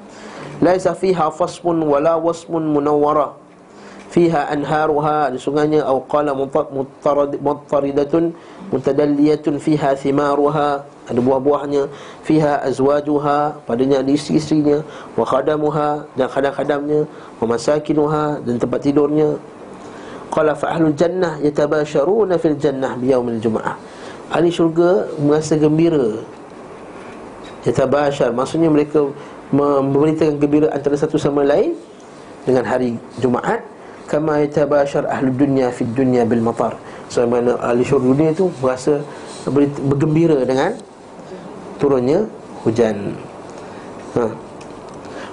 Laisa 0.64 0.96
fiha 0.96 1.28
fasmun 1.28 1.84
wala 1.84 2.16
wasmun 2.16 2.64
munawwara. 2.64 3.36
Fiha 4.08 4.48
anharuha 4.48 5.28
di 5.28 5.36
sungainya 5.36 5.84
au 5.84 6.00
qala 6.08 6.32
muttaridatun 6.32 8.32
mutadalliyatun 8.72 9.60
fiha 9.60 9.92
thimaruha. 9.92 10.80
Ada 11.06 11.20
buah-buahnya. 11.20 11.92
Fiha 12.24 12.64
azwajuha 12.64 13.68
padanya 13.68 14.00
ada 14.00 14.08
isteri-isterinya 14.08 14.80
wa 15.12 15.28
khadamuha 15.28 16.08
dan 16.16 16.32
khadam-khadamnya. 16.32 17.04
Wa 17.36 17.44
masakinuha 17.44 18.40
dan 18.48 18.56
tempat 18.56 18.80
tidurnya. 18.80 19.36
Qala 20.32 20.56
fa 20.56 20.72
ahlul 20.72 20.96
jannah 20.96 21.36
yatabasharuna 21.44 22.40
fil 22.40 22.56
jannah 22.56 22.96
bi 22.96 23.12
yaumil 23.12 23.38
jumaah 23.38 23.76
ahli 24.32 24.50
syurga 24.50 25.06
merasa 25.18 25.54
gembira 25.54 26.22
yatabashar 27.66 28.30
maksudnya 28.30 28.70
mereka 28.70 29.10
memberitakan 29.54 30.38
gembira 30.42 30.66
antara 30.74 30.98
satu 30.98 31.18
sama 31.18 31.46
lain 31.46 31.74
dengan 32.46 32.66
hari 32.66 32.98
Jumaat 33.22 33.62
kama 34.06 34.42
yatabashar 34.46 35.06
ahli 35.06 35.30
dunya 35.34 35.70
fid 35.70 35.90
dunya 35.94 36.22
bil 36.26 36.42
matar 36.42 36.78
sebagaimana 37.10 37.58
ahli 37.62 37.82
syurga 37.86 38.06
dunia 38.06 38.30
itu 38.34 38.46
merasa 38.62 39.02
bergembira 39.50 40.42
dengan 40.42 40.74
turunnya 41.78 42.26
hujan. 42.66 43.14
Ha. 44.16 44.24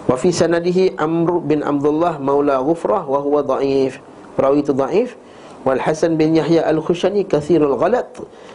Wa 0.03 0.15
fi 0.19 0.29
sanadihi 0.29 0.99
Amr 0.99 1.39
bin 1.41 1.63
Abdullah 1.63 2.19
Maula 2.19 2.59
Ghufrah 2.59 3.07
wa 3.07 3.19
huwa 3.23 3.41
dha'if. 3.41 4.03
Perawi 4.35 4.61
itu 4.61 4.75
dhaif. 4.75 5.15
Wal 5.63 5.79
Hasan 5.79 6.19
bin 6.19 6.35
Yahya 6.35 6.67
Al-Khushani 6.67 7.23
kathirul 7.23 7.79
ghalat. 7.79 8.11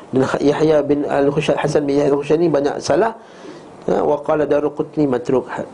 Dan 0.08 0.24
Yahya 0.40 0.80
bin 0.80 1.04
Al-Khushani 1.04 1.58
Hasan 1.60 1.82
bin 1.84 2.00
Yahya 2.00 2.12
Al-Khushani 2.12 2.46
banyak 2.48 2.74
salah. 2.80 3.12
Ha. 3.88 4.04
wa 4.04 4.20
qala 4.20 4.44
Daruqutni 4.44 5.04
matruk. 5.08 5.48
Ha. 5.52 5.64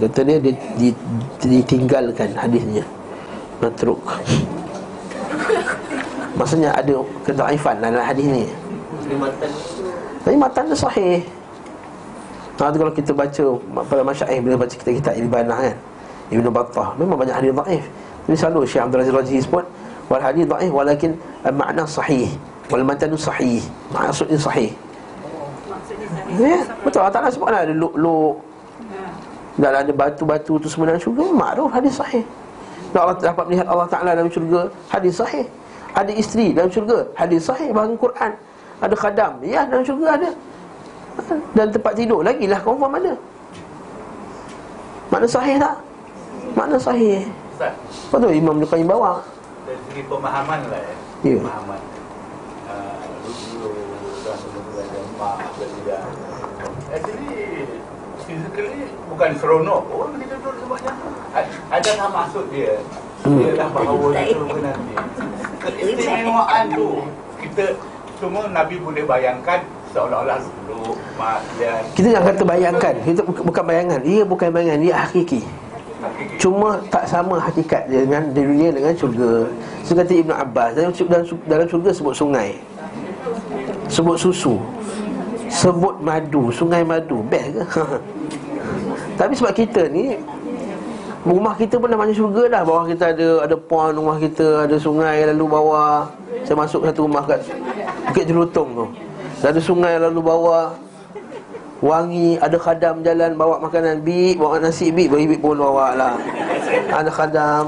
Kata 0.00 0.20
dia 0.26 0.38
ditinggalkan 1.40 2.34
hadisnya. 2.34 2.84
Matruk. 3.62 4.00
Maksudnya 6.34 6.74
ada 6.74 6.98
kedaifan 7.22 7.78
dalam 7.78 8.02
hadis 8.02 8.26
ni. 8.26 8.44
Tapi 10.24 10.36
matan 10.40 10.66
dia 10.66 10.76
sahih 10.76 11.22
Nah, 12.54 12.70
kalau 12.70 12.94
kita 12.94 13.10
baca 13.10 13.44
pada 13.82 14.02
masyaih 14.06 14.38
bila 14.38 14.54
baca 14.54 14.70
kita 14.70 14.94
kitab 14.94 15.18
Ibnah 15.18 15.58
kan 15.58 15.76
Ibnu 16.30 16.48
Battah 16.54 16.94
memang 16.94 17.18
banyak 17.18 17.34
hadis 17.34 17.50
dhaif. 17.50 17.84
Jadi 18.30 18.36
selalu 18.38 18.60
Syekh 18.62 18.82
Abdul 18.86 19.02
Aziz 19.02 19.12
Raji 19.12 19.36
sebut 19.42 19.66
wal 20.06 20.22
hadis 20.22 20.46
dhaif 20.46 20.70
walakin 20.70 21.18
makna 21.50 21.82
sahih 21.82 22.30
wal 22.70 22.84
matan 22.84 23.12
sahih. 23.18 23.60
Maksudnya 23.92 24.38
sahih. 24.38 24.70
Ya, 26.34 26.64
betul. 26.82 27.04
Allah 27.04 27.14
Ta'ala 27.14 27.28
sebut 27.30 27.48
ada 27.52 27.74
luk-luk. 27.74 28.40
Dan 29.54 29.70
ada 29.70 29.92
batu-batu 29.94 30.58
tu 30.58 30.66
semua 30.66 30.90
dalam 30.90 30.98
syurga 30.98 31.30
Makruf 31.30 31.70
hadis 31.70 31.94
sahih. 31.94 32.26
Dan 32.90 33.06
Allah 33.06 33.14
dapat 33.22 33.44
melihat 33.46 33.66
Allah 33.70 33.86
Ta'ala 33.86 34.10
dalam 34.18 34.30
syurga 34.30 34.66
Hadis 34.90 35.14
sahih. 35.18 35.46
Ada 35.94 36.10
isteri 36.10 36.50
dalam 36.50 36.70
syurga 36.70 37.06
Hadis 37.14 37.46
sahih. 37.46 37.70
Bahkan 37.70 37.94
Quran 37.98 38.32
Ada 38.82 38.94
khadam. 38.98 39.32
Ya 39.46 39.62
dalam 39.66 39.86
syurga 39.86 40.18
ada. 40.18 40.30
Dan 41.54 41.70
tempat 41.70 41.94
tidur 41.94 42.26
lagi 42.26 42.50
lah 42.50 42.58
confirm 42.58 42.98
ada. 42.98 43.14
Makna 45.14 45.26
sahih 45.30 45.54
tak? 45.62 45.76
Makna 46.58 46.74
sahih. 46.74 47.22
Ustaz. 47.54 47.70
Apa 48.10 48.16
tu 48.18 48.34
Imam 48.34 48.58
Nukaim 48.58 48.90
bawa? 48.90 49.22
Dari 49.62 49.78
segi 49.86 50.02
pemahaman 50.10 50.58
lah 50.66 50.82
ya. 50.82 50.94
Ya. 51.22 51.38
Pemahaman 51.38 51.80
uh, 52.66 52.94
Actually 56.90 57.74
Physically 58.54 58.86
Bukan 59.10 59.30
seronok 59.42 59.80
pun 59.90 60.08
Kita 60.22 60.34
duduk 60.38 60.54
sebabnya 60.62 60.92
Adakah 61.74 62.08
maksud 62.14 62.44
dia 62.54 62.74
hmm. 63.26 63.38
Dia 63.42 63.50
dah 63.58 63.68
bahawa 63.74 64.06
Dia 64.14 64.34
nanti 64.62 64.94
Keistimewaan 65.62 66.64
tu 66.70 66.88
Kita 67.42 67.64
Semua 68.22 68.46
Nabi 68.48 68.78
boleh 68.78 69.02
bayangkan 69.04 69.60
seolah-olah 69.94 70.42
dulu 70.66 70.98
kita 71.94 72.18
jangan 72.18 72.34
kata 72.34 72.42
bayangkan 72.42 72.94
kita 73.06 73.22
bukan 73.22 73.62
bayangan 73.62 74.00
ia 74.02 74.26
bukan 74.26 74.50
bayangan 74.50 74.82
dia 74.82 74.94
hakiki 75.06 75.46
Cuma 76.36 76.82
tak 76.92 77.06
sama 77.08 77.40
hakikat 77.40 77.88
dia 77.88 78.04
dengan 78.04 78.28
di 78.28 78.42
dunia 78.44 78.68
dengan 78.68 78.92
syurga. 78.92 79.48
Seperti 79.80 80.20
Ibn 80.20 80.36
Abbas 80.36 80.76
dalam 80.76 80.92
dalam, 80.92 81.24
dalam 81.48 81.66
syurga 81.70 81.90
sebut 81.96 82.12
sungai. 82.12 82.50
Sebut 83.88 84.16
susu. 84.20 84.60
Sebut 85.48 85.96
madu, 86.04 86.52
sungai 86.52 86.84
madu 86.84 87.24
Best 87.24 87.56
ke? 87.72 87.86
Tapi 89.14 89.32
sebab 89.36 89.52
kita 89.54 89.86
ni 89.90 90.18
Rumah 91.24 91.56
kita 91.56 91.80
pun 91.80 91.88
dah 91.88 91.96
macam 91.96 92.12
syurga 92.12 92.42
dah. 92.52 92.62
Bawah 92.68 92.84
kita 92.84 93.16
ada 93.16 93.28
ada 93.48 93.56
pond 93.56 93.96
rumah 93.96 94.20
kita 94.20 94.68
Ada 94.68 94.76
sungai 94.76 95.24
lalu 95.32 95.44
bawah. 95.48 96.04
Saya 96.44 96.56
masuk 96.60 96.84
satu 96.84 97.08
rumah 97.08 97.24
kat 97.24 97.40
Bukit 98.12 98.24
Jelutong 98.28 98.68
tu. 98.76 98.86
Ada 99.40 99.60
sungai 99.60 99.96
lalu 99.96 100.20
bawah. 100.20 100.76
Wangi, 101.84 102.40
ada 102.40 102.56
khadam 102.56 103.04
jalan 103.04 103.36
bawa 103.36 103.60
makanan 103.60 104.00
Bik, 104.00 104.40
bawa 104.40 104.56
nasi 104.56 104.88
bik, 104.88 105.12
bik 105.12 105.40
pun 105.40 105.60
bawa 105.60 105.92
lah. 105.92 106.14
Ada 106.88 107.10
khadam. 107.12 107.64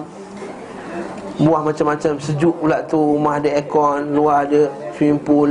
Buah 1.36 1.60
macam-macam, 1.60 2.16
sejuk 2.16 2.56
pula 2.60 2.80
tu. 2.88 2.96
Rumah 2.96 3.40
ada 3.40 3.48
aircon, 3.60 4.16
luar 4.16 4.48
ada 4.48 4.72
swimming 4.96 5.20
pool. 5.20 5.50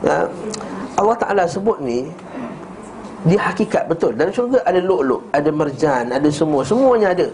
Ya. 0.00 0.24
Allah 0.96 1.16
Ta'ala 1.20 1.44
sebut 1.44 1.80
ni 1.84 2.08
dia 3.22 3.38
hakikat 3.38 3.86
betul. 3.86 4.18
Dalam 4.18 4.34
syurga 4.34 4.58
ada 4.66 4.82
luk-luk 4.82 5.22
Ada 5.30 5.54
merjan 5.54 6.10
Ada 6.10 6.26
semua. 6.26 6.66
Semuanya 6.66 7.14
ada. 7.14 7.30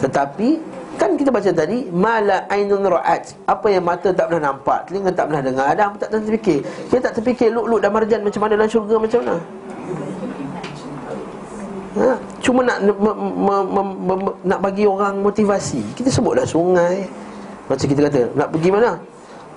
Tetapi 0.00 0.78
Kan 0.98 1.14
kita 1.14 1.28
baca 1.28 1.50
tadi 1.52 1.92
Mala 1.92 2.48
ainun 2.48 2.88
ra'at. 2.88 3.36
Apa 3.44 3.68
yang 3.68 3.84
mata 3.84 4.10
tak 4.10 4.32
pernah 4.32 4.50
nampak 4.50 4.88
Telinga 4.88 5.12
tak 5.12 5.28
pernah 5.28 5.42
dengar 5.44 5.66
Ada 5.76 5.82
apa 5.92 5.96
tak 6.00 6.08
pernah 6.08 6.24
terfikir. 6.24 6.58
Kita 6.88 7.00
tak 7.04 7.12
terfikir 7.20 7.48
luk-luk 7.52 7.84
dan 7.84 7.92
marjan 7.92 8.20
Macam 8.24 8.40
mana 8.40 8.52
dalam 8.56 8.70
syurga 8.72 8.96
Macam 8.96 9.18
mana? 9.20 9.36
Ha? 11.98 12.14
Cuma 12.40 12.60
nak 12.62 12.78
me, 12.80 12.92
me, 12.94 13.12
me, 13.12 13.82
me, 13.82 14.14
me, 14.24 14.30
Nak 14.46 14.58
bagi 14.64 14.88
orang 14.88 15.20
motivasi. 15.20 15.82
Kita 15.98 16.08
sebutlah 16.08 16.46
sungai. 16.48 17.04
Macam 17.68 17.84
kita 17.84 18.00
kata 18.08 18.20
Nak 18.32 18.48
pergi 18.56 18.68
mana? 18.72 18.96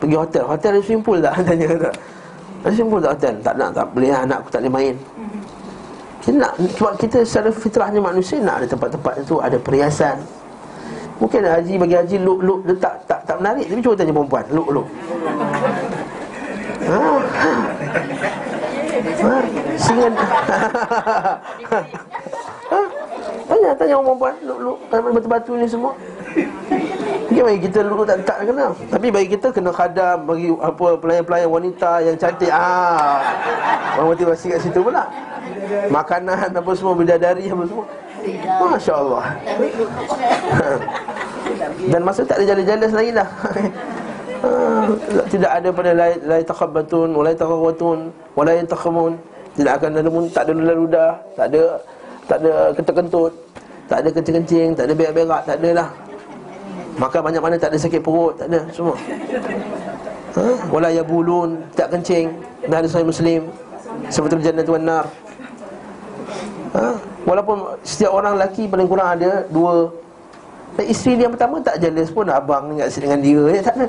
Pergi 0.03 0.15
hotel. 0.19 0.43
Hotel 0.43 0.69
ada 0.75 0.81
swimming 0.83 1.05
pool 1.07 1.17
tak? 1.23 1.33
Tanya 1.47 1.67
tak 1.79 1.93
Ada 2.67 2.73
swimming 2.75 2.91
pool 2.91 3.01
tak 3.01 3.11
hotel? 3.15 3.33
Tak 3.39 3.53
nak 3.55 3.69
tak 3.71 3.85
boleh 3.95 4.11
Anak 4.11 4.37
aku 4.43 4.49
tak 4.51 4.59
boleh 4.65 4.73
main 4.75 4.95
kita 6.21 6.37
nak 6.37 6.53
sebab 6.77 6.93
kita 7.01 7.25
secara 7.25 7.49
fitrahnya 7.49 7.97
manusia 7.97 8.37
nak 8.37 8.61
ada 8.61 8.67
tempat-tempat 8.69 9.25
itu 9.25 9.41
ada 9.41 9.57
perhiasan. 9.57 10.21
Mungkin 11.17 11.41
haji 11.45 11.73
bagi 11.81 11.95
haji 11.97 12.17
look 12.21 12.61
dia 12.65 12.77
tak 12.77 12.93
tak 13.09 13.25
tak 13.25 13.37
menarik 13.41 13.65
tapi 13.65 13.81
cuba 13.81 13.97
tanya 13.97 14.13
perempuan 14.13 14.45
look. 14.53 14.87
Ha. 16.85 16.97
Ha. 17.41 17.51
Singan. 19.81 20.13
Tanya 23.51 23.75
tanya 23.75 23.99
orang 23.99 24.15
perempuan 24.15 24.35
look 24.47 24.79
batu-batu 24.87 25.51
ni 25.59 25.67
semua. 25.67 25.91
Mungkin 27.27 27.43
bagi 27.43 27.59
kita 27.67 27.83
dulu 27.83 28.07
tak 28.07 28.23
tak 28.23 28.47
kenal. 28.47 28.71
Tapi 28.87 29.07
bagi 29.11 29.27
kita 29.35 29.51
kena 29.51 29.75
khadam 29.75 30.23
bagi 30.23 30.55
apa 30.55 30.95
pelayan-pelayan 30.95 31.51
wanita 31.51 31.99
yang 31.99 32.15
cantik. 32.15 32.47
Ah. 32.47 33.19
Orang 33.99 34.15
motivasi 34.15 34.55
kat 34.55 34.63
situ 34.63 34.79
pula. 34.79 35.03
Makanan 35.91 36.55
apa 36.55 36.71
semua 36.79 36.95
bidadari 36.95 37.51
apa 37.51 37.63
semua 37.67 37.85
Masya 38.71 38.93
Allah 38.93 39.25
Dan 41.89 42.01
masa 42.05 42.21
tak 42.23 42.39
ada 42.41 42.45
jalan-jalan 42.53 42.89
lagi 42.93 43.11
dah 43.11 43.29
Tidak 45.27 45.51
ada 45.51 45.69
pada 45.73 45.91
Lai 45.97 46.41
takhabatun 46.45 47.09
Walai 47.17 47.33
takhawatun 47.33 48.13
Walai 48.37 48.63
takhamun 48.63 49.17
Tidak 49.57 49.73
akan 49.75 49.89
ada 49.97 50.09
Tak 50.29 50.41
ada 50.45 50.51
ludah 50.53 51.11
Tak 51.33 51.45
ada 51.51 51.61
Tak 52.29 52.37
ada 52.41 52.53
kentut-kentut 52.77 53.33
Tak 53.89 53.97
ada 54.03 54.09
kencing-kencing 54.13 54.69
Tak 54.77 54.83
ada 54.89 54.93
berak-berak 54.93 55.41
Tak 55.45 55.55
ada 55.61 55.69
lah 55.73 55.89
Makan 56.99 57.21
banyak 57.23 57.41
mana 57.41 57.55
tak 57.55 57.71
ada 57.71 57.79
sakit 57.79 58.01
perut 58.03 58.35
Tak 58.35 58.51
ada 58.51 58.67
semua. 58.75 58.95
Ha? 60.35 60.45
Walai 60.71 60.99
yabulun 60.99 61.63
Tak 61.75 61.87
kencing. 61.91 62.29
Dah 62.67 62.83
ada 62.83 62.87
saya 62.87 63.07
muslim. 63.07 63.47
Sebetul 64.11 64.43
jannah 64.43 64.63
tuan 64.63 64.83
nar. 64.83 65.05
Ha? 66.75 66.95
Walaupun 67.27 67.79
setiap 67.83 68.11
orang 68.15 68.39
lelaki 68.39 68.67
paling 68.67 68.87
kurang 68.87 69.19
ada 69.19 69.43
dua. 69.51 69.91
Dan 70.79 70.85
isteri 70.87 71.19
dia 71.19 71.27
yang 71.27 71.33
pertama 71.35 71.59
tak 71.59 71.79
jealous 71.79 72.11
pun. 72.11 72.27
Abang 72.27 72.71
ingat 72.75 72.95
dengan 72.95 73.19
dia. 73.19 73.43
Ya, 73.51 73.61
Tak 73.63 73.75
ada. 73.75 73.87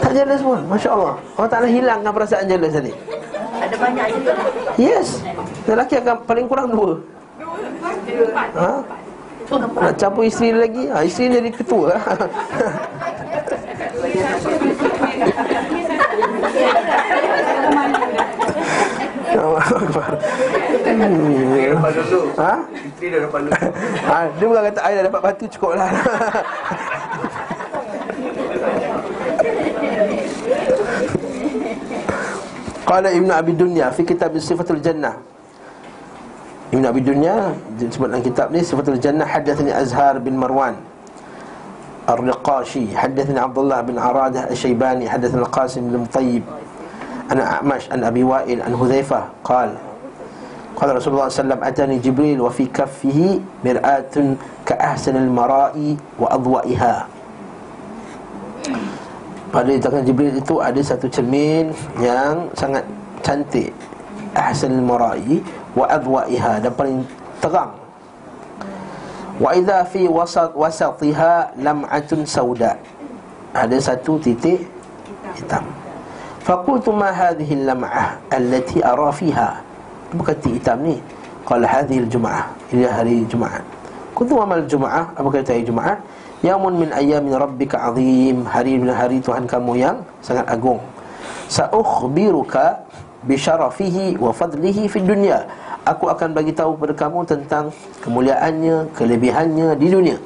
Tak 0.00 0.12
jealous 0.16 0.40
pun. 0.40 0.58
Masya 0.68 0.90
Allah. 0.94 1.14
Allah 1.36 1.50
Ta'ala 1.52 1.68
hilangkan 1.68 2.12
perasaan 2.12 2.44
jealous 2.48 2.72
tadi 2.76 2.92
Ada 3.60 3.76
banyak 3.76 4.06
juga 4.16 4.32
Yes 4.80 5.20
Lelaki 5.68 5.94
akan 6.00 6.16
paling 6.24 6.46
kurang 6.48 6.72
dua 6.72 6.92
ha? 8.56 8.80
Nak 9.50 9.92
campur 9.98 10.24
isteri 10.24 10.54
lagi 10.54 10.86
ha, 10.88 11.02
Isteri 11.02 11.36
jadi 11.42 11.50
ketua 11.50 11.94
Allah 19.30 19.62
Akbar. 19.62 20.10
Dia 20.84 21.70
dapat 21.72 21.90
dulu. 22.02 22.20
Ha? 22.36 22.54
Isteri 22.82 23.06
dia 23.08 23.20
dapat 23.24 23.40
dulu. 23.46 23.52
ha? 24.04 24.18
Dia 24.36 24.44
bukan 24.44 24.62
kata 24.68 24.80
air 24.84 24.94
dah 25.00 25.04
dapat 25.06 25.20
batu 25.22 25.44
cukup 25.48 25.72
lah 25.78 25.90
Qala 32.86 33.12
Ibn 33.12 33.30
Abi 33.30 33.52
Dunya 33.56 33.90
Fi 33.92 34.02
kitab 34.04 34.34
Sifatul 34.38 34.80
Jannah 34.82 35.16
Ibn 36.70 36.84
Abi 36.86 37.00
Dunya 37.02 37.54
Sebut 37.90 38.08
dalam 38.08 38.22
kitab 38.22 38.52
ni 38.54 38.62
Sifatul 38.62 39.00
Jannah 39.00 39.26
Hadathani 39.26 39.74
Azhar 39.74 40.18
bin 40.22 40.38
الرقاشي 42.08 42.96
حدثني 42.98 43.38
عبد 43.38 43.58
الله 43.58 43.80
بن 43.80 43.96
عرادة 43.98 44.50
الشيباني 44.50 45.10
حدثنا 45.10 45.40
القاسم 45.46 45.80
بن 45.90 46.04
طيب 46.10 46.42
عن 47.30 47.38
أعمش 47.40 47.92
عن 47.92 48.04
أبي 48.04 48.22
وائل 48.24 48.62
عن 48.62 48.74
هذيفة 48.74 49.24
قال 49.44 49.74
قال 50.76 50.96
رسول 50.96 51.12
الله 51.14 51.28
صلى 51.28 51.44
الله 51.44 51.54
عليه 51.54 51.54
وسلم 51.54 51.60
أتاني 51.64 51.96
جبريل 51.98 52.40
وفي 52.40 52.66
كفه 52.66 53.40
مرآة 53.64 54.14
كأحسن 54.66 55.16
المراء 55.16 55.96
وأضوئها. 56.18 57.06
Pada 59.50 59.74
tangan 59.82 60.06
Jibril 60.06 60.38
itu 60.38 60.62
ada 60.62 60.78
satu 60.78 61.10
cermin 61.10 61.74
yang 61.98 62.46
sangat 62.54 62.86
cantik. 63.20 63.74
Ahsan 64.30 64.78
al-mara'i 64.78 65.42
wa 65.74 65.90
adwa'iha. 65.90 66.62
Dan 66.62 66.72
paling 66.78 67.02
terang. 67.42 67.74
Wa 69.42 69.50
idza 69.58 69.82
fi 69.90 70.06
wasat 70.06 70.54
wasatiha 70.54 71.58
lam'atun 71.58 72.22
sauda. 72.22 72.78
Ada 73.50 73.76
satu 73.82 74.22
titik 74.22 74.70
hitam. 75.34 75.66
Faqultu 76.46 76.94
ma 76.94 77.10
hadhihi 77.10 77.66
al-lam'ah 77.66 78.22
allati 78.30 78.78
ara 78.86 79.10
fiha. 79.10 79.58
Apa 80.14 80.22
kata 80.30 80.46
hitam 80.46 80.78
ni? 80.86 81.02
Qala 81.42 81.66
hadhihi 81.66 82.06
al-jum'ah. 82.06 82.46
Ila 82.70 82.86
hari 83.02 83.26
jumaat. 83.26 83.66
Kuntu 84.14 84.38
amal 84.38 84.62
jumaah 84.70 85.10
apa 85.10 85.26
kata 85.26 85.58
hari 85.58 85.66
jumaat 85.66 85.98
Yaumun 86.40 86.72
min 86.80 86.88
ayamin 86.88 87.36
rabbika 87.36 87.92
azim. 87.92 88.48
Hari 88.48 88.80
min 88.80 88.88
hari 88.88 89.20
Tuhan 89.20 89.44
kamu 89.44 89.76
yang 89.76 90.00
sangat 90.24 90.48
agung. 90.48 90.80
Sa'ukhbiruka 91.52 92.80
Bisharafihi 93.20 94.16
wa 94.16 94.32
fadlihi 94.32 94.88
fi 94.88 94.96
dunia 95.04 95.44
Aku 95.84 96.08
akan 96.08 96.32
bagi 96.32 96.56
tahu 96.56 96.80
kepada 96.80 96.94
kamu 96.96 97.18
tentang 97.28 97.68
Kemuliaannya, 98.00 98.96
kelebihannya 98.96 99.76
di 99.76 99.92
dunia. 99.92 100.16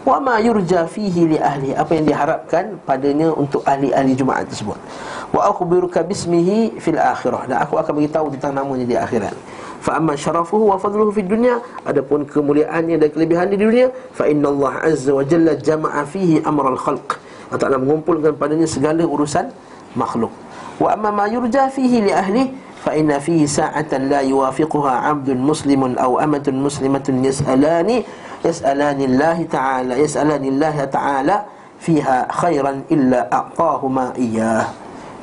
Wa 0.00 0.16
ma 0.16 0.40
yurja 0.40 0.88
fihi 0.88 1.36
li 1.36 1.36
ahli. 1.36 1.76
Apa 1.76 1.92
yang 1.92 2.08
diharapkan 2.08 2.80
padanya 2.88 3.28
untuk 3.36 3.60
ahli-ahli 3.68 4.16
Jumaat 4.16 4.48
tersebut. 4.48 4.80
Wa 5.36 5.52
akhbiruka 5.52 6.00
bismihi 6.00 6.80
fil 6.80 6.96
akhirah. 6.96 7.44
Dan 7.44 7.60
aku 7.60 7.76
akan 7.76 8.00
bagi 8.00 8.08
tahu 8.08 8.32
tentang 8.32 8.56
namanya 8.56 8.88
di 8.88 8.96
akhirat 8.96 9.36
fa 9.80 9.96
amma 9.96 10.12
syarafuhu 10.12 10.70
wa 10.70 10.76
fadluhu 10.76 11.10
fid 11.10 11.26
dunya 11.26 11.56
adapun 11.88 12.28
kemuliaannya 12.28 13.00
dan 13.00 13.08
kelebihan 13.08 13.48
di 13.48 13.56
dunia 13.56 13.88
fa 14.12 14.28
Allah 14.28 14.74
azza 14.84 15.10
wa 15.16 15.24
jalla 15.24 15.56
jama'a 15.56 16.04
fihi 16.04 16.44
amral 16.44 16.76
khalq. 16.76 17.16
Allah 17.50 17.60
Ta'ala 17.66 17.82
mengumpulkan 17.82 18.38
padanya 18.38 18.68
segala 18.68 19.02
urusan 19.02 19.50
makhluk. 19.98 20.30
Wa 20.78 20.94
amma 20.94 21.10
ma 21.10 21.24
yurja 21.26 21.66
fihi 21.66 22.06
li 22.06 22.12
ahli 22.14 22.46
fa 22.78 22.94
inna 22.94 23.18
fihi 23.18 23.48
sa'atan 23.48 24.06
la 24.06 24.22
yuwafiquha 24.22 25.10
'abdun 25.10 25.42
muslimun 25.42 25.98
aw 25.98 26.20
amatun 26.22 26.62
muslimatun 26.62 27.26
yas'alani 27.26 28.06
yas'alani 28.46 29.02
Allah 29.16 29.38
ta'ala 29.44 29.92
yas'alani 29.98 30.46
Allah 30.56 30.76
ta'ala 30.86 31.36
fiha 31.82 32.28
khairan 32.30 32.86
illa 32.92 33.26
a'tahu 33.28 33.88
ma 33.90 34.14
iyyah. 34.14 34.70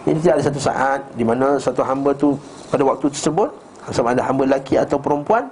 Jadi 0.04 0.18
tidak 0.24 0.34
ada 0.40 0.44
satu 0.52 0.62
saat 0.62 1.02
di 1.16 1.24
mana 1.24 1.56
satu 1.60 1.82
hamba 1.84 2.12
tu 2.12 2.36
pada 2.68 2.84
waktu 2.84 3.08
tersebut 3.12 3.50
sama 3.92 4.12
ada 4.12 4.24
hamba 4.24 4.44
lelaki 4.44 4.76
atau 4.76 5.00
perempuan 5.00 5.48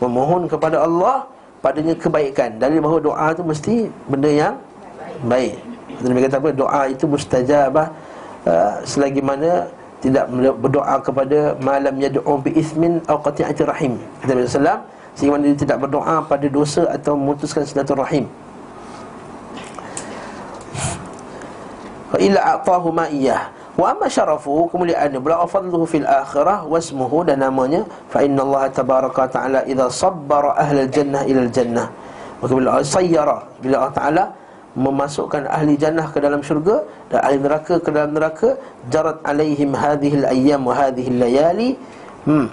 memohon 0.00 0.46
kepada 0.46 0.82
Allah 0.82 1.26
padanya 1.60 1.94
kebaikan. 1.94 2.56
Dari 2.56 2.80
bahawa 2.80 3.00
doa 3.02 3.26
itu 3.32 3.42
mesti 3.44 3.74
benda 4.08 4.30
yang 4.30 4.54
baik. 5.28 5.54
Nabi 6.00 6.18
kata 6.24 6.36
apa? 6.40 6.50
Doa 6.54 6.82
itu 6.88 7.04
mustajabah 7.04 7.86
uh, 8.48 8.72
selagi 8.88 9.20
mana 9.20 9.68
tidak 10.00 10.32
berdoa 10.32 10.96
kepada 11.04 11.38
malam 11.60 11.92
yad'u 12.00 12.40
bi 12.40 12.56
ismin 12.56 13.04
aw 13.04 13.20
qati'ati 13.20 13.62
rahim. 13.68 14.00
Nabi 14.24 14.48
sallallahu 14.48 14.80
sehingga 15.12 15.32
mana 15.36 15.44
dia 15.52 15.58
tidak 15.60 15.78
berdoa 15.84 16.16
pada 16.24 16.46
dosa 16.48 16.88
atau 16.88 17.12
memutuskan 17.18 17.68
silaturahim. 17.68 18.24
Wa 22.10 22.18
illa 22.18 22.40
a'tahu 22.56 22.88
ma 22.88 23.06
iyyah 23.12 23.59
Wa 23.78 23.94
amma 23.94 24.10
syarafu 24.10 24.66
kemuliaan 24.72 25.14
pula 25.22 25.46
fadluhu 25.46 25.86
fil 25.86 26.06
akhirah 26.06 26.66
wasmuhu 26.66 27.22
dan 27.22 27.44
namanya 27.44 27.86
fa 28.10 28.22
inna 28.26 28.42
Allah 28.42 28.66
tabaraka 28.70 29.30
taala 29.30 29.62
idza 29.66 29.86
sabbara 29.90 30.58
ahlal 30.58 30.90
jannah 30.90 31.22
ila 31.26 31.46
jannah. 31.50 31.86
Maka 32.42 32.52
bila 32.56 32.68
Allah 32.76 32.88
sayyara 32.88 33.38
bila 33.62 33.74
Allah 33.84 33.94
taala 33.94 34.24
memasukkan 34.74 35.50
ahli 35.50 35.74
jannah 35.74 36.06
ke 36.14 36.18
dalam 36.22 36.40
syurga 36.46 36.86
dan 37.10 37.18
ahli 37.26 37.38
neraka 37.42 37.74
ke 37.82 37.90
dalam 37.90 38.10
neraka 38.14 38.48
jarat 38.86 39.18
alaihim 39.26 39.74
hadhihi 39.74 40.22
al-ayyam 40.22 40.62
wa 40.62 40.74
hadhihi 40.78 41.10
al-layali 41.10 41.70
hmm 42.26 42.46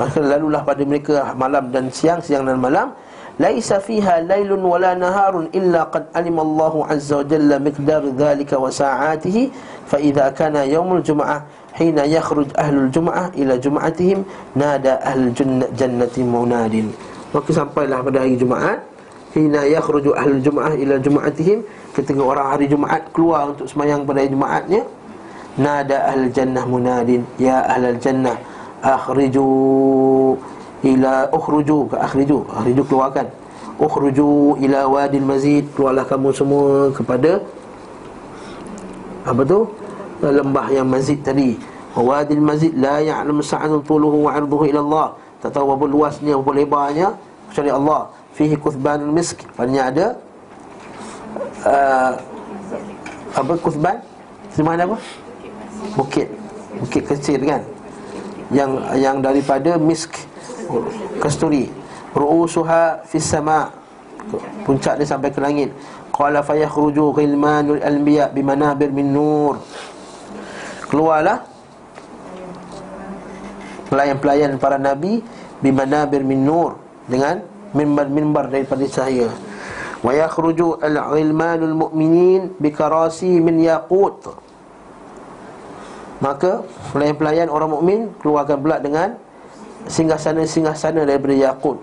maka 0.00 0.16
lalulah 0.24 0.64
pada 0.64 0.80
mereka 0.88 1.36
malam 1.36 1.68
dan 1.68 1.92
siang 1.92 2.24
siang 2.24 2.48
dan 2.48 2.56
malam 2.56 2.88
laisa 3.40 3.80
fiha 3.80 4.20
lailun 4.20 4.60
wala 4.60 4.92
naharun 4.92 5.48
illa 5.56 5.88
qad 5.88 6.12
alima 6.12 6.44
Allah 6.44 6.92
azza 6.92 7.24
wa 7.24 7.24
jalla 7.24 7.56
miqdar 7.56 8.04
dhalika 8.12 8.60
wa 8.60 8.68
sa'atihi 8.68 9.48
fa 9.88 9.96
idza 9.96 10.28
kana 10.36 10.68
yaumul 10.68 11.00
jumu'ah 11.00 11.48
hina 11.80 12.04
yakhruj 12.04 12.52
ahlul 12.60 12.92
jumu'ah 12.92 13.32
ila 13.32 13.56
jumu'atihim 13.56 14.28
nada 14.52 15.00
ahlul 15.00 15.32
jannati 15.72 16.20
munadin. 16.20 16.92
Maka 17.30 17.50
sampailah 17.54 18.02
pada 18.02 18.26
hari 18.26 18.34
Jumaat 18.34 18.82
Hina 19.30 19.62
yakhruju 19.62 20.18
ahlul 20.18 20.42
jum'ah 20.42 20.74
ila 20.74 20.98
jum'atihim 20.98 21.62
Ketika 21.94 22.18
orang 22.18 22.58
hari 22.58 22.66
Jumaat 22.66 23.06
keluar 23.14 23.54
untuk 23.54 23.70
semayang 23.70 24.02
pada 24.02 24.18
hari 24.18 24.34
Jumaatnya 24.34 24.82
Nada 25.54 26.10
ahlul 26.10 26.34
jannah 26.34 26.66
munadin. 26.66 27.22
Ya 27.38 27.62
ahlul 27.70 28.02
jannah 28.02 28.34
Akhriju 28.82 29.46
ila 30.80 31.28
ukhruju 31.28 31.92
ke 31.92 31.96
akhriju 32.00 32.44
Akhriju 32.48 32.82
keluarkan. 32.88 33.26
Ukhruju 33.80 34.60
ila 34.60 34.80
wadil 34.88 35.24
mazid 35.24 35.64
Keluarlah 35.72 36.04
kamu 36.04 36.28
semua 36.32 36.92
kepada 36.92 37.40
Apa 39.24 39.42
tu? 39.44 39.68
Lembah 40.20 40.68
yang 40.68 40.84
mazid 40.84 41.24
tadi. 41.24 41.56
Wadil 41.96 42.44
mazid 42.44 42.76
la 42.76 43.00
ya'lam 43.00 43.40
sa'adun 43.40 43.80
tuluhu 43.84 44.28
wa 44.28 44.36
arduhu 44.36 44.68
ila 44.68 44.80
Allah. 44.84 45.08
Tak 45.40 45.56
tahu 45.56 45.72
berapa 45.72 45.86
luasnya, 45.88 46.36
berapa 46.36 46.52
lebarnya 46.60 47.08
Kecuali 47.48 47.70
Allah. 47.72 48.00
Fihi 48.36 48.54
kuthbanul 48.54 49.10
misk 49.10 49.42
Padanya 49.58 49.82
ada 49.90 50.06
uh, 51.66 52.12
Apa 53.34 53.52
kuthban? 53.58 53.98
Di 54.54 54.62
mana 54.62 54.84
apa? 54.84 54.96
Bukit. 55.96 56.28
Bukit 56.84 57.02
kecil 57.08 57.40
kan? 57.48 57.62
Yang 58.50 58.70
yang 58.98 59.16
daripada 59.22 59.78
misk 59.78 60.29
Kasturi. 61.22 61.68
Ru'usuha 62.14 63.06
fis 63.06 63.26
sama. 63.26 63.70
Puncak 64.66 65.00
dia 65.00 65.06
sampai 65.08 65.30
ke 65.32 65.40
langit. 65.40 65.70
Qala 66.10 66.44
fayakhruju 66.44 67.16
ghilmanul 67.16 67.80
anbiya 67.80 68.28
bimanabir 68.28 68.92
min 68.92 69.08
nur. 69.14 69.62
Keluarlah 70.90 71.46
Pelayan-pelayan 73.90 74.58
para 74.58 74.78
nabi 74.78 75.22
Bimanabir 75.62 76.22
min 76.22 76.46
nur 76.46 76.78
Dengan 77.06 77.42
mimbar-mimbar 77.74 78.50
daripada 78.50 78.82
cahaya. 78.86 79.30
Wa 80.00 80.16
yakhruju 80.16 80.80
al-ilmanul 80.80 81.76
mu'minin 81.76 82.56
bikarasi 82.56 83.38
min 83.38 83.60
yaqut. 83.60 84.32
Maka 86.20 86.64
pelayan-pelayan 86.92 87.48
orang 87.48 87.70
mukmin 87.72 88.00
keluarkan 88.20 88.60
pula 88.60 88.76
dengan 88.80 89.16
singgah-sana-singgah-sana 89.88 91.06
daripada 91.08 91.36
yaqut 91.36 91.78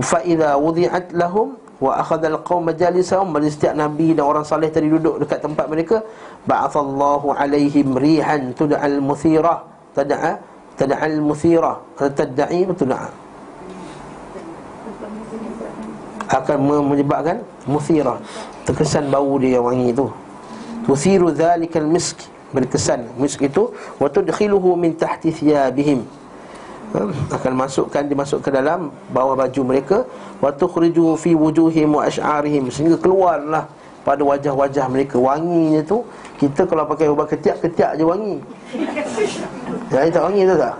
fa 0.00 0.22
idza 0.24 0.56
wudi'at 0.56 1.12
lahum 1.12 1.58
wa 1.82 2.00
akhadha 2.00 2.32
al-qaum 2.32 2.64
majalisahum 2.70 3.34
bagi 3.34 3.50
setiap 3.50 3.74
nabi 3.76 4.14
dan 4.14 4.24
orang 4.24 4.46
saleh 4.46 4.70
tadi 4.70 4.88
duduk 4.88 5.20
dekat 5.20 5.42
tempat 5.42 5.66
mereka 5.68 6.00
ba'athallahu 6.48 7.34
alaihim 7.34 7.98
rihan 7.98 8.54
tud'al 8.54 8.98
muthirah. 9.02 9.66
Tad'a 9.94 10.38
tad'al 10.74 11.18
muthirah. 11.22 11.78
Tad'i 11.98 12.66
tud'a? 12.72 13.10
Akan 16.24 16.58
menyebabkan 16.66 17.44
muthira 17.68 18.16
terkesan 18.64 19.12
bau 19.12 19.36
dia 19.36 19.60
yang 19.60 19.68
wangi 19.68 19.92
itu 19.92 20.08
tuthiru 20.84 21.32
dhalikal 21.32 21.88
misk. 21.88 22.20
Berkesan. 22.54 23.10
Misk 23.18 23.42
itu 23.42 23.74
wa 23.98 24.06
tudkhiluhu 24.06 24.78
min 24.78 24.94
tahti 24.94 25.34
thiyabihim? 25.34 26.06
Akan 27.34 27.52
masukkan 27.58 28.06
dimasuk 28.06 28.38
ke 28.46 28.54
dalam 28.54 28.94
bawah 29.10 29.34
baju 29.34 29.60
mereka. 29.66 30.06
Wa 30.38 30.54
tukhriju 30.54 31.18
fi 31.18 31.34
wujuhihim 31.34 31.98
wa 31.98 32.06
ash'arihim. 32.06 32.70
Sehingga 32.70 32.94
keluarlah 33.00 33.66
pada 34.06 34.22
wajah-wajah 34.22 34.86
mereka. 34.86 35.18
Wanginya 35.18 35.82
tu 35.82 36.06
kita 36.38 36.62
kalau 36.70 36.86
pakai 36.86 37.10
ubat 37.10 37.34
ketiak 37.34 37.58
ketiak 37.66 37.98
je 37.98 38.04
wangi. 38.06 38.36
Ya 39.90 40.06
tak 40.10 40.22
wangi 40.22 40.42
tu 40.46 40.54
tak? 40.54 40.74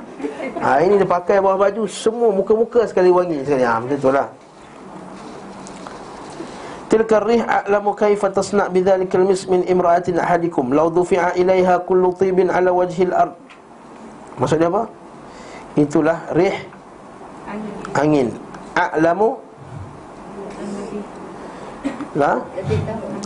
Ha, 0.62 0.80
ini 0.80 0.94
dia 0.96 1.08
pakai 1.08 1.42
bawah 1.42 1.58
baju 1.58 1.82
semua 1.90 2.30
muka-muka 2.30 2.86
sekali 2.86 3.10
wangi. 3.10 3.42
Sekali 3.42 3.64
ha, 3.66 3.82
macam 3.82 3.98
tu 3.98 4.10
lah. 4.14 4.28
Tilka 6.88 7.18
rih 7.26 7.42
a'lamu 7.42 7.90
kaifa 7.96 8.30
tasna' 8.30 8.70
bidzalikal 8.70 9.26
mis 9.26 9.50
min 9.50 9.66
imra'atin 9.66 10.14
ahadikum. 10.14 10.70
Law 10.70 10.94
dufi'a 10.94 11.34
ilaiha 11.34 11.82
kullu 11.82 12.14
tibin 12.14 12.54
ala 12.54 12.70
wajhil 12.70 13.10
ard. 13.10 13.34
Maksudnya 14.38 14.70
apa 14.70 14.86
itulah 15.74 16.18
rih. 16.34 16.54
Angin. 17.94 18.34
A'lamu? 18.74 19.38
Lah 22.14 22.42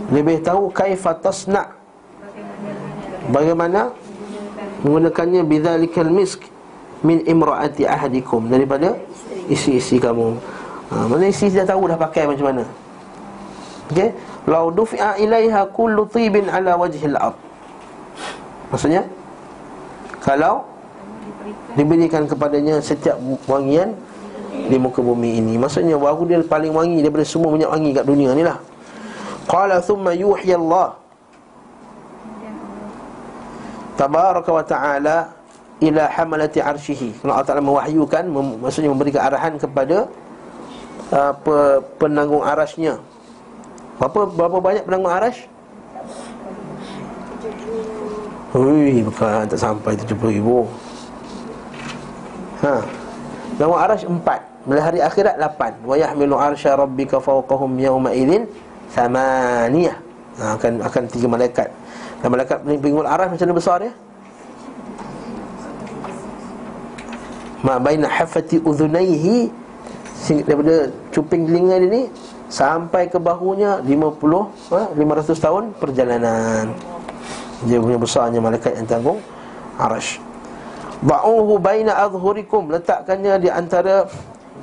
lebih 0.09 0.41
tahu 0.41 0.73
kaifa 0.73 1.13
tasna' 1.21 1.69
bagaimana? 3.29 3.93
Menggunakannya 4.79 5.43
bidzalikal 5.43 6.09
misk 6.09 6.47
min 7.03 7.19
imra'ati 7.27 7.83
ahadikum 7.83 8.47
daripada 8.47 8.95
isi-isi 9.51 9.99
kamu. 9.99 10.39
Ha, 10.89 11.05
mana 11.05 11.27
isi 11.27 11.51
dah 11.51 11.67
tahu 11.67 11.91
dah 11.91 11.99
pakai 11.99 12.31
macam 12.31 12.47
mana? 12.55 12.65
Okey, 13.91 14.15
lau 14.47 14.71
dufi'a 14.71 15.19
ilaiha 15.19 15.67
kullu 15.75 16.07
tibin 16.07 16.47
ala 16.47 16.79
wajhil 16.79 17.19
ard. 17.19 17.37
Maksudnya? 18.71 19.03
Kalau 20.23 20.63
diberikan 21.75 22.27
kepadanya 22.27 22.83
setiap 22.83 23.17
wangian 23.47 23.95
di 24.69 24.77
muka 24.77 24.99
bumi 24.99 25.39
ini. 25.39 25.55
Maksudnya 25.61 25.95
bahawa 25.95 26.25
dia 26.27 26.43
paling 26.43 26.73
wangi 26.75 26.99
daripada 27.05 27.25
semua 27.25 27.55
minyak 27.55 27.71
wangi 27.71 27.91
kat 27.95 28.05
dunia 28.05 28.31
ni 28.35 28.43
lah. 28.43 28.59
Qala 29.49 29.81
thumma 29.81 30.13
yuhyi 30.13 30.57
Allah. 30.57 30.97
Tabaraka 33.99 34.51
wa 34.55 34.63
ta'ala 34.63 35.17
ila 35.83 36.03
hamalati 36.07 36.63
arshihi. 36.63 37.27
Allah 37.27 37.43
Ta'ala 37.43 37.63
mewahyukan, 37.63 38.31
maksudnya 38.63 38.95
memberikan 38.95 39.27
arahan 39.27 39.59
kepada 39.59 40.07
uh, 41.11 41.35
penanggung 41.99 42.47
arasnya 42.47 43.03
Berapa 43.99 44.31
berapa 44.31 44.59
banyak 44.63 44.87
penanggung 44.87 45.11
arash? 45.11 45.43
Hui, 48.55 49.03
bukan 49.03 49.45
tak 49.51 49.59
sampai 49.59 49.99
70 49.99 50.39
ribu 50.39 50.71
Ha. 52.63 52.83
Penanggung 53.55 53.79
arash 53.79 54.05
empat. 54.07 54.41
Mulai 54.67 54.83
hari 54.83 54.99
akhirat 55.01 55.35
lapan. 55.39 55.73
Wa 55.87 55.95
yahmilu 55.95 56.35
arsha 56.35 56.75
rabbika 56.75 57.23
fawqahum 57.23 57.79
yawma 57.79 58.11
idhin 58.13 58.45
Thamaniyah 58.93 59.97
ha, 60.41 60.45
akan, 60.59 60.73
akan 60.83 61.03
tiga 61.07 61.27
malaikat. 61.31 61.69
Dan 62.19 62.29
malaikat 62.35 62.59
peninggung 62.67 63.07
arash 63.07 63.31
macam 63.31 63.47
mana 63.47 63.57
besar 63.57 63.77
dia? 63.83 63.93
Ma 67.59 67.75
baina 67.83 68.07
hafati 68.07 68.63
udhunaihi 68.63 69.51
Daripada 70.45 70.93
cuping 71.15 71.47
telinga 71.47 71.79
dia 71.83 71.89
ni 71.91 72.03
Sampai 72.51 73.07
ke 73.07 73.19
bahunya 73.21 73.83
50 73.83 74.75
ha, 74.75 74.81
500 74.95 75.37
tahun 75.37 75.65
perjalanan. 75.79 76.71
Dia 77.67 77.79
punya 77.83 77.99
besarnya 77.99 78.39
malaikat 78.39 78.79
yang 78.79 78.87
tanggung 78.87 79.19
Arash 79.79 80.28
Ba'uhu 80.99 81.63
baina 81.63 81.95
adhurikum 81.95 82.75
Letakkannya 82.75 83.39
di 83.39 83.49
antara 83.51 84.09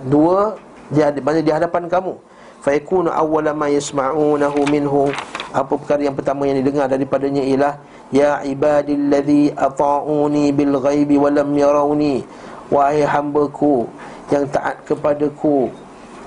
Dua 0.06 0.54
di, 0.92 1.02
di 1.42 1.52
hadapan 1.52 1.90
kamu. 1.90 2.14
Faikunu 2.62 3.10
awwala 3.10 3.58
ma 3.58 3.70
yasma'unahu 3.70 4.70
minhu. 4.70 5.10
Apa 5.56 5.74
perkara 5.80 6.04
yang 6.04 6.14
pertama 6.14 6.46
yang 6.46 6.62
didengar 6.62 6.86
daripadanya 6.86 7.42
ialah 7.42 7.74
Ya 8.14 8.38
ibadilladhi 8.46 9.58
ata'uni 9.58 10.54
bil 10.54 10.78
ghaibi 10.78 11.18
walam 11.18 11.50
yarawni. 11.58 12.22
Wahai 12.70 13.02
hambaku 13.02 13.90
yang 14.30 14.46
taat 14.50 14.78
kepadaku 14.86 15.70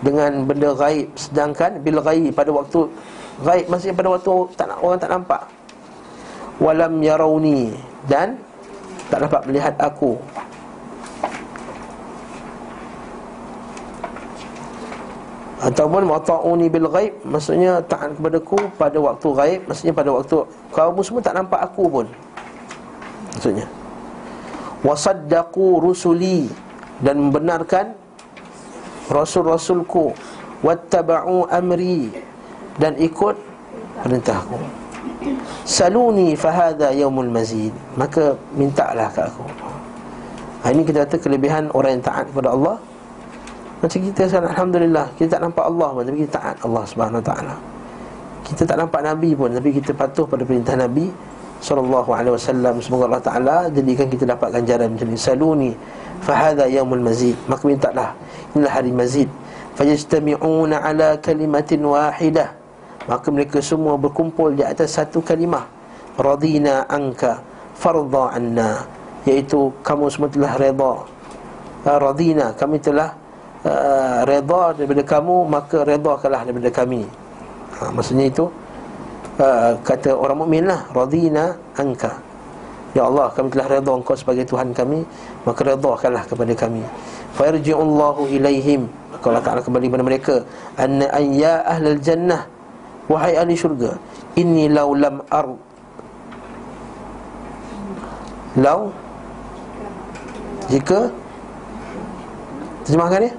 dengan 0.03 0.47
benda 0.47 0.71
gaib 0.75 1.11
sedangkan 1.19 1.83
bil 1.83 1.99
ghaib 1.99 2.31
pada 2.31 2.55
waktu 2.55 2.87
gaib 3.43 3.67
maksudnya 3.67 3.99
pada 3.99 4.09
waktu 4.15 4.33
tak 4.55 4.71
orang 4.79 4.99
tak 4.99 5.11
nampak. 5.11 5.43
Walam 6.59 6.99
yarawni. 6.99 7.79
Dan 8.11 8.39
tak 9.09 9.25
dapat 9.25 9.41
melihat 9.49 9.75
aku. 9.81 10.21
Ataupun 15.59 16.07
wata'uni 16.07 16.71
bil 16.71 16.87
ghaib. 16.87 17.19
Maksudnya 17.27 17.83
taat 17.91 18.15
kepadaku 18.15 18.57
pada 18.79 18.95
waktu 19.03 19.29
gaib 19.35 19.61
maksudnya 19.67 19.91
pada 19.97 20.11
waktu 20.15 20.47
kaum 20.71 21.03
semua 21.03 21.21
tak 21.25 21.35
nampak 21.35 21.61
aku 21.61 21.85
pun. 21.91 22.07
Maksudnya 23.35 23.67
Wasaddaqu 24.87 25.83
rusuli. 25.83 26.47
Dan 26.99 27.31
membenarkan 27.31 27.95
Rasul-rasulku. 29.11 30.15
Wattaba'u 30.63 31.51
amri. 31.51 32.11
Dan 32.79 32.95
ikut 32.99 33.35
perintahku 34.07 34.88
Saluni 35.65 36.37
fahada 36.39 36.93
yaumul 36.93 37.29
mazid. 37.29 37.73
Maka 37.97 38.37
mintalah 38.55 39.11
kat 39.13 39.29
aku. 39.29 39.45
Ha, 40.63 40.75
Ini 40.75 40.83
kita 40.83 41.07
kata 41.07 41.17
kelebihan 41.23 41.71
orang 41.73 41.99
yang 41.99 42.05
taat 42.05 42.25
kepada 42.31 42.51
Allah. 42.53 42.77
Macam 43.79 43.99
kita 44.03 44.27
sekarang 44.27 44.51
Alhamdulillah 44.51 45.07
Kita 45.15 45.39
tak 45.39 45.41
nampak 45.47 45.71
Allah 45.71 45.89
pun 45.95 46.03
Tapi 46.03 46.19
kita 46.27 46.33
taat 46.35 46.57
Allah 46.67 46.83
subhanahu 46.83 47.23
wa 47.23 47.27
ta'ala. 47.31 47.55
Kita 48.43 48.63
tak 48.67 48.75
nampak 48.75 49.01
Nabi 49.07 49.31
pun 49.39 49.55
Tapi 49.55 49.69
kita 49.71 49.95
patuh 49.95 50.27
pada 50.27 50.43
perintah 50.43 50.75
Nabi 50.75 51.07
Sallallahu 51.59 52.11
alaihi 52.15 52.35
wasallam. 52.35 52.79
Semoga 52.83 53.11
Allah 53.11 53.23
Ta'ala 53.23 53.57
Jadikan 53.71 54.07
kita 54.11 54.27
dapat 54.27 54.51
ganjaran 54.51 54.95
macam 54.95 55.07
ni. 55.11 55.19
Saluni 55.19 55.71
Fahada 56.27 56.67
yaumul 56.67 57.03
mazid. 57.03 57.39
Maka 57.47 57.63
mintalah 57.71 58.11
Inilah 58.55 58.73
hari 58.75 58.91
mazid. 58.91 59.31
Fajistami'una 59.79 60.83
ala 60.83 61.15
kalimatin 61.23 61.87
wahidah 61.87 62.58
Maka 63.09 63.33
mereka 63.33 63.59
semua 63.65 63.97
berkumpul 63.97 64.53
di 64.53 64.61
atas 64.61 65.01
satu 65.01 65.25
kalimah. 65.25 65.65
Radina 66.21 66.85
anka 66.85 67.41
Farda 67.73 68.37
anna. 68.37 68.85
Iaitu 69.25 69.73
kamu 69.81 70.13
semua 70.13 70.29
telah 70.29 70.53
reda. 70.61 70.93
Uh, 71.89 71.99
Radina 71.99 72.53
Kami 72.53 72.77
telah 72.83 73.17
uh, 73.65 74.27
reda 74.27 74.75
daripada 74.75 75.03
kamu 75.07 75.47
Maka 75.47 75.87
redakanlah 75.89 76.43
daripada 76.43 76.71
kami. 76.75 77.07
Ha, 77.79 77.95
Maksudnya 77.95 78.27
itu 78.29 78.45
uh, 79.39 79.73
Kata 79.87 80.11
orang 80.13 80.45
mukmin 80.45 80.69
lah 80.69 80.85
Radina 80.93 81.57
anka. 81.81 82.13
Ya 82.93 83.07
Allah 83.07 83.31
kami 83.33 83.49
telah 83.55 83.79
reda 83.79 83.93
engkau 83.95 84.19
sebagai 84.19 84.45
Tuhan 84.45 84.75
kami 84.75 85.07
Maka 85.49 85.61
redakanlah 85.65 86.25
kepada 86.29 86.53
kami. 86.53 86.83
Fayarji'ullahu 87.41 88.27
ilaihim. 88.27 88.91
Maka 89.15 89.25
Allah 89.33 89.45
Ta'ala 89.45 89.61
kembali 89.65 89.87
kepada 89.89 90.05
mereka 90.05 90.35
Anna 90.77 91.07
an 91.15 91.25
ya 91.33 91.63
ahlal 91.63 92.01
jannah 92.03 92.58
Wahai 93.09 93.41
ahli 93.41 93.57
syurga 93.57 93.97
Inni 94.37 94.69
lau 94.69 94.93
lam 94.93 95.25
ar 95.33 95.49
Lau? 98.59 98.91
Jika? 100.69 101.09
Terjemahkan 102.85 103.29
dia? 103.29 103.33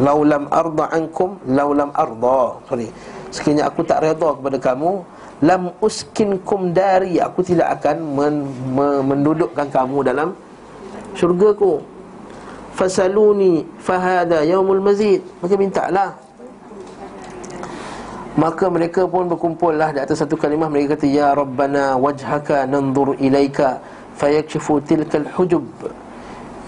Lau 0.00 0.20
lam 0.22 0.44
arda 0.52 0.84
ankum 0.92 1.40
Lau 1.48 1.72
lam 1.72 1.90
arda. 1.96 2.60
Sorry. 2.68 2.88
Sekiranya 3.32 3.66
aku 3.68 3.82
tak 3.82 4.04
reda 4.04 4.36
kepada 4.36 4.58
kamu 4.60 5.02
Lam 5.44 5.74
uskinkum 5.84 6.72
dari. 6.72 7.20
Aku 7.20 7.44
tidak 7.44 7.80
akan 7.80 7.96
men, 8.16 8.34
men, 8.72 9.04
mendudukkan 9.04 9.68
kamu 9.68 10.06
dalam 10.06 10.32
Syurgaku 11.12 11.84
Fasaluni 12.76 13.64
Fahada 13.80 14.44
yaumul 14.44 14.80
mazid. 14.80 15.20
Maka 15.40 15.54
minta 15.60 15.88
lah 15.92 16.25
Maka 18.36 18.68
mereka 18.68 19.08
pun 19.08 19.32
berkumpul 19.32 19.72
lah 19.72 19.96
di 19.96 20.00
atas 20.04 20.20
satu 20.20 20.36
kalimah. 20.36 20.68
Mereka 20.68 21.00
kata 21.00 21.08
Ya 21.08 21.32
Rabbana 21.32 21.96
wajhaka 21.96 22.68
nandur 22.68 23.16
ilaika 23.16 23.80
Fayakshifu 24.16 24.80
tilkal 24.84 25.24
hujub. 25.36 25.64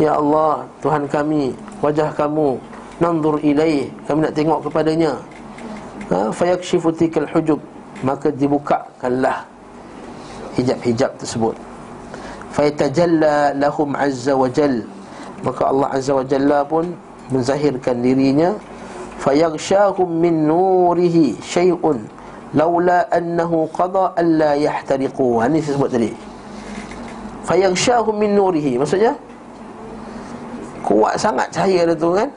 Ya 0.00 0.16
Allah 0.16 0.64
Tuhan 0.80 1.04
kami 1.08 1.52
Wajah 1.84 2.12
kamu 2.16 2.56
Nandur 2.98 3.36
ilaih. 3.44 3.92
Kami 4.08 4.26
nak 4.26 4.34
tengok 4.34 4.64
kepadanya. 4.68 5.12
Ha? 6.08 6.32
Fayakshifu 6.32 6.88
tilkal 6.96 7.28
hujub. 7.36 7.60
Maka 8.00 8.32
dibukakanlah 8.32 9.44
Hijab-hijab 10.56 11.12
tersebut. 11.20 11.54
Fayatajalla 12.56 13.52
lahum 13.54 13.92
azza 13.92 14.32
wa 14.32 14.48
jal 14.48 14.82
Maka 15.44 15.68
Allah 15.68 15.88
azza 15.92 16.16
wa 16.16 16.24
jalla 16.24 16.64
pun 16.64 16.96
Menzahirkan 17.28 18.00
dirinya 18.00 18.56
fayaghshahum 19.18 20.08
min 20.08 20.46
nurihi 20.46 21.34
syai'un 21.42 21.98
laula 22.54 23.04
annahu 23.10 23.66
qada 23.74 24.14
alla 24.14 24.54
yahtariqu 24.56 25.42
ini 25.44 25.58
saya 25.60 25.74
sebut 25.76 25.90
tadi. 25.90 26.10
fayaghshahum 27.44 28.14
min 28.16 28.32
nurihi 28.38 28.78
maksudnya? 28.78 29.12
Kuat 30.86 31.18
sangat 31.20 31.50
cahaya 31.52 31.84
dia 31.90 31.96
tu 31.98 32.14
kan? 32.14 32.30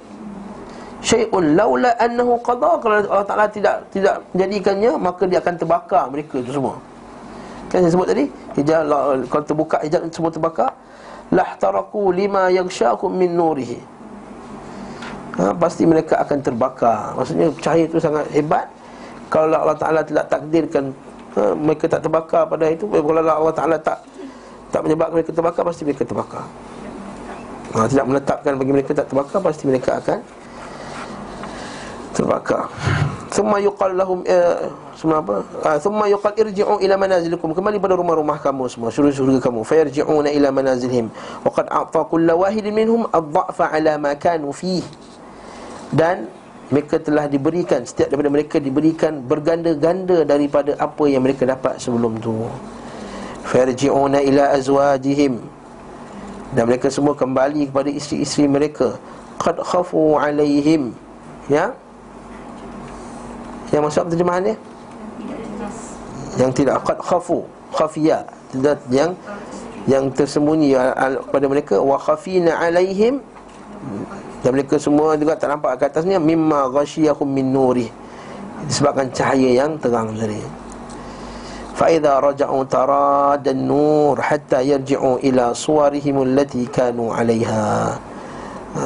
syai'un 1.01 1.57
laula 1.57 1.93
annahu 1.97 2.37
qada 2.41 2.77
kalau 2.81 2.97
Allah 3.09 3.25
Taala 3.25 3.45
tidak 3.49 3.85
tidak 3.89 4.21
menjadikannya 4.33 4.91
maka 5.01 5.23
dia 5.25 5.41
akan 5.41 5.55
terbakar 5.57 6.05
mereka 6.09 6.41
itu 6.41 6.53
semua. 6.53 6.77
Kan 7.71 7.87
saya 7.87 7.93
sebut 7.93 8.07
tadi? 8.09 8.25
Hijab 8.59 8.83
kalau 9.31 9.43
terbuka 9.47 9.77
hijab 9.81 10.01
semua 10.11 10.29
terbakar. 10.33 10.71
lahtaraku 11.31 12.11
lima 12.11 12.51
yaghshahum 12.51 13.15
min 13.15 13.31
nurihi 13.31 13.79
ha, 15.37 15.53
Pasti 15.55 15.83
mereka 15.87 16.19
akan 16.19 16.37
terbakar. 16.41 17.15
Maksudnya 17.15 17.47
cahaya 17.61 17.85
itu 17.87 17.97
sangat 18.01 18.25
hebat. 18.33 18.67
Kalau 19.31 19.55
Allah 19.63 19.79
Ta'ala 19.79 20.01
tidak 20.03 20.27
takdirkan 20.27 20.91
ha, 21.39 21.55
Mereka 21.55 21.87
tak 21.87 22.03
terbakar 22.03 22.43
pada 22.51 22.67
itu 22.67 22.83
Kalau 22.91 23.23
Allah 23.23 23.55
Ta'ala 23.55 23.79
tak 23.79 24.03
tak 24.71 24.87
menyebabkan 24.87 25.15
mereka 25.19 25.31
terbakar 25.31 25.63
Pasti 25.63 25.83
mereka 25.87 26.03
terbakar. 26.03 26.43
Ha, 27.71 27.87
Tidak 27.87 28.05
menetapkan 28.07 28.53
bagi 28.59 28.71
mereka 28.75 28.91
tak 28.91 29.07
terbakar 29.07 29.39
Pasti 29.39 29.63
mereka 29.67 30.03
akan 30.03 30.19
Terbakar. 32.11 32.67
Thumma 33.31 33.63
yuqal 33.63 33.95
lahum 33.95 34.19
eh, 34.27 34.67
Semua 34.99 35.23
apa? 35.23 35.47
Uh, 35.63 35.79
Thumma 35.79 36.11
yuqal 36.11 36.35
irji'u 36.35 36.83
ila 36.83 36.95
manazilikum 36.99 37.55
Kembali 37.55 37.79
pada 37.79 37.95
rumah-rumah 37.95 38.35
kamu 38.43 38.67
semua 38.67 38.91
Syurga-syurga 38.91 39.39
kamu. 39.39 39.63
Fayarji'una 39.63 40.27
ila 40.35 40.51
manazilihim. 40.51 41.07
Waqad 41.47 41.71
a'ta 41.71 42.03
kulla 42.11 42.35
wahidin 42.35 42.75
minhum 42.75 43.07
Ad-da'fa 43.07 43.71
ala 43.71 43.95
ma 43.95 44.11
kanu 44.19 44.51
fih 44.51 44.83
dan 45.91 46.27
mereka 46.71 47.03
telah 47.03 47.27
diberikan 47.27 47.83
setiap 47.83 48.15
daripada 48.15 48.31
mereka 48.31 48.55
diberikan 48.63 49.19
berganda-ganda 49.27 50.23
daripada 50.23 50.71
apa 50.79 51.03
yang 51.11 51.23
mereka 51.27 51.43
dapat 51.43 51.75
sebelum 51.83 52.15
tu. 52.23 52.47
Farji'una 53.43 54.23
ila 54.23 54.55
azwajihim. 54.55 55.43
Dan 56.55 56.63
mereka 56.67 56.87
semua 56.87 57.11
kembali 57.11 57.67
kepada 57.67 57.91
isteri-isteri 57.91 58.47
mereka. 58.47 58.95
Qad 59.35 59.59
khafu 59.59 60.15
alaihim. 60.15 60.95
Ya? 61.51 61.75
Yang 63.75 63.81
maksud 63.91 64.07
terjemahan 64.07 64.41
dia? 64.51 64.57
Yang 66.39 66.51
tidak 66.63 66.79
qad 66.87 66.99
khafu 67.03 67.43
khafiya 67.71 68.27
tidak 68.51 68.79
yang 68.91 69.11
yang 69.87 70.11
tersembunyi 70.11 70.75
pada 71.31 71.45
mereka. 71.47 71.79
Wa 71.79 71.97
khafina 71.97 72.59
alaihim 72.59 73.23
dan 74.41 74.57
mereka 74.57 74.75
semua 74.81 75.13
juga 75.13 75.37
tak 75.37 75.53
nampak 75.53 75.77
ke 75.77 75.83
atasnya 75.85 76.17
Mimma 76.17 76.69
ghasyiyahum 76.73 77.29
min 77.29 77.53
nuri. 77.53 77.87
Disebabkan 78.65 79.09
cahaya 79.13 79.65
yang 79.65 79.77
terang 79.77 80.13
tadi. 80.17 80.41
Fa'idha 81.77 82.21
raja'u 82.21 82.61
taradan 82.69 83.57
nur 83.57 84.13
Hatta 84.21 84.61
yarji'u 84.61 85.17
ila 85.25 85.49
suwarihim 85.49 86.21
Allati 86.21 86.69
kanu 86.69 87.09
alaiha. 87.09 87.97
Ha, 88.71 88.83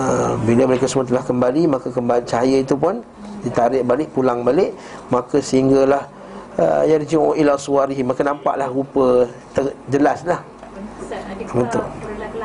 Bila 0.47 0.63
mereka 0.69 0.87
semua 0.87 1.05
telah 1.05 1.21
kembali 1.21 1.69
Maka 1.69 1.93
kembali 1.93 2.23
cahaya 2.25 2.57
itu 2.63 2.73
pun 2.73 3.03
Ditarik 3.43 3.83
balik, 3.83 4.09
pulang 4.15 4.47
balik 4.47 4.73
Maka 5.11 5.43
sehinggalah 5.43 6.07
uh, 6.55 6.87
Yarji'u 6.87 7.35
ila 7.35 7.59
suwarihim. 7.59 8.09
Maka 8.09 8.23
nampaklah 8.23 8.69
rupa 8.71 9.27
ter- 9.51 9.75
Jelas 9.91 10.23
lah 10.23 10.39
Ustaz, 11.01 11.21
adakah 11.25 11.85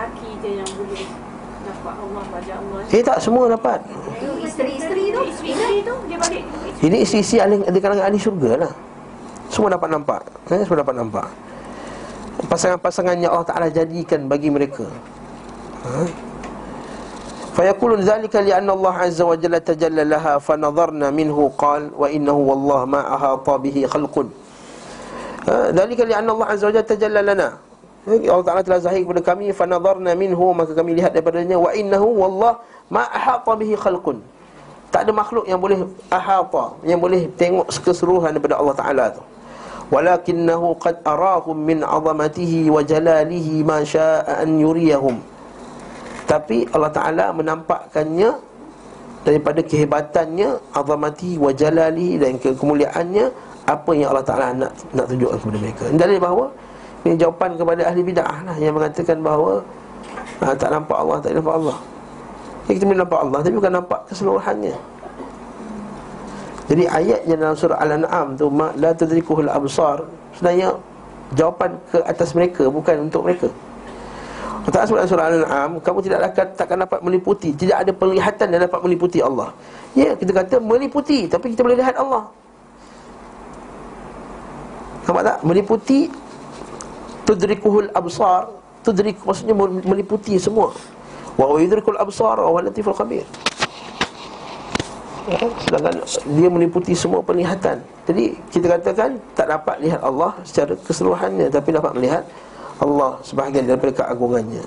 lelaki 0.00 0.28
je 0.40 0.50
yang 0.56 0.70
boleh 0.80 1.04
nampak 1.60 1.94
Allah, 1.98 2.24
wajah 2.32 2.56
Allah 2.56 2.79
Eh 2.90 3.02
tak 3.06 3.22
semua 3.22 3.46
dapat. 3.46 3.78
Isteri-isteri 4.42 5.14
tu 5.14 5.20
Isteri 5.22 5.78
tu 5.86 5.94
dia 6.10 6.18
balik. 6.18 6.44
Ini 6.82 6.96
isi-isi 7.06 7.36
ahli, 7.38 7.62
di 7.62 7.78
kalangan 7.78 8.10
ahli 8.10 8.18
syurga 8.18 8.66
lah. 8.66 8.72
Semua 9.46 9.70
dapat 9.78 9.88
nampak. 9.94 10.22
Eh, 10.50 10.64
Semua 10.66 10.82
dapat 10.82 10.94
nampak. 10.98 11.26
Pasangan-pasangan 12.50 13.20
yang 13.20 13.30
Allah 13.36 13.46
Ta'ala 13.46 13.68
jadikan 13.70 14.26
bagi 14.26 14.48
mereka. 14.50 14.88
Ha? 15.86 16.02
Fayakulun 17.54 18.00
zalika 18.02 18.40
li'anna 18.40 18.72
Allah 18.74 18.94
Azza 19.06 19.26
wa 19.26 19.36
Jalla 19.36 19.60
tajalla 19.60 20.06
laha 20.06 20.38
Fanadharna 20.40 21.10
minhu 21.10 21.50
qal 21.58 21.90
Wa 21.92 22.06
innahu 22.08 22.46
wallah 22.46 22.80
ma 22.88 23.00
ahata 23.06 23.60
bihi 23.60 23.86
khalqun. 23.86 24.26
Ha? 25.46 25.70
Zalika 25.76 26.02
li'anna 26.08 26.32
Allah 26.34 26.48
Azza 26.58 26.72
tajalla 28.04 28.20
lana 28.20 28.32
Allah 28.32 28.46
Ta'ala 28.46 28.62
telah 28.64 28.80
zahir 28.80 29.04
kepada 29.04 29.22
kami 29.22 29.52
Fanadharna 29.52 30.12
minhu 30.16 30.56
Maka 30.56 30.72
kami 30.72 30.96
lihat 30.96 31.12
daripadanya 31.12 31.60
Wa 31.60 31.70
innahu 31.76 32.16
wallah 32.16 32.60
Ma 32.90 33.06
ahata 33.06 33.54
bihi 33.54 33.76
khalqun. 33.76 34.18
Tak 34.90 35.06
ada 35.06 35.12
makhluk 35.14 35.46
yang 35.46 35.60
boleh 35.62 35.86
ahata 36.10 36.74
Yang 36.82 37.00
boleh 37.00 37.22
tengok 37.38 37.66
keseluruhan 37.70 38.34
daripada 38.34 38.58
Allah 38.58 38.74
Ta'ala 38.74 39.04
tu. 39.14 39.22
Walakinnahu 39.90 40.78
qad 40.78 41.02
arahum 41.02 41.58
min 41.58 41.82
azamatihi 41.82 42.70
wa 42.70 42.78
jalalihi 42.82 43.66
ma 43.66 43.82
sya'a 43.82 44.42
an 44.42 44.58
yuriyahum. 44.58 45.18
Tapi 46.30 46.66
Allah 46.70 46.90
Ta'ala 46.94 47.26
menampakkannya 47.34 48.50
Daripada 49.20 49.60
kehebatannya 49.60 50.72
Azamatihi 50.72 51.36
wa 51.36 51.52
jalalihi 51.52 52.16
dan 52.22 52.40
kemuliaannya 52.40 53.28
Apa 53.68 53.90
yang 53.92 54.14
Allah 54.14 54.24
Ta'ala 54.24 54.46
nak, 54.54 54.72
nak 54.94 55.06
tunjukkan 55.10 55.36
kepada 55.42 55.58
mereka. 55.58 55.84
Dalil 55.90 56.18
bahawa 56.22 56.46
Ini 57.00 57.16
jawapan 57.16 57.56
kepada 57.56 57.82
ahli 57.88 58.02
bid'ah 58.04 58.38
lah 58.44 58.56
Yang 58.60 58.74
mengatakan 58.76 59.16
bahawa 59.24 59.52
ha, 60.44 60.52
Tak 60.52 60.68
nampak 60.68 60.96
Allah, 61.00 61.16
tak 61.24 61.32
nampak 61.32 61.54
Allah. 61.56 61.78
Ya, 62.68 62.70
Kita 62.76 62.84
boleh 62.84 63.00
nampak 63.00 63.20
Allah 63.24 63.38
Tapi 63.40 63.54
bukan 63.56 63.72
nampak 63.72 64.00
keseluruhannya. 64.12 64.74
Jadi 66.70 66.84
ayatnya 66.86 67.34
dalam 67.34 67.56
surah 67.56 67.78
Al-An'am 67.82 68.26
tu 68.36 68.46
La 68.78 68.90
tudrikuhul 68.92 69.50
absar 69.50 70.04
Sebenarnya 70.36 70.76
jawapan 71.34 71.74
ke 71.88 71.98
atas 72.04 72.36
mereka 72.36 72.68
Bukan 72.68 73.08
untuk 73.08 73.24
mereka. 73.26 73.48
Allah 74.60 74.84
sebut 74.84 75.00
surah 75.08 75.24
Al-An'am 75.32 75.80
Kamu 75.80 75.98
tidak 76.04 76.36
akan, 76.36 76.46
takkan 76.52 76.78
dapat 76.84 77.00
meliputi. 77.00 77.56
Tidak 77.56 77.80
ada 77.80 77.90
penglihatan 77.96 78.46
yang 78.52 78.62
dapat 78.68 78.80
meliputi 78.84 79.18
Allah. 79.24 79.48
Ya, 79.96 80.12
kita 80.12 80.36
kata 80.36 80.60
meliputi 80.60 81.24
Tapi 81.26 81.56
kita 81.56 81.64
boleh 81.64 81.80
lihat 81.80 81.96
Allah. 81.96 82.28
Nampak 85.08 85.22
tak? 85.26 85.38
Meliputi 85.42 85.98
Tudrikuhul 87.30 87.94
absar 87.94 88.50
Tudrik 88.80 89.20
maksudnya 89.28 89.52
meliputi 89.86 90.40
semua. 90.40 90.72
Wa 91.36 91.54
yudrikul 91.60 92.00
absar 92.00 92.40
wa 92.40 92.58
latiful 92.58 92.96
khabir. 92.96 93.22
Sedangkan 95.62 96.00
dia 96.34 96.48
meliputi 96.48 96.96
semua 96.96 97.20
penglihatan. 97.20 97.78
Jadi 98.08 98.34
kita 98.50 98.66
katakan 98.80 99.20
Tak 99.36 99.46
dapat 99.46 99.76
lihat 99.84 100.00
Allah 100.00 100.32
secara 100.42 100.74
keseluruhannya 100.74 101.52
Tapi 101.52 101.76
dapat 101.76 101.92
melihat 101.92 102.24
Allah 102.80 103.20
sebahagian 103.20 103.68
daripada 103.68 103.92
keagungannya. 103.92 104.64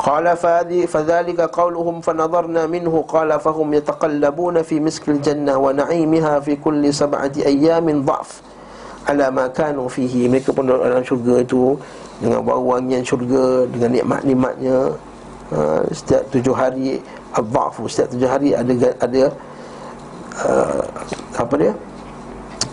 Qala 0.00 0.32
fadhi 0.32 0.88
fadhalika 0.88 1.52
qawluhum 1.52 2.00
fanadharna 2.00 2.64
minhu 2.64 3.04
qala 3.04 3.36
fahum 3.36 3.68
yataqallabuna 3.76 4.64
fi 4.64 4.80
miskil 4.80 5.20
jannah 5.20 5.60
wa 5.60 5.68
na'imiha 5.68 6.40
fi 6.40 6.56
kulli 6.56 6.88
sab'ati 6.88 7.44
ayyamin 7.44 8.08
dha'f 8.08 8.40
ala 9.08 9.26
ma 9.30 9.46
kanu 9.50 9.90
fihi. 9.90 10.30
Mereka 10.30 10.54
pun 10.54 10.68
dalam 10.68 11.02
syurga 11.02 11.42
itu 11.42 11.74
dengan 12.22 12.42
bau-wangian 12.44 13.02
syurga 13.02 13.66
dengan 13.70 13.90
nikmat-nikmatnya. 13.98 14.78
Ha, 15.52 15.84
setiap 15.92 16.22
tujuh 16.32 16.54
hari 16.56 16.96
adhafu 17.36 17.84
setiap 17.84 18.08
tujuh 18.16 18.24
hari 18.24 18.56
ada 18.56 18.72
ada 18.96 19.22
uh, 20.48 20.84
apa 21.36 21.54
dia? 21.60 21.72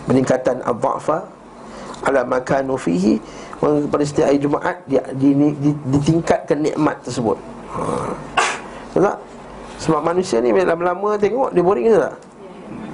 Peningkatan 0.08 0.64
adhafa 0.64 1.24
ala 2.08 2.24
ma 2.24 2.38
kanu 2.40 2.76
fihi. 2.80 3.20
Pada 3.60 4.00
setiap 4.00 4.32
hari 4.32 4.40
Jumaat 4.40 4.76
dia 4.88 5.04
di, 5.12 5.36
di, 5.36 5.52
di, 5.60 5.70
ditingkatkan 5.92 6.64
nikmat 6.64 6.96
tersebut. 7.04 7.36
Ha. 7.76 7.82
tak? 8.96 9.18
sebab 9.80 10.00
manusia 10.04 10.44
ni 10.44 10.52
lama-lama 10.52 11.16
tengok 11.16 11.56
dia 11.56 11.64
boring 11.64 11.88
ke 11.88 11.96
tak? 11.96 12.14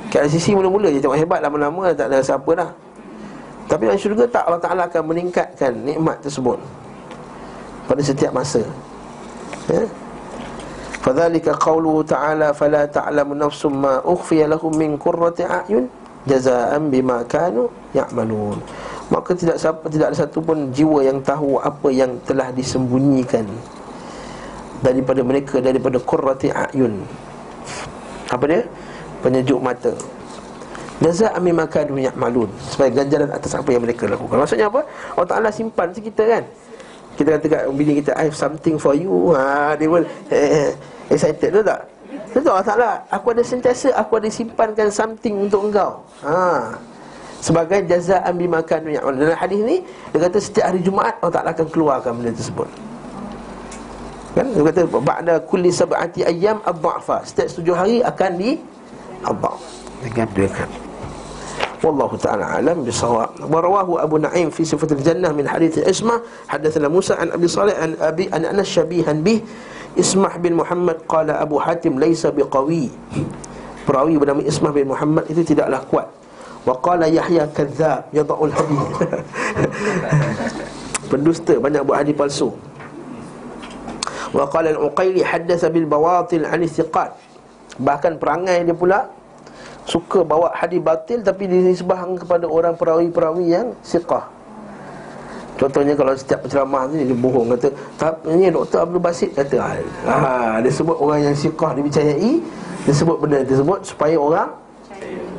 Kat 0.07 0.23
sisi 0.31 0.55
mula-mula 0.55 0.87
je 0.91 1.03
tengok 1.03 1.19
hebat 1.19 1.43
lama-lama 1.43 1.91
tak 1.91 2.07
ada 2.11 2.23
siapa 2.23 2.47
dah 2.55 2.71
tapi 3.67 3.91
dalam 3.91 3.99
syurga 3.99 4.25
tak 4.31 4.47
Allah 4.47 4.63
Ta'ala 4.63 4.83
akan 4.87 5.03
meningkatkan 5.11 5.75
nikmat 5.83 6.23
tersebut 6.23 6.55
Pada 7.91 7.99
setiap 7.99 8.31
masa 8.31 8.63
Ya 9.67 9.83
Fadhalika 11.03 11.55
qawluhu 11.59 12.07
ta'ala 12.07 12.55
Fala 12.55 12.87
ta'lamu 12.87 13.35
nafsum 13.35 13.75
ma 13.83 13.99
ukhfiya 14.07 14.47
lahum 14.47 14.71
min 14.75 14.95
kurrati 14.95 15.43
a'yun 15.43 15.91
Jaza'an 16.31 16.95
bima 16.95 17.27
kanu 17.27 17.67
ya'malun 17.91 18.63
Maka 19.11 19.35
tidak 19.35 19.59
tidak 19.63 20.07
ada 20.11 20.19
satu 20.19 20.43
pun 20.43 20.71
jiwa 20.75 21.03
yang 21.03 21.23
tahu 21.23 21.63
apa 21.63 21.91
yang 21.95 22.19
telah 22.27 22.51
disembunyikan 22.51 23.47
daripada 24.83 25.21
mereka 25.23 25.63
daripada 25.63 25.97
qurrati 26.03 26.53
a'yun. 26.53 27.07
Apa 28.29 28.45
dia? 28.51 28.63
Penyejuk 29.23 29.61
mata. 29.63 29.93
Jaza'an 30.97 31.45
mimma 31.45 31.69
kanu 31.69 32.01
ya'malun 32.01 32.49
sebagai 32.73 33.05
ganjaran 33.05 33.29
atas 33.29 33.53
apa 33.53 33.69
yang 33.69 33.85
mereka 33.85 34.09
lakukan. 34.09 34.41
Maksudnya 34.41 34.73
apa? 34.73 34.81
Allah 35.13 35.29
Taala 35.29 35.49
simpan 35.53 35.93
kita 35.93 36.25
kan. 36.25 36.43
Kita 37.21 37.29
kata 37.37 37.47
kat 37.49 37.63
bini 37.73 38.01
kita 38.01 38.17
I 38.17 38.33
have 38.33 38.37
something 38.37 38.81
for 38.81 38.97
you. 38.97 39.37
Ha 39.37 39.77
dia 39.77 39.93
pun 39.93 40.09
eh, 40.33 40.73
eh, 40.73 41.13
excited 41.13 41.53
tu 41.53 41.61
tak? 41.61 41.85
Betul 42.33 42.49
Allah 42.49 42.65
Taala, 42.69 42.91
aku 43.13 43.37
ada 43.37 43.45
sentiasa 43.45 43.93
aku 43.93 44.25
ada 44.25 44.29
simpankan 44.33 44.89
something 44.89 45.37
untuk 45.37 45.69
engkau. 45.69 46.01
Ha. 46.25 46.73
Sebagai 47.45 47.85
jaza'an 47.85 48.33
bima 48.33 48.65
kanu 48.65 48.89
ya'malun. 48.97 49.21
Dalam 49.21 49.37
hadis 49.37 49.61
ni 49.69 49.85
dia 49.85 50.19
kata 50.25 50.41
setiap 50.41 50.73
hari 50.73 50.81
Jumaat 50.81 51.21
Allah 51.21 51.35
Taala 51.37 51.51
akan 51.53 51.67
keluarkan 51.69 52.13
benda 52.17 52.33
tersebut. 52.33 52.69
Kan? 54.33 54.49
Dia 54.53 54.65
kata 54.65 54.81
ba'da 54.89 55.35
kulli 55.45 55.69
sab'ati 55.69 56.25
ayyam 56.25 56.65
ad-dha'fa. 56.65 57.21
Setiap 57.29 57.53
tujuh 57.61 57.77
hari 57.77 58.01
akan 58.01 58.31
di 58.41 58.57
adha'f. 59.25 59.61
Dengan 60.01 60.29
dua 60.33 60.49
kali. 60.49 60.86
والله 61.85 62.11
تعالى 62.17 62.45
أعلم 62.45 62.89
بالصواب 62.89 63.53
ورواه 63.53 64.03
أبو 64.03 64.17
نعيم 64.17 64.51
في 64.51 64.65
صفة 64.65 64.89
الجنة 64.97 65.33
من 65.33 65.49
حديث 65.49 65.79
إسمة 65.79 66.49
حدثنا 66.49 66.89
موسى 66.89 67.15
عن 67.15 67.29
أبي 67.37 67.49
صالح 67.49 67.75
عن 67.77 67.97
أبي 68.01 68.33
أن 68.33 68.45
أنا 68.45 68.63
شبيها 68.63 69.13
به 69.13 69.41
إسمح 70.01 70.37
بن 70.37 70.53
محمد 70.57 70.97
قال 71.09 71.31
أبو 71.31 71.61
حاتم 71.61 72.01
ليس 72.01 72.27
بقوي 72.27 72.89
perawi 73.87 74.19
bernama 74.19 74.43
Ismah 74.43 74.75
bin 74.75 74.91
Muhammad 74.91 75.25
itu 75.31 75.47
tidaklah 75.47 75.81
kuat 75.87 76.11
Waqala 76.67 77.07
Yahya 77.07 77.47
kadzab 77.55 78.11
yada'ul 78.11 78.51
hadith 78.51 78.91
Pendusta 81.11 81.55
banyak 81.63 81.87
buat 81.87 82.03
hadis 82.03 82.19
palsu 82.19 82.51
Waqala 84.35 84.75
al-Uqayli 84.75 85.23
haddatha 85.23 85.71
bil 85.71 85.87
bawatil 85.87 86.43
an 86.43 86.67
thiqat 86.67 87.15
Bahkan 87.79 88.19
perangai 88.19 88.67
dia 88.67 88.75
pula 88.75 89.07
suka 89.87 90.27
bawa 90.27 90.51
hadis 90.51 90.83
batil 90.83 91.23
tapi 91.23 91.47
disebahkan 91.47 92.19
kepada 92.19 92.45
orang 92.51 92.75
perawi-perawi 92.75 93.55
yang 93.55 93.71
siqah. 93.87 94.27
Contohnya 95.57 95.97
kalau 95.97 96.13
setiap 96.13 96.45
ceramah 96.51 96.85
ni 96.93 97.09
dia 97.09 97.17
bohong 97.17 97.49
kata, 97.57 97.73
"Tapi 97.97 98.51
Dr. 98.53 98.85
Abdul 98.85 99.01
Basit 99.01 99.33
kata, 99.33 99.57
ha, 100.05 100.61
dia 100.61 100.69
sebut 100.69 101.01
orang 101.01 101.33
yang 101.33 101.37
siqah 101.39 101.73
dipercayai, 101.73 102.45
dia 102.85 102.93
sebut 102.93 103.17
benda 103.17 103.41
tersebut 103.41 103.81
supaya 103.81 104.21
orang 104.21 104.53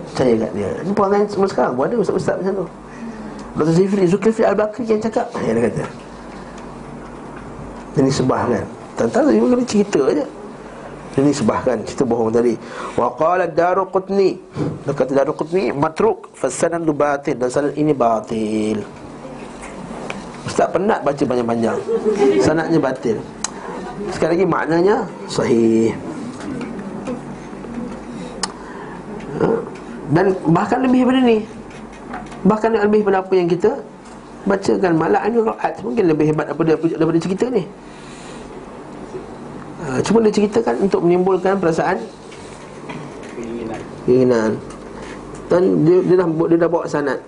percaya 0.09 0.33
kat 0.41 0.51
dia." 0.57 0.69
Ini 0.81 0.91
perangai 0.95 1.29
semua 1.29 1.45
sekarang 1.45 1.77
pun 1.77 1.85
ada 1.85 1.95
ustaz-ustaz 2.01 2.35
macam 2.41 2.65
tu. 2.65 2.67
Dr. 3.61 3.73
Zifri 3.77 4.03
Zulkifli 4.09 4.43
Al-Bakri 4.47 4.89
yang 4.89 5.01
cakap, 5.03 5.29
ya 5.37 5.53
dia 5.53 5.63
kata. 5.69 5.85
Ini 8.01 8.09
sebah 8.09 8.41
kan. 8.49 8.65
Tak 8.97 9.13
dia 9.29 9.37
kena 9.37 9.65
cerita 9.69 10.01
je. 10.17 10.25
Ini 11.18 11.34
sebahkan 11.34 11.82
cerita 11.82 12.05
bohong 12.05 12.30
tadi. 12.30 12.53
Wa 12.93 13.09
qala 13.18 13.49
Daruqutni. 13.49 14.38
Kata 14.86 15.18
Daruqutni 15.18 15.74
matruk 15.74 16.30
fasanan 16.38 16.86
batil 16.86 17.34
dan 17.41 17.49
sanad 17.49 17.74
ini 17.74 17.89
batil. 17.89 18.86
Ustaz 20.45 20.70
penat 20.70 21.01
baca 21.01 21.18
panjang-panjang. 21.18 21.80
Sanadnya 22.38 22.78
batil. 22.78 23.18
Sekali 24.13 24.38
lagi 24.38 24.45
maknanya 24.45 25.09
sahih. 25.26 25.89
Ha? 29.41 29.47
Dan 30.13 30.38
bahkan 30.53 30.82
lebih 30.82 31.03
daripada 31.03 31.20
ni 31.20 31.38
Bahkan 32.47 32.70
lebih 32.74 33.05
daripada 33.05 33.18
apa 33.22 33.34
yang 33.38 33.49
kita 33.51 33.72
Bacakan 34.47 34.93
malam 34.97 35.22
ini 35.30 35.38
Mungkin 35.84 36.03
lebih 36.09 36.26
hebat 36.32 36.47
daripada, 36.47 36.74
daripada 36.80 37.20
cerita 37.22 37.45
ni 37.51 37.68
ha, 39.86 39.98
Cuma 40.04 40.22
dia 40.24 40.32
ceritakan 40.34 40.86
untuk 40.88 41.00
menimbulkan 41.04 41.58
perasaan 41.58 42.02
Keinginan 44.06 44.58
Dan 45.46 45.86
dia, 45.86 45.98
dia, 46.02 46.16
dah, 46.18 46.26
dia 46.28 46.58
dah 46.58 46.70
bawa 46.70 46.84
sanat 46.86 47.18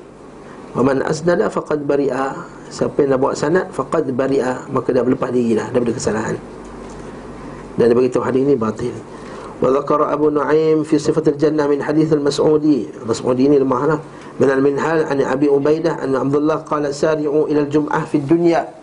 Waman 0.75 1.07
asnada 1.07 1.47
faqad 1.47 1.87
bari'a 1.87 2.35
Siapa 2.71 3.07
yang 3.07 3.15
dah 3.15 3.21
bawa 3.21 3.35
sanat 3.35 3.71
Faqad 3.71 4.11
bari'a 4.11 4.67
Maka 4.71 4.91
dah 4.91 5.03
berlepas 5.07 5.31
diri 5.31 5.55
dah 5.55 5.71
Daripada 5.71 5.95
kesalahan 5.95 6.37
Dan 7.79 7.91
dia 7.91 7.97
beritahu 7.97 8.23
hadis 8.27 8.43
ini 8.43 8.55
batil 8.59 8.95
وذكر 9.63 10.13
أبو 10.13 10.29
نعيم 10.29 10.83
في 10.83 10.99
صفة 10.99 11.23
الجنة 11.31 11.67
من 11.67 11.79
حديث 11.83 12.13
المسعودي 12.13 13.07
المسعودي 13.07 13.43
ini 13.49 13.57
lemah 13.63 13.83
lah 13.87 13.99
من 14.41 14.51
المنهال 14.51 15.07
عن 15.07 15.19
أبي 15.23 15.47
عبيدة 15.49 16.05
أن 16.05 16.17
عبد 16.17 16.37
الله 16.37 16.55
قال 16.55 16.95
سارعوا 16.95 17.47
إلى 17.47 17.61
الجمعة 17.71 18.05
في 18.05 18.19
الدنيا 18.19 18.78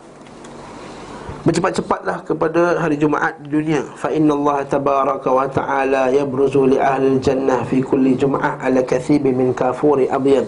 Bercepat-cepatlah 1.46 2.26
kepada 2.26 2.74
hari 2.82 2.98
Jumaat 2.98 3.38
di 3.38 3.46
dunia. 3.46 3.86
Fa 3.94 4.10
inna 4.10 4.34
Allah 4.34 4.66
tabaraka 4.66 5.30
wa 5.30 5.46
ta'ala 5.46 6.10
Yabruzu 6.10 6.74
li 6.74 6.74
ahli 6.74 7.22
jannah 7.22 7.62
Fi 7.62 7.78
kulli 7.86 8.18
Jum'ah 8.18 8.58
ala 8.58 8.82
kathibi 8.82 9.30
min 9.30 9.54
kafuri 9.54 10.10
abyad. 10.10 10.42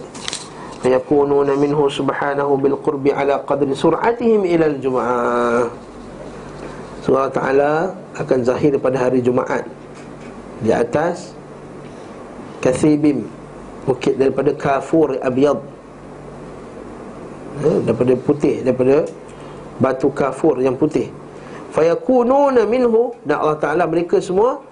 Fayakununa 0.83 1.55
minhu 1.55 1.87
subhanahu 1.87 2.59
bil 2.59 2.75
qurbi 2.83 3.15
Ala 3.15 3.47
qadri 3.47 3.79
sur'atihim 3.79 4.43
ila 4.43 4.65
al-Jum'ah. 4.75 5.63
So 7.07 7.15
Allah 7.15 7.31
Ta'ala 7.31 7.71
akan 8.19 8.39
zahir 8.43 8.75
pada 8.83 8.99
hari 8.99 9.23
Jumaat. 9.23 9.71
Di 10.59 10.75
atas 10.75 11.31
Kathibim 12.59 13.23
Bukit 13.87 14.19
daripada 14.19 14.51
kafur 14.51 15.15
abyad. 15.23 15.63
Eh, 17.63 17.79
Daripada 17.87 18.19
putih 18.19 18.67
Daripada 18.67 19.07
batu 19.79 20.11
kafur 20.11 20.59
yang 20.59 20.75
putih. 20.75 21.09
Fayakununa 21.73 22.67
minhu 22.67 23.15
dan 23.23 23.43
Allah 23.43 23.59
Taala 23.59 23.85
mereka 23.87 24.19
semua 24.19 24.63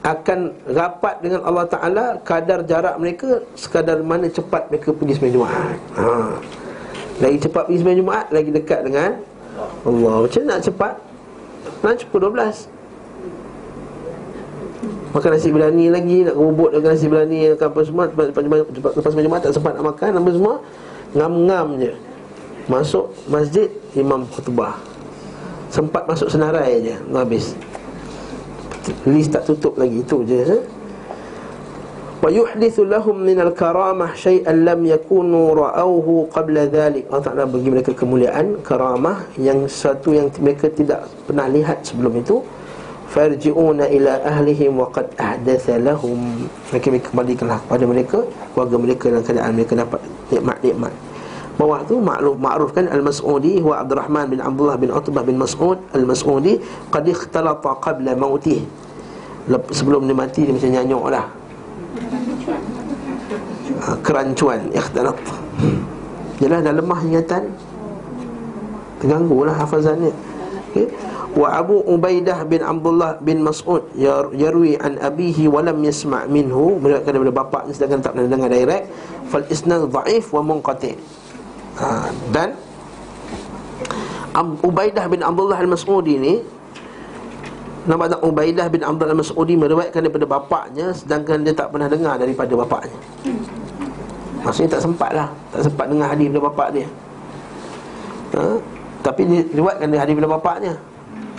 akan 0.00 0.56
rapat 0.64 1.20
dengan 1.20 1.44
Allah 1.44 1.66
Taala 1.68 2.04
kadar 2.24 2.64
jarak 2.64 2.96
mereka 2.96 3.44
sekadar 3.56 4.00
mana 4.00 4.28
cepat 4.28 4.68
mereka 4.72 4.96
pergi 4.96 5.12
sembahyang 5.16 5.36
Jumaat. 5.36 5.76
Ha. 5.96 6.08
Lagi 7.20 7.36
cepat 7.36 7.68
pergi 7.68 7.78
sembahyang 7.84 8.00
Jumaat 8.00 8.26
Lagi 8.32 8.48
dekat 8.48 8.80
dengan 8.80 9.20
Allah. 9.84 10.24
Macam 10.24 10.40
nak 10.48 10.64
cepat? 10.64 10.96
Nak 11.84 11.94
cukup 12.00 12.32
12 12.32 15.12
Makan 15.12 15.30
nasi 15.36 15.52
berani 15.52 15.92
lagi 15.92 16.24
Nak 16.24 16.32
kebubut 16.32 16.72
dengan 16.72 16.96
nasi 16.96 17.12
berani 17.12 17.52
apa 17.52 17.80
semua 17.84 18.08
Lepas, 18.08 18.32
lepas, 18.32 18.64
lepas, 18.72 18.92
lepas 18.96 19.12
Jumaat 19.20 19.44
tak 19.44 19.52
sempat 19.52 19.76
nak 19.76 19.92
makan 19.92 20.16
Apa 20.16 20.30
semua 20.32 20.54
Ngam-ngam 21.12 21.66
je 21.76 21.92
Masuk 22.69 23.13
masjid 23.29 23.69
Imam 23.93 24.25
khutbah 24.29 24.77
Sempat 25.69 26.05
masuk 26.09 26.31
senarai 26.31 26.81
je 26.81 26.95
Habis 27.13 27.53
List 29.05 29.33
tak 29.33 29.45
tutup 29.49 29.77
lagi 29.77 30.01
Itu 30.01 30.21
je 30.25 30.39
eh? 30.45 30.63
ويحدث 32.25 32.79
لهم 32.79 33.15
من 33.21 33.37
الكرامة 33.39 34.07
شيئا 34.17 34.53
لم 34.53 34.79
يكونوا 34.85 35.47
رأوه 35.55 36.07
قبل 36.33 36.55
ذلك 36.73 37.05
Allah 37.13 37.21
Ta'ala 37.21 37.45
bagi 37.45 37.69
mereka 37.69 37.93
kemuliaan 37.93 38.65
Karamah 38.65 39.29
yang 39.37 39.69
satu 39.69 40.09
yang 40.09 40.33
mereka 40.41 40.65
tidak 40.73 41.05
pernah 41.29 41.45
lihat 41.45 41.85
sebelum 41.85 42.17
itu 42.17 42.41
Farji'una 43.13 43.85
ila 43.93 44.25
ahlihim 44.25 44.81
wa 44.81 44.89
qad 44.89 45.13
ahdatha 45.21 45.77
lahum 45.77 46.49
Mereka 46.73 47.13
kembalikanlah 47.13 47.61
kepada 47.61 47.83
mereka 47.85 48.17
Keluarga 48.57 48.75
mereka 48.81 49.05
dalam 49.13 49.23
keadaan 49.23 49.51
mereka 49.53 49.73
dapat 49.77 50.01
nikmat-nikmat 50.33 50.93
Bawah 51.60 51.84
tu 51.84 52.00
makluf 52.00 52.40
ma'ruf 52.40 52.72
kan 52.72 52.88
Al-Mas'udi 52.88 53.60
Huwa 53.60 53.84
Abdurrahman 53.84 54.32
bin 54.32 54.40
Abdullah 54.40 54.80
bin 54.80 54.88
Utbah 54.88 55.20
bin 55.20 55.36
Mas'ud. 55.36 55.76
Al-Mas'udi 55.92 56.56
Qad 56.88 57.04
ikhtalata 57.04 57.76
qabla 57.84 58.16
mautih 58.16 58.64
Sebelum 59.68 60.08
dia 60.08 60.16
mati 60.16 60.48
dia 60.48 60.56
macam 60.56 60.72
nyanyuk 60.72 61.04
lah. 61.12 61.26
Ha, 63.80 63.98
kerancuan 64.00 64.72
ikhtilat 64.72 65.16
Yalah 66.40 66.64
dah 66.64 66.72
lemah 66.72 67.00
ingatan. 67.04 67.52
Terganggu 69.04 69.44
lah 69.44 69.56
hafazannya. 69.60 70.12
Okay. 70.72 70.88
Wa 71.36 71.60
Abu 71.60 71.84
Ubaidah 71.84 72.46
bin 72.48 72.64
Abdullah 72.64 73.20
bin 73.20 73.44
Mas'ud 73.44 73.84
Yarwi 74.32 74.80
an 74.80 74.96
abihi 74.96 75.44
walam 75.44 75.84
yasma' 75.84 76.24
minhu. 76.30 76.80
Meriwayatkan 76.80 77.12
daripada 77.12 77.34
bapaknya 77.36 77.72
sedangkan 77.76 78.00
tak 78.00 78.12
pernah 78.16 78.28
dengar 78.32 78.48
direct. 78.48 78.86
Fal 79.28 79.44
isnad 79.52 79.92
da'if 79.92 80.32
wa 80.32 80.40
munqati 80.40 81.19
ha, 81.78 82.10
Dan 82.32 82.56
Ubaidah 84.62 85.10
bin 85.10 85.20
Abdullah 85.20 85.58
al-Mas'udi 85.58 86.14
ni 86.16 86.34
Nama 87.88 88.06
tak 88.06 88.20
Ubaidah 88.22 88.66
bin 88.70 88.82
Abdullah 88.84 89.12
al-Mas'udi 89.16 89.54
Meriwayatkan 89.58 90.00
daripada 90.06 90.26
bapaknya 90.28 90.94
Sedangkan 90.94 91.42
dia 91.42 91.54
tak 91.56 91.74
pernah 91.74 91.90
dengar 91.90 92.14
daripada 92.20 92.52
bapaknya. 92.54 92.98
Maksudnya 94.46 94.78
tak 94.78 94.82
sempat 94.86 95.10
lah 95.12 95.28
Tak 95.50 95.60
sempat 95.66 95.86
dengar 95.90 96.06
hadis 96.14 96.26
daripada 96.30 96.46
bapak 96.52 96.68
dia. 96.76 96.86
Ha? 98.38 98.44
Tapi 99.00 99.22
dia 99.26 99.40
riwayatkan 99.56 99.86
dia 99.90 100.00
hadis 100.00 100.12
daripada 100.14 100.32
bapaknya. 100.38 100.72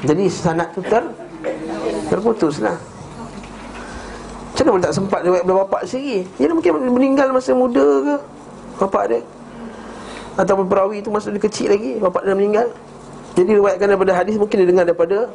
Jadi 0.01 0.23
sanad 0.27 0.69
tu 0.73 0.81
ter 0.83 1.03
Terputus 2.09 2.59
lah. 2.61 2.77
Macam 4.51 4.77
mana 4.77 4.83
tak 4.85 4.93
sempat 4.93 5.19
riwayat 5.25 5.41
daripada 5.47 5.65
bapak 5.65 5.81
sendiri? 5.89 6.21
Dia 6.37 6.53
mungkin 6.53 6.71
meninggal 6.91 7.33
masa 7.33 7.55
muda 7.55 7.81
ke? 7.81 8.15
Bapak 8.77 9.03
dia 9.09 9.21
Ataupun 10.41 10.65
perawi 10.65 11.05
tu 11.05 11.13
masa 11.13 11.29
dia 11.29 11.37
kecil 11.37 11.69
lagi 11.69 12.01
Bapak 12.01 12.25
dia 12.25 12.33
meninggal. 12.33 12.67
Jadi 13.37 13.61
riwayatkan 13.61 13.87
daripada 13.93 14.11
hadis 14.17 14.35
Mungkin 14.41 14.57
dia 14.65 14.67
dengar 14.67 14.85
daripada 14.89 15.29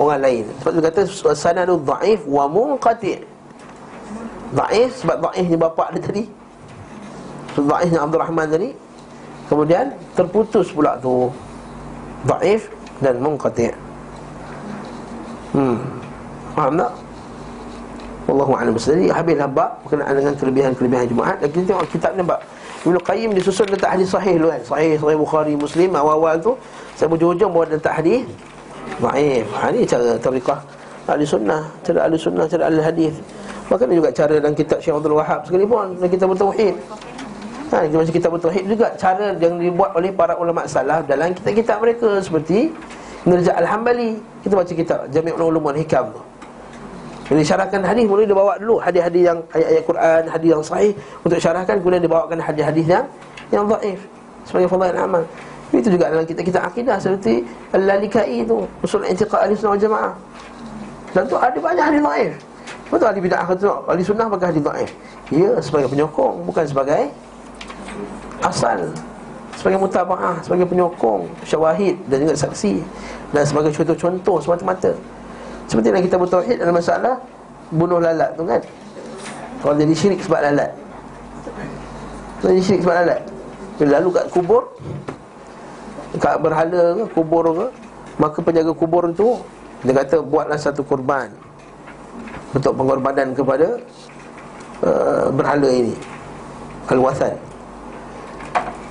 Orang 0.00 0.24
lain. 0.24 0.44
Sebab 0.60 0.70
dia 0.74 0.82
kata 0.88 1.00
Sanadu 1.36 1.76
da'if 1.84 2.24
wa 2.24 2.48
munqati' 2.48 3.20
Da'if 4.52 4.90
sebab 5.00 5.16
da'ifnya 5.28 5.56
bapak 5.56 5.96
dia 5.96 6.00
tadi. 6.04 6.24
Da'ifnya 7.56 8.00
Abdul 8.04 8.20
Rahman 8.20 8.46
tadi. 8.48 8.70
Kemudian 9.48 9.92
terputus 10.16 10.72
pula 10.72 10.96
tu. 11.00 11.28
Da'if 12.24 12.72
dan 13.04 13.20
munqati' 13.20 13.72
Hmm. 15.52 15.76
Faham 16.56 16.80
tak? 16.80 16.92
Wallahu 18.24 18.52
a'lam. 18.56 18.72
Jadi 18.80 19.12
habis 19.12 19.36
bab 19.52 19.76
berkenaan 19.84 20.14
dengan 20.16 20.32
kelebihan-kelebihan 20.40 21.04
Jumaat. 21.12 21.36
Kita 21.44 21.76
tengok 21.76 21.86
kitab 21.92 22.12
bab 22.24 22.40
Ibn 22.82 22.98
Qayyim 22.98 23.30
disusun 23.38 23.70
letak 23.70 23.94
hadis 23.94 24.10
sahih 24.10 24.42
dulu 24.42 24.50
kan. 24.50 24.62
Sahih, 24.66 24.98
sahih 24.98 25.18
Bukhari, 25.18 25.54
Muslim 25.54 25.94
Awal-awal 25.94 26.34
tu. 26.42 26.58
Saya 26.98 27.06
berhujung 27.06 27.54
bawa 27.54 27.70
letak 27.70 27.94
hadis 28.02 28.26
Ma'if 28.98 29.46
ha, 29.54 29.70
Ini 29.70 29.86
cara 29.86 30.18
tariqah 30.18 30.58
Ahli 31.06 31.22
sunnah. 31.26 31.62
Cara 31.86 32.10
ahli 32.10 32.18
sunnah 32.18 32.46
Cara 32.50 32.66
ahli 32.66 32.82
hadis. 32.82 33.14
Bahkan 33.70 33.86
juga 33.94 34.10
cara 34.10 34.34
dalam 34.42 34.54
kitab 34.58 34.82
Syekh 34.82 34.98
Abdul 34.98 35.14
Wahab 35.14 35.46
Sekalipun 35.46 35.94
Dalam 35.98 36.10
kitab 36.10 36.34
Tauhid. 36.34 36.74
Ha, 37.70 37.76
Macam 37.86 38.10
kitab 38.10 38.30
Tauhid 38.34 38.64
juga. 38.66 38.88
Cara 38.98 39.26
yang 39.38 39.54
dibuat 39.62 39.90
oleh 39.94 40.10
para 40.10 40.34
ulama 40.34 40.66
salaf 40.66 41.06
Dalam 41.06 41.30
kitab-kitab 41.38 41.78
mereka 41.78 42.18
Seperti 42.18 42.74
Nirja 43.22 43.54
Al-Hambali. 43.54 44.18
Kita 44.42 44.58
baca 44.58 44.72
kitab 44.74 45.06
Jami' 45.14 45.30
Ulum 45.38 45.70
Al-Hikam 45.70 46.10
tu 46.10 46.31
Jadi 47.32 47.42
syarahkan 47.48 47.80
hadis 47.80 48.04
Mula 48.04 48.28
dia 48.28 48.36
bawa 48.36 48.60
dulu 48.60 48.76
Hadis-hadis 48.76 49.24
yang 49.24 49.38
Ayat-ayat 49.56 49.84
Quran 49.88 50.22
Hadis 50.28 50.48
yang 50.52 50.60
sahih 50.60 50.92
Untuk 51.24 51.40
syarahkan 51.40 51.80
Kemudian 51.80 52.04
dia 52.04 52.12
bawakan 52.12 52.36
hadis-hadis 52.44 52.84
yang 52.84 53.04
Yang 53.48 53.64
dhaif 53.72 54.00
Sebagai 54.44 54.68
fadhil 54.68 54.98
amal. 54.98 55.24
Itu 55.72 55.88
juga 55.88 56.12
dalam 56.12 56.28
kita 56.28 56.44
kita 56.44 56.60
akidah 56.60 57.00
seperti 57.00 57.40
Al-Lalikai 57.72 58.44
itu 58.44 58.60
Usul 58.84 59.08
Intiqah 59.08 59.48
Ahli 59.48 59.56
Sunnah 59.56 59.80
Jamaah. 59.80 60.12
Dan 61.16 61.24
tu 61.24 61.36
ada 61.40 61.56
banyak 61.56 61.80
hadis 61.80 62.00
dhaif. 62.04 62.32
Betul 62.92 63.08
ahli 63.08 63.20
bid'ah 63.24 63.44
kata 63.48 63.72
Ahli 63.88 64.02
Sunnah 64.04 64.28
pakai 64.28 64.46
hadis 64.52 64.60
dhaif. 64.60 64.90
Ya 65.32 65.56
sebagai 65.64 65.88
penyokong 65.88 66.44
Bukan 66.44 66.64
sebagai 66.68 67.08
Asal. 68.44 68.92
Sebagai 69.56 69.80
mutaba'ah 69.80 70.44
Sebagai 70.44 70.68
penyokong 70.68 71.24
Syawahid 71.48 71.96
Dan 72.04 72.28
juga 72.28 72.36
saksi. 72.36 72.84
Dan 73.32 73.48
sebagai 73.48 73.72
contoh-contoh 73.72 74.44
Semata-mata 74.44 74.92
Seperti 75.72 75.88
dalam 75.88 76.04
kita 76.04 76.16
bertauhid 76.20 76.56
Dalam 76.60 76.76
masalah 76.76 77.16
Bunuh 77.72 77.96
lalat 77.96 78.36
tu 78.36 78.44
kan? 78.44 78.60
Kalau 79.62 79.78
jadi 79.78 79.94
syirik 79.94 80.20
sebab 80.26 80.42
lalat. 80.42 80.74
Jadi 82.42 82.60
syirik 82.60 82.82
sebab 82.82 82.98
lalat. 82.98 83.20
Lalu 83.78 84.08
kat 84.10 84.26
kubur 84.34 84.62
kat 86.20 86.36
berhala 86.44 86.92
ke 86.92 87.04
kubur 87.16 87.44
ke 87.56 87.66
maka 88.20 88.38
penjaga 88.44 88.72
kubur 88.76 89.08
itu 89.08 89.40
dia 89.80 89.96
kata 89.96 90.20
buatlah 90.20 90.60
satu 90.60 90.84
korban 90.84 91.32
untuk 92.52 92.76
pengorbanan 92.76 93.32
kepada 93.32 93.80
uh, 94.84 95.32
berhala 95.32 95.72
ini 95.72 95.96
al-wasan 96.92 97.32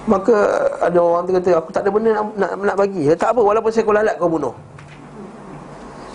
maka 0.09 0.33
ada 0.81 0.97
orang 0.97 1.29
tu 1.29 1.31
kata 1.37 1.49
aku 1.61 1.69
tak 1.69 1.85
ada 1.85 1.93
benda 1.93 2.09
nak, 2.17 2.25
nak, 2.33 2.51
nak 2.57 2.75
bagi. 2.75 3.05
Tak 3.13 3.37
apa 3.37 3.41
walaupun 3.45 3.69
seekor 3.69 3.93
lalat 3.93 4.17
kau 4.17 4.25
bunuh 4.25 4.51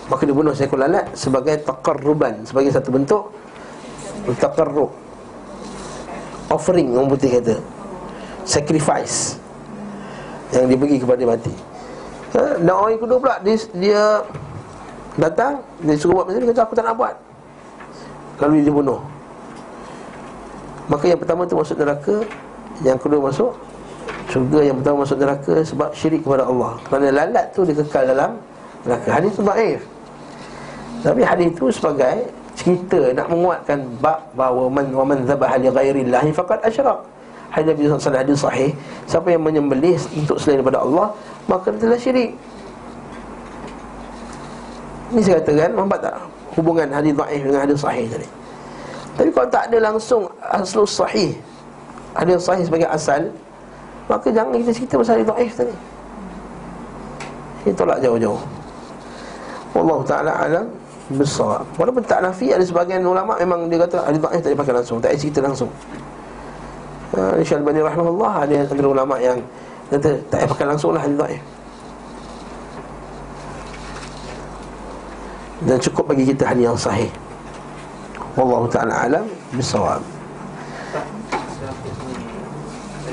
maka 0.07 0.23
dia 0.23 0.35
bunuh 0.35 0.55
seekor 0.55 0.79
lalat 0.79 1.03
sebagai 1.11 1.59
taqarruban 1.67 2.47
sebagai 2.47 2.71
satu 2.71 2.89
bentuk 2.91 3.23
taqarrub. 4.35 4.91
Offering 6.51 6.95
orang 6.95 7.11
putih 7.11 7.39
kata. 7.39 7.55
Sacrifice. 8.43 9.39
Yang 10.51 10.75
dibagi 10.75 10.97
kepada 10.99 11.23
mati. 11.27 11.53
Ha? 12.35 12.59
Dan 12.59 12.71
orang 12.71 12.91
yang 12.95 13.03
kedua 13.03 13.17
pula 13.19 13.35
dia, 13.43 13.55
dia 13.75 14.01
datang 15.15 15.63
Dia 15.83 15.95
suruh 15.95 16.19
buat 16.19 16.25
macam 16.27 16.39
ni 16.39 16.43
Dia 16.43 16.51
kata 16.55 16.61
aku 16.67 16.75
tak 16.75 16.85
nak 16.87 16.95
buat. 16.99 17.15
Lalu 18.43 18.67
dia 18.67 18.73
bunuh 18.75 19.01
Maka 20.91 21.03
yang 21.07 21.19
pertama 21.19 21.47
tu 21.47 21.55
masuk 21.55 21.75
neraka 21.79 22.15
Yang 22.83 22.99
kedua 22.99 23.19
masuk 23.31 23.51
Syurga 24.27 24.59
yang 24.59 24.75
pertama 24.79 25.07
masuk 25.07 25.17
neraka 25.19 25.55
Sebab 25.63 25.89
syirik 25.95 26.23
kepada 26.23 26.47
Allah. 26.47 26.79
Kerana 26.87 27.07
lalat 27.11 27.45
tu 27.51 27.63
dia 27.63 27.75
kekal 27.75 28.03
dalam 28.07 28.39
neraka. 28.87 29.07
Hadis 29.07 29.31
tu 29.35 29.43
baif 29.43 29.83
Tapi 31.05 31.21
hadis 31.21 31.49
tu 31.53 31.69
sebagai 31.69 32.25
Cerita 32.57 33.13
nak 33.13 33.29
menguatkan 33.29 33.79
Bab 34.01 34.17
bahawa 34.33 34.65
man, 34.69 34.85
Wa 34.89 35.05
man 35.05 35.21
zabaha 35.29 35.61
li 35.61 35.69
ghairillahi 35.69 36.29
Faqad 36.33 36.61
asyrak. 36.65 36.99
Hadis 37.53 37.67
Nabi 37.73 37.81
SAW 37.87 38.17
hadis 38.17 38.37
sahih 38.41 38.71
Siapa 39.05 39.27
yang 39.29 39.43
menyembelih 39.45 39.95
untuk 40.17 40.37
selain 40.41 40.61
daripada 40.61 40.81
Allah 40.81 41.07
Maka 41.45 41.71
dia 41.73 41.79
telah 41.85 41.99
syirik. 42.01 42.31
Ini 45.13 45.19
saya 45.23 45.39
katakan 45.39 45.71
Nampak 45.77 45.99
tak 46.03 46.15
hubungan 46.57 46.87
hadis 46.89 47.13
da'if 47.13 47.41
dengan 47.45 47.61
hadis 47.63 47.77
sahih 47.79 48.05
tadi? 48.09 48.27
Tapi 49.17 49.29
kalau 49.33 49.49
tak 49.49 49.63
ada 49.69 49.77
langsung 49.79 50.21
Aslu 50.43 50.83
sahih 50.83 51.31
Hadis 52.17 52.41
sahih 52.41 52.65
sebagai 52.65 52.89
asal 52.89 53.21
Maka 54.07 54.27
jangan 54.31 54.55
kita 54.55 54.71
cerita 54.71 54.93
pasal 54.97 55.13
hadis 55.19 55.27
da'if 55.27 55.53
tadi. 55.59 55.75
Kita 57.67 57.83
tolak 57.83 57.99
jauh-jauh. 57.99 58.39
Allah 59.75 59.99
Ta'ala 60.07 60.31
alam 60.31 60.65
besar. 61.15 61.63
Walaupun 61.79 62.03
tak 62.03 62.19
nafi 62.19 62.51
ada 62.51 62.63
sebagian 62.67 62.99
ulama 63.07 63.39
Memang 63.39 63.71
dia 63.71 63.79
kata 63.79 64.03
hadis 64.03 64.19
da'if 64.19 64.41
tak 64.43 64.51
dipakai 64.51 64.73
langsung 64.75 64.97
Tak 64.99 65.15
ada 65.15 65.17
cerita 65.17 65.39
langsung. 65.39 65.71
Uh, 67.15 67.39
Syalbani 67.39 67.79
rahmatullah 67.79 68.43
Ada 68.43 68.67
antara 68.67 68.87
ulama 68.91 69.15
yang 69.15 69.39
Kata 69.87 70.19
tak 70.27 70.43
payah 70.43 70.49
pakai 70.51 70.65
langsung 70.67 70.91
lah 70.91 70.99
hadis 70.99 71.15
dhaif 71.15 71.41
Dan 75.63 75.77
cukup 75.79 76.05
bagi 76.11 76.23
kita 76.27 76.43
hadis 76.43 76.63
yang 76.67 76.77
sahih. 76.77 77.09
Wallahu 78.35 78.67
ta'ala 78.67 79.07
alam 79.07 79.25
Bisawab 79.55 80.03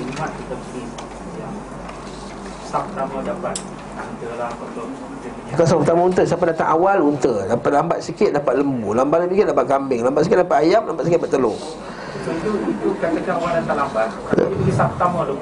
yang 0.05 1.55
sub 2.67 2.83
pertama 2.91 3.23
dapat 3.23 3.57
Unta 3.95 4.31
lah 4.35 4.51
Bukan 5.55 5.71
sahur 5.71 5.81
pertama 5.87 6.01
unta 6.11 6.23
Siapa 6.27 6.45
datang 6.51 6.69
awal 6.75 6.99
unta. 6.99 7.47
Dapat 7.47 7.71
lambat 7.71 7.99
sikit 8.03 8.35
dapat 8.35 8.59
lembu. 8.59 8.91
Lambat 8.91 9.31
sikit 9.31 9.55
dapat 9.55 9.65
kambing. 9.71 10.03
Lambat 10.03 10.27
sikit 10.27 10.43
dapat 10.43 10.67
ayam 10.67 10.83
Lambat 10.91 11.07
sikit 11.07 11.23
dapat 11.23 11.31
telur. 11.31 11.55
So 12.27 12.31
itu, 12.35 12.51
itu 12.75 12.89
katakan 12.99 13.39
orang 13.39 13.53
datang 13.63 13.77
lambat. 13.87 14.09
Kalau 14.11 14.47
dia 14.51 14.75
tu 14.75 15.35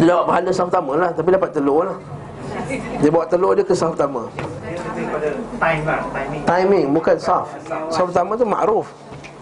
dapat 0.00 0.18
pahala 0.26 0.50
sahur 0.50 0.68
pertama 0.70 0.92
lah 0.98 1.10
Tapi 1.14 1.28
dapat 1.30 1.50
telur 1.54 1.82
lah. 1.86 1.96
Dia 2.98 3.10
bawa 3.14 3.24
telur 3.30 3.52
dia 3.54 3.62
ke 3.62 3.74
sahur 3.74 3.94
pertama 3.94 4.26
lah 4.26 4.32
Timing. 6.50 6.86
Bukan 6.90 7.16
sahur 7.22 7.46
Sahur 7.94 8.10
pertama 8.10 8.34
tu 8.34 8.42
makruf 8.42 8.86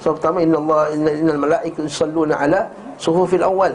Sahur 0.05 0.20
pertama 0.20 0.45
Inna 0.45 0.61
Allah 0.61 0.80
Inna, 0.93 1.11
innal 1.16 1.41
malaika 1.41 1.80
yusalluna 1.80 2.36
ala 2.36 2.68
Suhufil 3.01 3.41
awal 3.41 3.72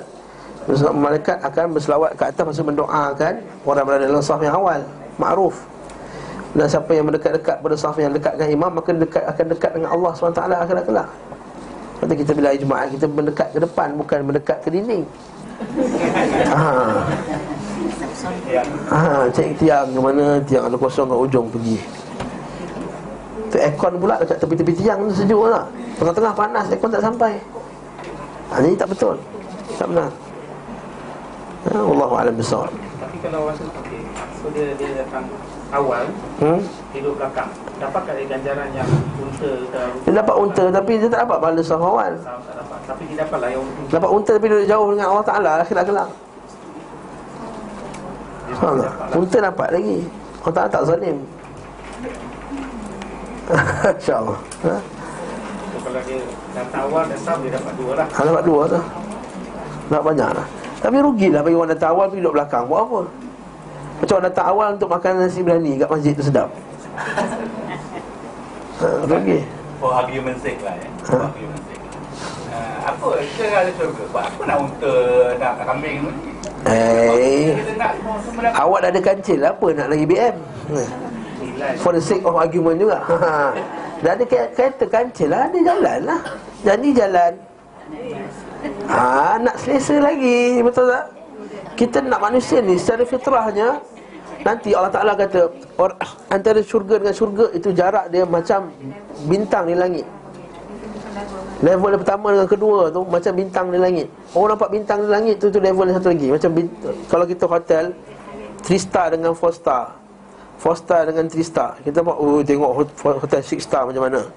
Malaikat 0.93 1.41
akan 1.41 1.74
berselawat 1.74 2.14
ke 2.14 2.24
atas 2.30 2.43
Masa 2.45 2.61
mendoakan 2.61 3.34
Orang 3.66 3.84
berada 3.89 4.05
dalam 4.05 4.22
sahur 4.22 4.45
yang 4.45 4.57
awal. 4.61 4.82
Makruf 5.18 5.72
Dan 6.54 6.70
siapa 6.70 6.91
yang 6.93 7.10
mendekat-dekat 7.10 7.66
pada 7.66 7.76
sahur 7.76 8.01
yang 8.01 8.14
dekatkan 8.14 8.45
imam 8.45 8.70
Maka 8.70 8.93
dekat, 8.93 9.24
akan 9.26 9.45
dekat 9.58 9.72
dengan 9.74 9.89
Allah 9.89 10.12
SWT 10.14 10.38
akhirat 10.38 10.84
kelak. 10.86 11.10
Kata 11.97 12.14
kita 12.14 12.32
bila 12.38 12.54
Jumaat 12.54 12.88
Kita 12.93 13.06
mendekat 13.10 13.47
ke 13.54 13.60
depan 13.62 13.88
Bukan 13.97 14.18
mendekat 14.22 14.58
ke 14.62 14.70
dinding. 14.70 15.04
Ha. 16.54 16.62
Ha, 18.93 18.99
cek 19.34 19.58
tiang 19.58 19.88
ke 19.89 19.99
mana 19.99 20.38
Tiang 20.45 20.70
ada 20.70 20.78
kosong 20.78 21.10
kat 21.10 21.20
ujung 21.30 21.47
pergi. 21.49 21.78
Tu 23.54 23.58
aircon 23.62 23.93
pula 24.01 24.18
dekat 24.18 24.38
tepi-tepi 24.41 24.74
tiang 24.74 24.99
tu 25.10 25.14
sejuk 25.14 25.45
tak? 25.49 25.66
Tengah-tengah 26.01 26.34
panas 26.34 26.66
aircon 26.70 26.89
tak 26.89 27.04
sampai. 27.06 27.34
Ha, 28.49 28.62
Ini 28.62 28.78
tak 28.78 28.89
betul. 28.91 29.16
Tak 29.78 29.88
benar. 29.89 30.10
Ha, 31.64 31.80
Wallahu'alam 31.80 32.36
besar 32.36 32.68
Tapi 32.99 33.18
kalau 33.24 33.47
orang 33.47 33.56
tu 33.56 33.64
okay, 33.72 34.04
So 34.36 34.51
dia, 34.51 34.76
dia 34.76 34.99
datang 34.99 35.32
awal 35.74 36.03
hmm? 36.39 36.61
Tidur 36.93 37.13
belakang 37.17 37.49
Dapatkah 37.82 38.13
dia 38.15 38.26
ganjaran 38.30 38.69
yang 38.71 38.88
unta 39.17 39.51
ke 39.74 39.82
Dia 40.05 40.13
dapat 40.21 40.36
unta 40.38 40.63
tapi 40.69 40.91
dia 41.01 41.09
tak 41.09 41.26
dapat 41.26 41.38
pahala 41.41 41.61
sahur 41.65 41.89
awal. 41.97 42.13
Sahur 42.21 42.41
tak 42.45 42.55
dapat 42.61 42.80
Tapi 42.86 43.03
dia 43.09 43.17
dapat 43.26 43.38
lah 43.41 43.49
yang 43.49 43.63
unta. 43.65 43.82
Dapat 43.89 44.09
unta 44.13 44.32
tapi 44.38 44.47
duduk 44.47 44.67
jauh 44.69 44.88
dengan 44.93 45.07
Allah 45.09 45.26
Ta'ala 45.26 45.51
Akhirat 45.65 45.84
kelak 45.89 46.09
Dia 48.47 48.53
Faham 48.55 48.76
tak? 48.78 48.86
dapat 48.86 49.05
lah. 49.09 49.17
Unta 49.17 49.38
dapat 49.41 49.67
lagi. 49.74 49.97
Allah 50.43 50.53
Ta'ala 50.53 50.69
tak 50.69 50.84
zalim. 50.86 51.17
InsyaAllah. 53.99 54.39
Ha? 54.39 54.76
So 55.74 55.78
kalau 55.84 56.01
dia 56.07 56.19
datang 56.55 56.82
awal 56.88 57.03
dan 57.11 57.19
sahur 57.19 57.41
dia 57.43 57.51
dapat 57.57 57.74
dua 57.76 57.91
lah. 57.99 58.07
Ha, 58.07 58.19
dapat 58.24 58.43
dua 58.45 58.61
tu. 58.69 58.80
Dapat 59.91 60.03
banyak 60.13 60.30
lah. 60.32 60.47
Tapi 60.80 60.97
rugilah 60.99 61.41
bagi 61.43 61.55
orang 61.55 61.71
datang 61.76 61.91
awal 61.95 62.05
pergi 62.07 62.21
duduk 62.24 62.36
belakang. 62.39 62.63
Buat 62.67 62.82
apa? 62.88 62.99
Macam 64.04 64.20
orang 64.20 64.28
datang 64.28 64.45
awal 64.45 64.68
untuk 64.76 64.91
makan 64.91 65.12
nasi 65.18 65.39
berani 65.39 65.80
kat 65.80 65.88
masjid 65.88 66.12
tu 66.12 66.20
sedap 66.22 66.51
ha, 68.78 68.88
Rugi 69.08 69.39
For 69.80 69.91
argument 69.91 70.38
sake 70.39 70.60
lah 70.60 70.76
ya. 70.76 70.88
For 71.01 71.18
Ha. 71.18 71.28
argument 71.28 71.62
sake. 71.62 71.80
Uh, 72.54 72.78
apa 72.86 73.08
kita 73.20 73.43
ada 73.49 73.72
syurga? 73.74 74.04
Buat 74.12 74.24
apa 74.28 74.41
nak 74.43 74.58
unta, 74.62 74.95
nak 75.36 75.54
kambing 75.62 75.95
ni? 76.04 76.12
Eh. 76.64 77.51
Awak 78.54 78.80
dah 78.82 78.89
ada 78.89 79.01
kancil 79.01 79.39
Apa 79.41 79.68
nak 79.72 79.88
lagi 79.88 80.06
BM. 80.06 80.36
Nilai 81.39 81.76
For 81.80 81.91
the 81.91 81.99
sake 81.99 82.24
of 82.24 82.36
argument 82.36 82.80
juga 82.80 83.04
ha. 83.04 83.51
Dah 83.99 84.12
ada 84.14 84.24
ke- 84.24 84.51
kereta 84.51 84.84
kancil 84.86 85.32
lah 85.32 85.47
Ada 85.47 85.60
jalan 85.60 85.99
lah 86.04 86.20
Jadi 86.62 86.88
jalan 86.91 87.32
ha, 88.86 89.36
Nak 89.38 89.56
selesa 89.58 89.95
lagi 89.97 90.60
Betul 90.60 90.91
tak? 90.91 91.06
Kita 91.74 92.01
nak 92.01 92.21
manusia 92.21 92.59
ni 92.59 92.78
Secara 92.78 93.03
fitrahnya 93.03 93.82
Nanti 94.43 94.76
Allah 94.76 94.91
Ta'ala 94.91 95.13
kata 95.15 95.47
or, 95.78 95.95
Antara 96.28 96.59
syurga 96.59 96.99
dengan 96.99 97.15
syurga 97.15 97.45
Itu 97.51 97.71
jarak 97.71 98.09
dia 98.09 98.24
macam 98.24 98.69
Bintang 99.26 99.65
di 99.65 99.76
langit. 99.76 100.05
Level 101.63 101.95
yang 101.95 102.01
pertama 102.03 102.28
dengan 102.36 102.49
kedua 102.49 102.91
tu 102.91 103.07
Macam 103.07 103.32
bintang 103.32 103.71
di 103.71 103.80
langit. 103.80 104.07
Orang 104.36 104.57
nampak 104.57 104.67
bintang 104.67 104.99
di 104.99 105.07
langit 105.07 105.39
tu 105.39 105.47
tu 105.47 105.63
level 105.63 105.88
yang 105.88 105.95
satu 105.95 106.11
lagi. 106.11 106.28
Macam 106.28 106.49
bint- 106.51 106.76
Kalau 107.07 107.24
kita 107.24 107.45
hotel 107.47 107.84
3 108.65 108.76
star 108.76 109.07
dengan 109.15 109.32
4 109.32 109.53
star. 109.53 109.95
4 110.59 110.76
star 110.76 111.01
dengan 111.07 111.24
3 111.30 111.39
star. 111.39 111.80
Kita 111.80 112.03
nampak 112.03 112.17
Oh 112.19 112.43
tengok 112.43 112.71
hot- 112.74 113.21
hotel 113.24 113.39
6 113.39 113.61
star 113.61 113.88
macam 113.88 114.03
mana. 114.03 114.28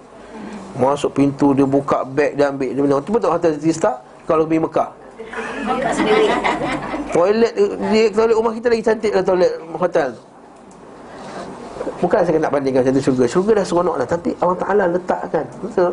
Masuk 0.76 1.11
pintu 1.11 1.51
dia 1.51 1.66
buka 1.66 2.07
beg 2.07 2.39
dia 2.39 2.47
ambil. 2.47 2.70
Dia 2.70 2.82
bilang 2.84 3.03
tu 3.03 3.11
betul 3.11 3.32
hotel 3.32 3.59
3 3.59 3.74
star? 3.74 3.97
Kalau 4.22 4.47
pergi 4.47 4.62
Mekah. 4.62 4.91
Toilet 7.17 7.53
dia 7.89 8.05
toilet 8.12 8.37
rumah 8.37 8.53
kita 8.53 8.69
lagi 8.69 8.85
cantik 8.85 9.12
lah 9.17 9.25
toilet 9.25 9.53
hotel. 9.81 10.12
Bukan 11.97 12.21
saya 12.29 12.37
nak 12.37 12.53
bandingkan 12.53 12.85
macam 12.85 12.93
tu 12.93 13.03
syurga. 13.09 13.25
Syurga 13.25 13.53
dah 13.57 13.64
seronok 13.64 13.95
dah 14.05 14.09
tapi 14.12 14.31
Allah 14.45 14.59
Taala 14.61 14.85
letakkan. 14.93 15.45
Betul. 15.64 15.93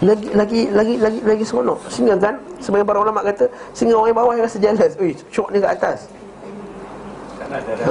Lagi 0.00 0.28
lagi 0.32 0.60
lagi 0.72 0.94
lagi 0.96 1.20
lagi 1.28 1.44
seronok. 1.44 1.78
Sehingga 1.92 2.16
kan 2.16 2.40
sebagai 2.56 2.88
para 2.88 3.04
ulama 3.04 3.20
kata 3.20 3.52
sehingga 3.76 4.00
orang 4.00 4.16
yang 4.16 4.18
bawah 4.24 4.32
yang 4.32 4.44
rasa 4.48 4.56
jealous. 4.56 4.92
Ui, 4.96 5.12
syok 5.28 5.48
ni 5.52 5.60
kat 5.60 5.76
atas. 5.76 6.08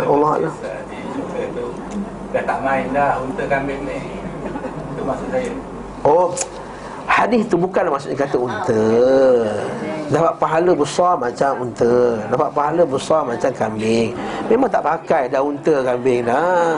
Allah 0.02 0.42
Allah. 0.42 0.54
di. 0.90 0.98
Dah 2.34 2.44
tak 2.44 2.60
main 2.66 2.86
dah 2.90 3.22
unta 3.22 3.44
kambing 3.46 3.82
ni. 3.86 4.00
Itu 4.98 5.02
maksud 5.06 5.28
saya. 5.30 5.54
Oh, 6.02 6.34
hadis 7.08 7.42
tu 7.48 7.56
bukan 7.56 7.88
maksudnya 7.90 8.18
kata 8.20 8.38
unta. 8.38 8.86
Dapat 10.08 10.34
pahala 10.40 10.72
besar 10.76 11.16
macam 11.16 11.52
unta. 11.64 11.96
Dapat 12.30 12.50
pahala 12.52 12.84
besar 12.86 13.22
macam 13.24 13.52
kambing. 13.56 14.12
Memang 14.52 14.70
tak 14.70 14.84
pakai 14.84 15.24
dah 15.32 15.42
unta 15.42 15.76
kambing 15.82 16.28
dah. 16.28 16.76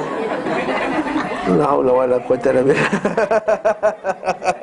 La 1.50 1.66
haula 1.74 1.92
wala 2.06 2.18
quwata 2.22 2.54
illa 2.54 2.62
billah. 2.62 2.90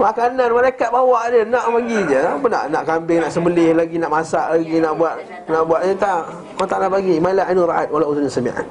Makanan 0.00 0.48
mereka 0.48 0.88
bawa 0.88 1.28
dia 1.28 1.44
nak 1.44 1.68
bagi 1.68 2.00
je. 2.08 2.20
Apa 2.24 2.46
nak 2.48 2.64
nak 2.72 2.82
kambing 2.88 3.20
nak 3.20 3.28
sembelih 3.28 3.76
lagi 3.76 4.00
nak 4.00 4.08
masak 4.08 4.48
lagi 4.56 4.80
nak 4.80 4.96
buat 4.96 5.14
nak 5.44 5.62
buat 5.68 5.80
ni 5.84 5.92
tak. 6.00 6.24
Kau 6.56 6.64
tak 6.64 6.80
nak 6.80 6.90
bagi. 6.96 7.20
Mala 7.20 7.44
anu 7.44 7.68
ra'at 7.68 7.92
wala 7.92 8.08
udhun 8.08 8.24
sami'at. 8.24 8.64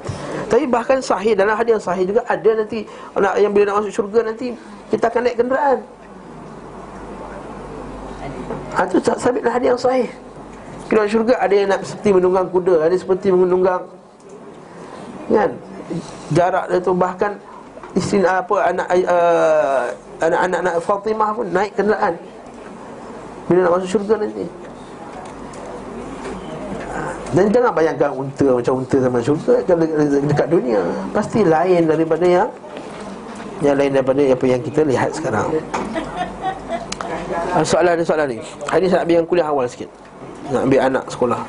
Tapi 0.50 0.66
bahkan 0.66 0.98
sahih 0.98 1.38
dalam 1.38 1.54
hadis 1.54 1.78
yang 1.78 1.84
sahih 1.86 2.02
juga 2.02 2.26
ada 2.26 2.50
nanti 2.58 2.82
nak 3.14 3.38
yang 3.38 3.54
bila 3.54 3.70
nak 3.70 3.74
masuk 3.78 3.94
syurga 3.94 4.26
nanti 4.26 4.58
kita 4.90 5.06
akan 5.06 5.20
naik 5.22 5.36
kenderaan. 5.38 5.78
Ha 8.74 8.80
tu 8.90 8.98
sabit 8.98 9.46
hadis 9.46 9.68
yang 9.70 9.78
sahih. 9.78 10.10
Kalau 10.90 11.06
syurga 11.06 11.38
ada 11.38 11.54
yang 11.54 11.70
nak 11.70 11.86
seperti 11.86 12.10
menunggang 12.10 12.50
kuda, 12.50 12.90
ada 12.90 12.94
seperti 12.98 13.30
menunggang 13.30 13.86
kan 15.30 15.54
jarak 16.34 16.66
dia 16.66 16.82
tu 16.82 16.90
bahkan 16.90 17.38
isteri 17.94 18.26
apa 18.26 18.54
anak 18.66 18.86
uh, 19.06 19.86
anak-anak 20.20 20.58
anak 20.60 20.74
Fatimah 20.84 21.30
pun 21.32 21.46
naik 21.48 21.72
kenderaan. 21.74 22.14
Bila 23.48 23.58
nak 23.66 23.72
masuk 23.80 23.88
syurga 23.98 24.14
nanti. 24.20 24.46
Dan 27.30 27.46
jangan 27.54 27.72
bayangkan 27.72 28.10
unta 28.10 28.46
macam 28.58 28.82
unta 28.82 28.96
zaman 28.98 29.20
syurga 29.22 29.54
dekat 30.26 30.48
dunia 30.50 30.82
pasti 31.14 31.46
lain 31.46 31.86
daripada 31.86 32.26
yang 32.26 32.50
yang 33.62 33.78
lain 33.78 33.90
daripada 33.94 34.18
apa 34.18 34.44
yang 34.50 34.60
kita 34.60 34.80
lihat 34.82 35.10
sekarang. 35.14 35.46
Ah, 37.54 37.62
soalan 37.62 37.98
ni 37.98 38.04
soalan 38.06 38.26
ni. 38.34 38.38
Hari 38.66 38.86
ni 38.86 38.88
saya 38.90 39.02
nak 39.02 39.04
ambil 39.06 39.16
yang 39.22 39.26
kuliah 39.26 39.46
awal 39.46 39.66
sikit. 39.70 39.90
Nak 40.50 40.62
ambil 40.66 40.80
anak 40.82 41.04
sekolah. 41.06 41.40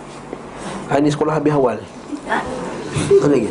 Hari 0.89 1.01
ni 1.01 1.09
sekolah 1.09 1.33
habis 1.33 1.53
awal. 1.53 1.77
Apa 2.91 3.27
lagi 3.27 3.49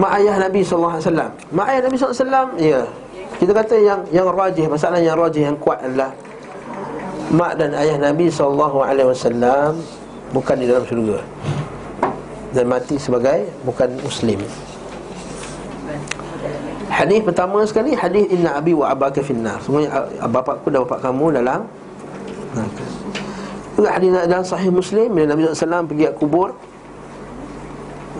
Mak 0.00 0.12
ayah 0.16 0.36
Nabi 0.40 0.64
SAW 0.64 0.96
Mak 1.52 1.66
ayah 1.68 1.80
Nabi 1.84 1.96
SAW 2.00 2.56
Ya. 2.56 2.88
Kita 3.36 3.52
kata 3.52 3.76
yang 3.76 4.00
yang 4.08 4.24
rajih 4.32 4.64
Masalah 4.64 4.96
yang 4.96 5.12
rajih 5.12 5.52
yang 5.52 5.56
kuat 5.60 5.84
adalah 5.84 6.16
Mak 7.28 7.60
dan 7.60 7.76
ayah 7.76 8.00
Nabi 8.00 8.32
SAW 8.32 9.76
Bukan 10.30 10.56
di 10.56 10.66
dalam 10.70 10.86
syurga. 10.88 11.20
Dan 12.56 12.64
mati 12.70 12.96
sebagai 12.96 13.44
Bukan 13.66 14.00
Muslim. 14.00 14.40
Hadis 16.88 17.20
pertama 17.22 17.60
sekali 17.68 17.92
Hadis 17.92 18.24
inna 18.32 18.56
abi 18.56 18.72
wa 18.72 18.88
abaka 18.88 19.20
finnar. 19.20 19.60
Semuanya 19.60 20.08
bapakku 20.26 20.72
dan 20.72 20.86
bapak 20.88 21.04
kamu 21.04 21.38
dalam 21.44 21.68
neraka. 22.56 22.84
Juga 23.76 23.88
hadis 23.94 24.10
dalam 24.12 24.44
sahih 24.44 24.70
Muslim 24.72 25.08
Bila 25.12 25.26
Nabi 25.30 25.46
SAW 25.50 25.86
pergi 25.86 26.04
ke 26.10 26.14
kubur 26.18 26.52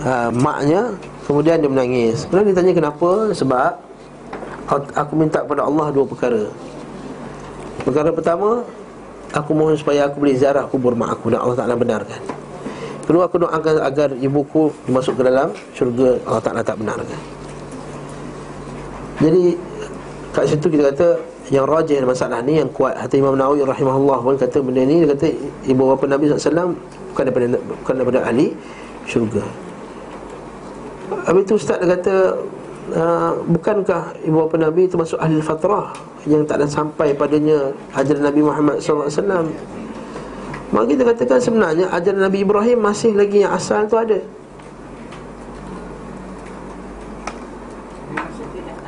uh, 0.06 0.30
Maknya 0.32 0.94
Kemudian 1.30 1.62
dia 1.62 1.70
menangis. 1.70 2.26
Kemudian 2.26 2.50
dia 2.50 2.56
tanya 2.58 2.72
kenapa? 2.74 3.30
Sebab 3.30 3.78
aku- 4.66 5.14
minta 5.14 5.46
kepada 5.46 5.62
Allah 5.62 5.86
dua 5.94 6.02
perkara. 6.02 6.50
Perkara 7.86 8.10
pertama 8.10 8.66
Aku 9.30 9.54
mohon 9.54 9.78
supaya 9.78 10.10
aku 10.10 10.26
boleh 10.26 10.34
ziarah 10.34 10.66
kubur 10.66 10.90
mak 10.98 11.14
aku. 11.14 11.30
Dan 11.30 11.38
Allah 11.38 11.54
Ta'ala 11.54 11.78
benarkan. 11.78 12.18
Kedua 13.06 13.30
aku 13.30 13.46
doakan 13.46 13.78
agar 13.78 14.10
ibuku 14.18 14.74
Masuk 14.90 15.14
ke 15.14 15.22
dalam 15.22 15.54
syurga. 15.70 16.18
Allah 16.26 16.42
Ta'ala 16.42 16.66
tak 16.66 16.82
benarkan. 16.82 17.20
Jadi 19.22 19.54
Kat 20.34 20.50
situ 20.50 20.66
kita 20.66 20.90
kata 20.90 21.08
Yang 21.54 21.66
rajih 21.70 22.02
masalah 22.02 22.42
ni 22.42 22.58
Yang 22.58 22.74
kuat 22.74 22.98
Hati 22.98 23.22
Imam 23.22 23.38
Nawawi 23.38 23.62
rahimahullah 23.62 24.18
pun 24.18 24.34
kata 24.34 24.58
benda 24.66 24.82
ni. 24.82 25.06
Dia 25.06 25.14
kata 25.14 25.30
Ibu 25.70 25.94
bapa 25.94 26.10
Nabi 26.10 26.26
SAW 26.26 26.74
Bukan 27.14 27.22
daripada, 27.22 27.46
bukan 27.54 27.94
daripada 27.94 28.18
ahli 28.26 28.50
syurga 29.06 29.69
Habis 31.30 31.42
tu 31.46 31.54
Ustaz 31.54 31.78
dia 31.78 31.94
kata 31.94 32.14
uh, 32.90 33.38
Bukankah 33.46 34.18
ibu 34.26 34.42
bapa 34.42 34.58
Nabi 34.58 34.90
itu 34.90 34.98
masuk 34.98 35.22
ahli 35.22 35.38
fatrah 35.38 35.94
Yang 36.26 36.50
tak 36.50 36.56
ada 36.58 36.66
sampai 36.66 37.14
padanya 37.14 37.70
Ajaran 37.94 38.26
Nabi 38.26 38.42
Muhammad 38.42 38.82
SAW 38.82 39.46
Maka 40.74 40.84
kita 40.90 41.02
katakan 41.06 41.38
sebenarnya 41.38 41.86
Ajaran 41.94 42.26
Nabi 42.26 42.42
Ibrahim 42.42 42.82
masih 42.82 43.14
lagi 43.14 43.46
yang 43.46 43.54
asal 43.54 43.86
tu 43.86 43.94
ada 43.94 44.18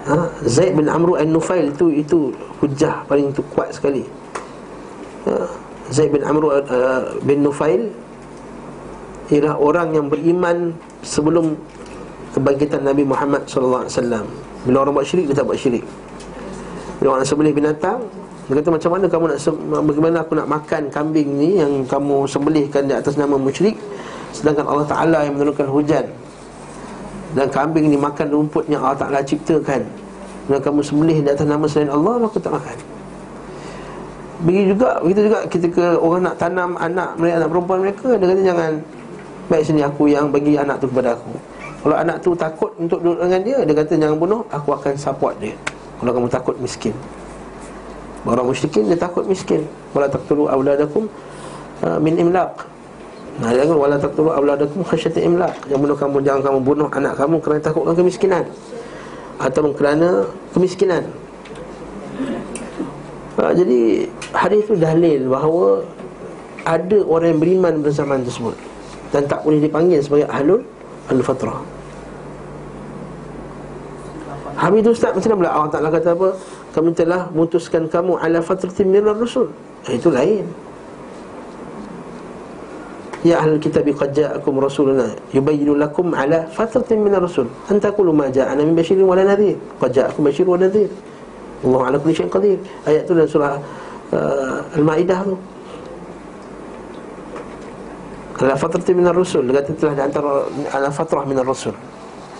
ha? 0.06 0.28
Zaid 0.46 0.74
bin 0.74 0.90
Amru 0.90 1.14
al-Nufail 1.14 1.70
itu 1.70 1.86
itu 1.94 2.18
hujah 2.58 3.06
paling 3.06 3.30
itu 3.30 3.42
kuat 3.54 3.74
sekali. 3.74 4.02
Ha? 5.26 5.46
Zaid 5.92 6.10
bin 6.10 6.22
Amru 6.26 6.50
uh, 6.50 6.62
bin 7.22 7.46
Nufail 7.46 7.90
ialah 9.32 9.56
orang 9.56 9.96
yang 9.96 10.06
beriman 10.12 10.76
sebelum 11.00 11.56
kebangkitan 12.32 12.80
Nabi 12.84 13.02
Muhammad 13.04 13.44
sallallahu 13.46 13.86
alaihi 13.86 13.94
wasallam. 13.96 14.24
Bila 14.68 14.76
orang 14.86 14.92
buat 14.96 15.06
syirik 15.06 15.26
dia 15.30 15.36
tak 15.36 15.46
buat 15.48 15.58
syirik. 15.58 15.84
Bila 17.00 17.18
orang 17.18 17.26
sembelih 17.26 17.54
binatang 17.54 18.00
dia 18.42 18.58
kata 18.58 18.74
macam 18.74 18.90
mana 18.98 19.06
kamu 19.06 19.24
nak 19.30 19.38
bagaimana 19.86 20.16
aku 20.18 20.32
nak 20.34 20.48
makan 20.50 20.82
kambing 20.90 21.28
ni 21.38 21.62
yang 21.62 21.86
kamu 21.86 22.26
sembelihkan 22.26 22.90
di 22.90 22.94
atas 22.98 23.14
nama 23.14 23.38
musyrik 23.38 23.78
sedangkan 24.34 24.66
Allah 24.66 24.82
Taala 24.82 25.18
yang 25.22 25.38
menurunkan 25.38 25.70
hujan 25.70 26.04
dan 27.32 27.48
kambing 27.48 27.88
ni 27.88 27.96
makan 27.96 28.28
rumput 28.28 28.68
yang 28.68 28.84
Allah 28.84 29.08
Ta'ala 29.08 29.20
ciptakan 29.24 29.80
Dan 30.44 30.58
kamu 30.60 30.84
sembelih 30.84 31.24
di 31.24 31.28
atas 31.32 31.48
nama 31.48 31.64
selain 31.64 31.88
Allah 31.88 32.20
Maka 32.20 32.36
tak 32.36 32.52
makan 32.52 32.76
Begitu 34.44 34.76
juga 34.76 35.00
Begitu 35.00 35.20
juga 35.32 35.38
ketika 35.48 35.84
orang 35.96 36.28
nak 36.28 36.36
tanam 36.36 36.76
anak 36.76 37.16
mereka 37.16 37.34
Anak 37.40 37.48
perempuan 37.48 37.78
mereka 37.80 38.08
Dia 38.20 38.26
kata 38.28 38.42
jangan 38.44 38.72
Baik 39.48 39.64
sini 39.64 39.80
aku 39.80 40.12
yang 40.12 40.28
bagi 40.28 40.60
anak 40.60 40.76
tu 40.80 40.86
kepada 40.92 41.16
aku 41.16 41.32
Kalau 41.82 41.96
anak 41.98 42.22
tu 42.22 42.30
takut 42.38 42.70
untuk 42.78 43.02
duduk 43.02 43.26
dengan 43.26 43.42
dia 43.42 43.58
Dia 43.66 43.74
kata 43.74 43.98
jangan 43.98 44.18
bunuh 44.18 44.40
Aku 44.54 44.70
akan 44.70 44.94
support 44.94 45.34
dia 45.42 45.54
Kalau 45.98 46.14
kamu 46.14 46.28
takut 46.30 46.56
miskin 46.62 46.94
Orang 48.22 48.46
musyrikin 48.46 48.86
dia 48.86 48.94
takut 48.94 49.26
miskin 49.26 49.66
Wala 49.90 50.06
taqtulu 50.06 50.46
awladakum 50.46 51.10
uh, 51.82 51.98
Min 51.98 52.22
imlaq 52.22 52.70
Nah, 53.40 53.48
jangan 53.56 53.76
wala 53.80 53.96
taqtulu 53.96 54.28
auladakum 54.28 54.84
khasyata 54.84 55.16
imlaq. 55.24 55.56
Yang 55.72 55.80
bunuh 55.88 55.96
kamu 55.96 56.16
jangan 56.20 56.42
kamu 56.44 56.58
bunuh 56.60 56.88
anak 56.92 57.16
kamu 57.16 57.40
kerana 57.40 57.60
takutkan 57.64 57.94
kemiskinan. 57.96 58.44
Atau 59.40 59.72
kerana 59.72 60.28
kemiskinan. 60.52 61.08
Ha, 63.40 63.56
jadi 63.56 64.04
hadis 64.36 64.68
itu 64.68 64.76
dalil 64.76 65.32
bahawa 65.32 65.80
ada 66.68 66.98
orang 67.08 67.32
yang 67.32 67.40
beriman 67.40 67.74
bersamaan 67.80 68.20
tersebut 68.28 68.52
dan 69.08 69.24
tak 69.24 69.40
boleh 69.40 69.64
dipanggil 69.64 70.04
sebagai 70.04 70.28
ahlul 70.28 70.60
al-fatrah. 71.08 71.64
Habis 74.62 74.78
itu 74.86 74.90
Ustaz 74.94 75.10
macam 75.10 75.42
mana 75.42 75.50
Allah 75.50 75.70
Ta'ala 75.74 75.88
kata 75.90 76.14
apa? 76.14 76.28
Kami 76.70 76.94
telah 76.94 77.26
mutuskan 77.34 77.90
kamu 77.90 78.14
ala 78.22 78.38
fatratin 78.38 78.94
minar 78.94 79.18
rasul 79.18 79.50
Itu 79.90 80.14
lain. 80.14 80.46
Ya 83.26 83.42
ahli 83.42 83.58
kitab 83.58 83.86
qad 83.86 84.14
ja'akum 84.14 84.62
rasuluna 84.62 85.10
yubayyinu 85.34 85.74
lakum 85.78 86.14
ala 86.14 86.46
fatratin 86.54 87.02
min 87.02 87.10
ar-rusul. 87.14 87.50
An 87.70 87.82
taqulu 87.82 88.14
ma 88.14 88.30
ja'ana 88.30 88.62
min 88.62 88.74
basyirin 88.78 89.02
wa 89.02 89.18
la 89.18 89.34
nadhir. 89.34 89.58
Qad 89.82 89.94
ja'akum 89.94 90.30
basyirun 90.30 90.54
wa 90.54 90.60
nadhir. 90.62 90.90
Allah 91.66 91.80
ala 91.86 91.96
kulli 91.98 92.14
syai'in 92.14 92.30
qadir. 92.30 92.58
Ayat 92.86 93.02
tu 93.06 93.14
dalam 93.14 93.30
surah 93.30 93.54
uh, 94.14 94.78
al-maidah 94.78 95.18
tu. 95.26 95.34
Ala 98.42 98.54
fatratin 98.58 98.94
min 98.94 99.06
ar-rusul. 99.06 99.42
Dia 99.46 99.58
kata 99.58 99.70
telah 99.74 99.94
di 99.98 100.02
antara 100.02 100.30
ala 100.74 100.90
fatrah 100.90 101.22
min 101.26 101.38
ar-rusul 101.38 101.74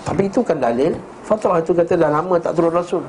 tapi 0.02 0.26
itu 0.26 0.42
kan 0.42 0.58
dalil. 0.58 0.94
Fatrah 1.22 1.62
itu 1.62 1.70
kata 1.70 1.94
dah 1.94 2.10
lama 2.10 2.34
tak 2.42 2.58
turun 2.58 2.74
rasul. 2.74 3.04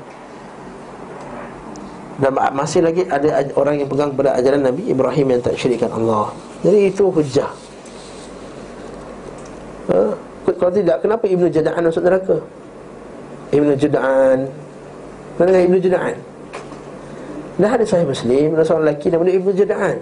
Dan 2.14 2.30
masih 2.54 2.86
lagi 2.86 3.02
ada 3.10 3.42
orang 3.58 3.82
yang 3.82 3.88
pegang 3.90 4.14
pada 4.14 4.38
ajaran 4.38 4.62
Nabi 4.62 4.86
Ibrahim 4.86 5.34
yang 5.34 5.40
tak 5.42 5.58
syirikkan 5.58 5.90
Allah. 5.90 6.30
Jadi 6.62 6.78
itu 6.86 7.10
hujah. 7.10 7.50
Ha? 9.90 10.00
Kalau 10.54 10.70
tidak, 10.70 11.02
kenapa 11.02 11.24
Ibnu 11.26 11.50
Jada'an 11.50 11.82
masuk 11.82 12.06
neraka? 12.06 12.38
Ibnu 13.50 13.74
Jada'an. 13.74 14.46
Mana 15.34 15.48
dengan 15.50 15.64
Ibnu 15.66 15.78
Jada'an? 15.82 16.16
Dah 17.54 17.70
ada 17.70 17.86
sahih 17.86 18.02
Muslim 18.02 18.50
Ada 18.58 18.66
seorang 18.66 18.82
lelaki 18.90 19.06
nama 19.10 19.22
dia 19.26 19.34
Ibnu 19.34 19.50
Jada'an. 19.50 19.96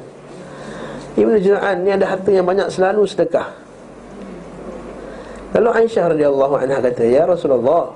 Ibnu 1.16 1.36
Jada'an 1.40 1.76
ni 1.80 1.90
ada 1.92 2.04
harta 2.08 2.30
yang 2.32 2.44
banyak 2.44 2.68
Selalu 2.68 3.08
sedekah 3.08 3.61
Lalu 5.52 5.68
Aisyah 5.84 6.04
radhiyallahu 6.16 6.54
anha 6.56 6.78
kata 6.80 7.04
Ya 7.04 7.28
Rasulullah 7.28 7.92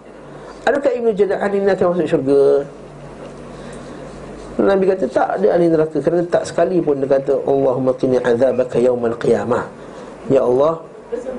Adakah 0.66 0.90
Ibnu 0.98 1.10
Jada'an 1.14 1.50
ini 1.54 1.70
akan 1.70 1.94
masuk 1.94 2.06
syurga? 2.10 2.66
Nabi 4.56 4.84
kata 4.90 5.04
tak 5.06 5.28
ada 5.38 5.46
ahli 5.54 5.70
neraka. 5.70 6.02
Kerana 6.02 6.26
tak 6.26 6.42
sekali 6.42 6.82
pun 6.82 6.98
dia 6.98 7.06
kata 7.06 7.38
Allahumma 7.46 7.94
qini 7.94 8.18
azabaka 8.18 8.82
yawmal 8.82 9.14
qiyamah. 9.14 9.62
Ya 10.26 10.42
Allah 10.42 10.82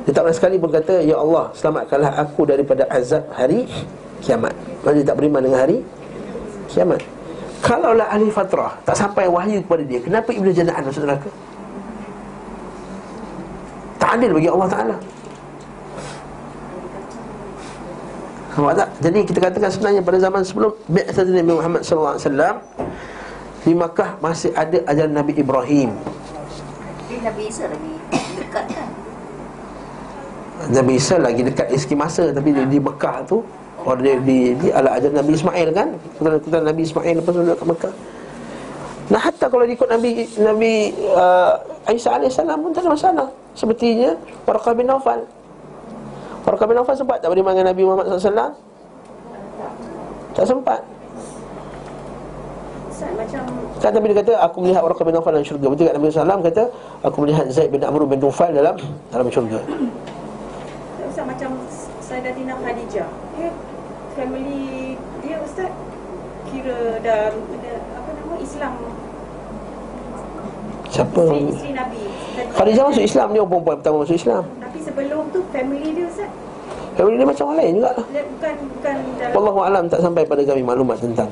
dia 0.07 0.15
tak 0.15 0.23
pernah 0.23 0.37
sekali 0.39 0.55
pun 0.55 0.71
kata 0.71 1.03
Ya 1.03 1.19
Allah 1.19 1.51
selamatkanlah 1.51 2.23
aku 2.23 2.47
daripada 2.47 2.87
azab 2.87 3.27
hari 3.35 3.67
kiamat. 4.23 4.55
Maksudnya 4.87 5.03
tak 5.11 5.17
beriman 5.19 5.41
dengan 5.43 5.59
hari 5.59 5.77
kiamat. 6.71 7.03
Kalaulah 7.57 8.05
ahli 8.13 8.29
fatrah 8.29 8.69
Tak 8.85 8.93
sampai 8.93 9.25
wahyu 9.25 9.57
kepada 9.65 9.81
dia 9.81 9.97
Kenapa 9.97 10.29
Ibn 10.29 10.45
Jana'an 10.53 10.83
masuk 10.85 11.09
neraka? 11.09 11.29
Tak 13.97 14.09
adil 14.13 14.29
bagi 14.37 14.45
Allah 14.45 14.69
Ta'ala 14.69 14.95
Nampak 18.57 18.73
tak? 18.73 18.89
Jadi 19.05 19.19
kita 19.21 19.37
katakan 19.37 19.69
sebenarnya 19.69 20.01
pada 20.01 20.17
zaman 20.17 20.41
sebelum 20.41 20.73
Bi'athati 20.89 21.29
Nabi 21.29 21.51
Muhammad 21.53 21.81
SAW 21.85 22.57
Di 23.61 23.71
Makkah 23.77 24.17
masih 24.17 24.49
ada 24.57 24.81
ajaran 24.89 25.13
Nabi 25.13 25.37
Ibrahim. 25.37 25.93
Nabi 27.21 27.41
Isa 27.45 27.69
lagi 27.69 27.93
dekat 28.33 28.65
kan? 28.73 28.89
Nabi 30.73 30.93
Isa 30.97 31.15
lagi 31.21 31.41
dekat 31.45 31.67
eski 31.69 31.93
masa 31.93 32.33
Tapi 32.33 32.49
di, 32.49 32.65
di 32.65 32.79
Mekah 32.81 33.29
tu 33.29 33.45
Orang 33.85 34.01
dia 34.01 34.17
di, 34.25 34.57
di 34.57 34.73
ala 34.73 34.97
ajar 34.97 35.13
Nabi 35.13 35.37
Ismail 35.37 35.69
kan? 35.77 35.93
Keturunan 36.17 36.65
Nabi 36.65 36.81
Ismail 36.81 37.13
lepas 37.21 37.31
tu 37.37 37.45
dekat 37.45 37.67
Mekah 37.69 37.93
Nah 39.07 39.21
hatta 39.21 39.45
kalau 39.47 39.63
ikut 39.69 39.87
Nabi 39.87 40.25
Nabi 40.41 40.97
uh, 41.13 41.93
Isa 41.93 42.19
AS 42.19 42.35
pun 42.43 42.75
tak 42.75 42.83
ada 42.83 42.91
masalah. 42.91 43.27
Sepertinya 43.55 44.19
Warqah 44.43 44.75
bin 44.75 44.91
Nawfal 44.91 45.23
Warqah 46.47 46.63
bin 46.63 46.79
Nawfal 46.79 46.95
sempat 46.95 47.19
tak 47.19 47.27
beriman 47.35 47.51
dengan 47.51 47.75
Nabi 47.75 47.83
Muhammad 47.83 48.07
SAW 48.07 48.55
Tak 50.31 50.45
sempat. 50.47 50.79
Kan 53.83 53.91
Nabi 53.91 54.15
kata 54.15 54.33
Aku 54.47 54.63
melihat 54.63 54.79
Warqah 54.79 55.03
bin 55.03 55.11
Nawfal 55.11 55.35
dalam 55.35 55.43
syurga. 55.43 55.67
Betul 55.67 55.91
tak 55.91 55.95
Nabi 55.99 56.07
SAW 56.07 56.39
kata 56.39 56.63
Aku 57.03 57.17
melihat 57.27 57.45
Zaid 57.51 57.67
bin 57.75 57.83
Amr 57.83 58.07
bin 58.07 58.23
Nawfal 58.23 58.55
dalam 58.55 58.79
Dalam 59.11 59.27
syurga. 59.27 59.59
Ustaz 61.11 61.25
macam 61.27 61.51
Sayyidatina 61.99 62.55
Khadijah. 62.63 63.09
Dia 63.35 63.49
family 64.15 64.95
Dia 65.19 65.43
Ustaz 65.43 65.71
Kira 66.47 67.03
dah 67.03 67.35
Apa 67.91 68.09
nama 68.15 68.35
Islam 68.39 68.73
Siapa? 70.97 71.23
Isteri, 71.29 71.71
Nabi 71.77 72.01
Khadijah 72.57 72.83
masuk 72.89 73.03
Islam 73.05 73.27
Dia 73.29 73.41
perempuan 73.45 73.75
pertama 73.77 73.95
masuk 74.01 74.17
Islam 74.17 74.43
Tapi 74.57 74.79
sebelum 74.81 75.21
tu 75.29 75.39
family 75.53 75.89
dia 75.93 76.05
Ustaz 76.09 76.31
Family 76.97 77.15
dia 77.21 77.27
macam 77.29 77.43
orang 77.53 77.59
lain 77.61 77.73
juga 77.77 77.91
bukan 78.01 78.53
bukan 78.73 78.95
dalam 79.21 79.33
Wallahu 79.37 79.59
alam 79.61 79.83
tak 79.85 79.99
sampai 80.01 80.25
pada 80.25 80.41
kami 80.41 80.61
maklumat 80.65 80.97
tentang 80.97 81.29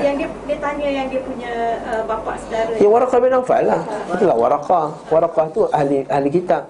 yang 0.00 0.16
dia 0.18 0.28
dia 0.48 0.58
tanya 0.58 0.88
yang 0.90 1.06
dia 1.06 1.20
punya 1.22 1.52
uh, 1.86 2.02
bapa 2.08 2.34
saudara. 2.42 2.72
Ya 2.80 2.88
Waraqah 2.90 3.18
bin 3.22 3.30
Nawfal 3.30 3.62
lah 3.68 3.82
Itulah 4.10 4.36
Waraqah 4.40 4.86
Waraqah 5.12 5.46
tu 5.54 5.60
ahli 5.70 6.02
ahli 6.10 6.28
kitab 6.32 6.66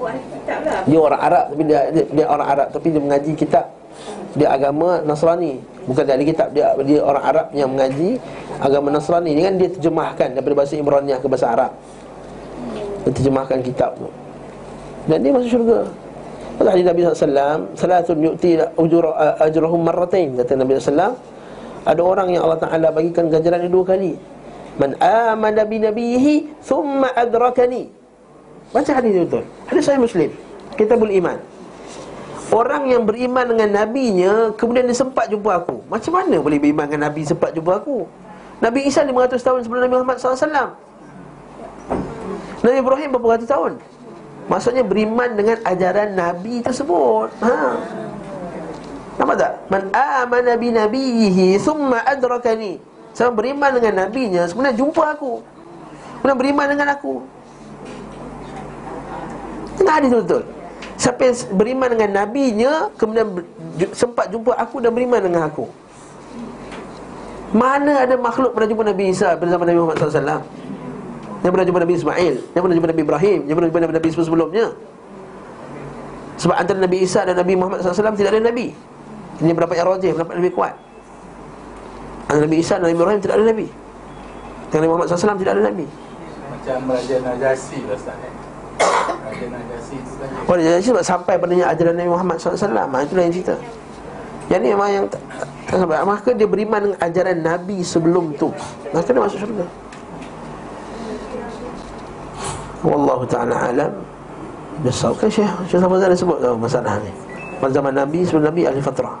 Oh, 0.00 0.08
ahli 0.08 0.24
kitab 0.32 0.64
lah. 0.64 0.80
Dia 0.88 0.96
orang 0.98 1.20
Arab 1.20 1.44
tapi 1.52 1.62
dia, 1.68 1.80
dia, 1.92 2.04
dia 2.08 2.24
orang 2.24 2.48
Arab 2.48 2.68
tapi 2.72 2.86
dia 2.88 3.02
mengaji 3.04 3.32
kitab. 3.36 3.64
Dia 4.32 4.48
agama 4.48 5.04
Nasrani. 5.04 5.60
Bukan 5.90 6.06
dia 6.06 6.14
ahli 6.14 6.26
kitab, 6.30 6.54
dia 6.54 6.70
dia 6.86 7.02
orang 7.02 7.24
Arab 7.26 7.46
yang 7.50 7.66
mengaji 7.74 8.22
agama 8.62 8.94
Nasrani. 8.94 9.34
Dia 9.34 9.50
kan 9.50 9.54
dia 9.58 9.68
terjemahkan 9.74 10.28
daripada 10.38 10.54
bahasa 10.62 10.78
Ibrani 10.78 11.10
ke 11.18 11.26
bahasa 11.26 11.46
Arab. 11.50 11.72
Dia 13.02 13.10
terjemahkan 13.10 13.58
kitab 13.66 13.98
tu. 13.98 14.06
Dan 15.10 15.18
dia 15.18 15.34
masuk 15.34 15.50
syurga. 15.50 15.90
Kata 16.60 16.76
hadis 16.76 16.84
Nabi 16.84 17.00
SAW 17.08 17.72
Salatun 17.72 18.20
yu'ti 18.20 18.60
ujur, 18.76 19.08
ajrahum 19.40 19.80
marratain 19.80 20.36
Kata 20.36 20.60
Nabi 20.60 20.76
SAW 20.76 21.16
Ada 21.88 22.02
orang 22.04 22.36
yang 22.36 22.44
Allah 22.44 22.60
Ta'ala 22.60 22.92
bagikan 22.92 23.32
ganjaran 23.32 23.64
dua 23.64 23.80
kali 23.80 24.12
Man 24.76 24.92
amana 25.00 25.64
bi 25.64 25.80
nabihi 25.80 26.60
Thumma 26.60 27.16
adrakani 27.16 27.88
Baca 28.76 28.92
hadis 28.92 29.08
itu 29.16 29.24
betul 29.24 29.44
Hadis 29.72 29.88
saya 29.88 29.96
Muslim 29.96 30.28
Kitabul 30.76 31.08
Iman 31.16 31.40
Orang 32.50 32.90
yang 32.90 33.06
beriman 33.06 33.46
dengan 33.46 33.70
nabinya 33.70 34.50
kemudian 34.58 34.82
dia 34.82 34.98
sempat 34.98 35.30
jumpa 35.30 35.62
aku. 35.62 35.86
Macam 35.86 36.18
mana 36.18 36.42
boleh 36.42 36.58
beriman 36.58 36.90
dengan 36.90 37.06
nabi 37.06 37.22
sempat 37.22 37.54
jumpa 37.54 37.78
aku? 37.78 38.10
Nabi 38.58 38.90
Isa 38.90 39.06
500 39.06 39.38
tahun 39.40 39.60
sebelum 39.64 39.80
Nabi 39.86 39.94
Muhammad 39.96 40.18
SAW. 40.18 40.74
Nabi 42.60 42.76
Ibrahim 42.76 43.08
berapa 43.16 43.26
ratus 43.38 43.48
tahun? 43.48 43.72
Maksudnya 44.50 44.82
beriman 44.82 45.30
dengan 45.38 45.62
ajaran 45.62 46.12
nabi 46.12 46.58
tersebut. 46.60 47.30
Ha. 47.38 47.54
Nampak 49.16 49.36
tak? 49.38 49.52
Man 49.70 49.82
amana 49.94 50.58
bi 50.58 50.74
nabiyhi 50.74 51.56
thumma 51.62 52.02
adrakani. 52.02 52.82
Saya 53.14 53.30
beriman 53.30 53.78
dengan 53.78 54.04
nabinya 54.06 54.42
sebenarnya 54.50 54.74
jumpa 54.74 55.14
aku. 55.14 55.38
Kemudian 56.20 56.36
beriman 56.36 56.66
dengan 56.66 56.98
aku. 56.98 57.22
Tengah 59.78 59.94
hadis 60.02 60.12
betul. 60.12 60.42
Siapa 61.00 61.20
yang 61.24 61.36
beriman 61.56 61.88
dengan 61.96 62.10
nabinya 62.12 62.92
kemudian 63.00 63.40
sempat 63.96 64.28
jumpa 64.28 64.52
aku 64.52 64.84
dan 64.84 64.92
beriman 64.92 65.24
dengan 65.24 65.48
aku. 65.48 65.64
Mana 67.56 68.04
ada 68.04 68.14
makhluk 68.20 68.54
pernah 68.54 68.68
jumpa 68.68 68.84
Nabi 68.86 69.10
Isa 69.10 69.34
pada 69.34 69.50
zaman 69.50 69.66
Nabi 69.66 69.78
Muhammad 69.82 69.98
SAW 69.98 70.38
Yang 71.42 71.50
pernah 71.50 71.66
jumpa 71.66 71.80
Nabi 71.82 71.94
Ismail 71.98 72.34
Yang 72.54 72.62
pernah 72.62 72.76
jumpa 72.78 72.88
Nabi 72.94 73.02
Ibrahim 73.02 73.38
Yang 73.42 73.54
pernah 73.58 73.68
jumpa 73.74 73.80
Nabi 73.90 74.08
sebelumnya. 74.14 74.66
Sebab 76.40 76.56
antara 76.56 76.78
Nabi 76.80 77.04
Isa 77.04 77.20
dan 77.28 77.36
Nabi 77.36 77.52
Muhammad 77.52 77.84
SAW 77.84 78.16
tidak 78.16 78.32
ada 78.32 78.40
Nabi. 78.40 78.72
Ini 79.44 79.52
berapa 79.52 79.76
yang 79.76 79.92
rajih, 79.92 80.16
berapa 80.16 80.32
lebih 80.40 80.56
kuat. 80.56 80.72
Antara 82.32 82.48
Nabi 82.48 82.56
Isa 82.64 82.80
dan 82.80 82.88
Nabi 82.88 82.96
Ibrahim 82.96 83.20
tidak 83.20 83.34
ada 83.36 83.44
Nabi. 83.44 83.66
Dengan 84.72 84.80
Nabi 84.80 84.88
Muhammad 84.88 85.06
SAW 85.12 85.36
tidak 85.36 85.52
ada 85.52 85.62
Nabi. 85.68 85.86
Macam 86.48 86.78
Raja 86.96 87.16
Najasi 87.20 87.78
lah 87.84 87.96
Ustaz 88.00 88.39
Oh, 90.48 90.54
jadi 90.58 90.82
sebab 90.82 91.02
sampai 91.04 91.34
padanya 91.38 91.70
ajaran 91.70 91.94
Nabi 91.94 92.10
Muhammad 92.10 92.36
SAW 92.36 92.56
Itulah 93.06 93.22
yang 93.24 93.34
cerita. 93.34 93.54
Yang 94.50 94.60
ni 94.66 94.68
memang 94.74 94.90
yang 94.90 95.06
tak, 95.06 95.22
sampai. 95.70 96.02
Maka 96.02 96.30
dia 96.34 96.48
beriman 96.50 96.78
dengan 96.82 96.98
ajaran 96.98 97.38
Nabi 97.38 97.86
sebelum 97.86 98.34
tu. 98.34 98.50
Maka 98.90 99.14
dia 99.14 99.22
masuk 99.22 99.38
syurga. 99.46 99.66
Wallahu 102.82 103.22
ta'ala 103.30 103.54
alam. 103.70 103.92
Besar 104.80 105.12
kan 105.14 105.28
Syekh? 105.28 105.52
Syekh 105.68 105.80
Safazan 105.84 106.08
ada 106.08 106.16
sebut 106.16 106.38
tahu 106.40 106.56
masalah 106.58 106.96
ni. 107.04 107.12
Pada 107.60 107.72
zaman 107.76 107.92
Nabi 107.94 108.24
sebelum 108.26 108.44
Nabi 108.50 108.60
ahli 108.66 108.80
fatrah. 108.82 109.14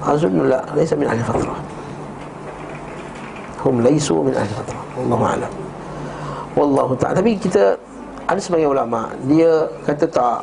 Azun 0.00 0.48
la 0.48 0.62
Laisa 0.72 0.94
min 0.96 1.10
ahli 1.10 1.20
fatrah. 1.20 1.58
Hum 3.60 3.84
laisu 3.84 4.24
min 4.24 4.32
ahli 4.32 4.52
fatrah. 4.56 4.82
Wallahu 4.96 5.24
alam 5.26 5.59
Wallahu 6.58 6.92
ta'ala. 6.98 7.18
Tapi 7.18 7.38
kita 7.38 7.78
Ada 8.26 8.40
sebagian 8.42 8.74
ulama 8.74 9.10
Dia 9.26 9.66
kata 9.86 10.06
tak 10.06 10.42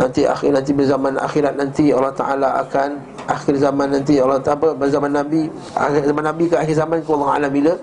Nanti 0.00 0.24
akhir 0.24 0.54
nanti 0.54 0.72
berzaman 0.72 1.18
akhirat 1.18 1.54
nanti 1.60 1.92
Allah 1.92 2.14
Ta'ala 2.14 2.48
akan 2.64 2.88
Akhir 3.28 3.58
zaman 3.60 3.90
nanti 3.92 4.16
Allah 4.16 4.40
Ta'ala 4.40 4.72
Berzaman 4.72 5.12
Nabi 5.12 5.50
Akhir 5.76 6.08
zaman 6.08 6.24
Nabi 6.24 6.44
ke 6.48 6.56
akhir 6.56 6.74
zaman 6.78 6.98
ke 7.04 7.10
Allah 7.10 7.30
Alam 7.36 7.50
bila 7.52 7.74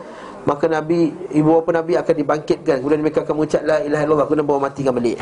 Maka 0.47 0.65
Nabi 0.71 1.11
Ibu 1.35 1.59
bapa 1.59 1.75
Nabi 1.75 1.99
akan 1.99 2.15
dibangkitkan. 2.23 2.79
Kemudian 2.79 3.03
mereka 3.03 3.27
akan 3.27 3.35
mengucap 3.35 3.61
La 3.67 3.83
ilaha 3.83 4.01
illallah 4.07 4.25
Kemudian 4.31 4.47
bawa 4.47 4.59
matikan 4.71 4.95
balik. 4.95 5.19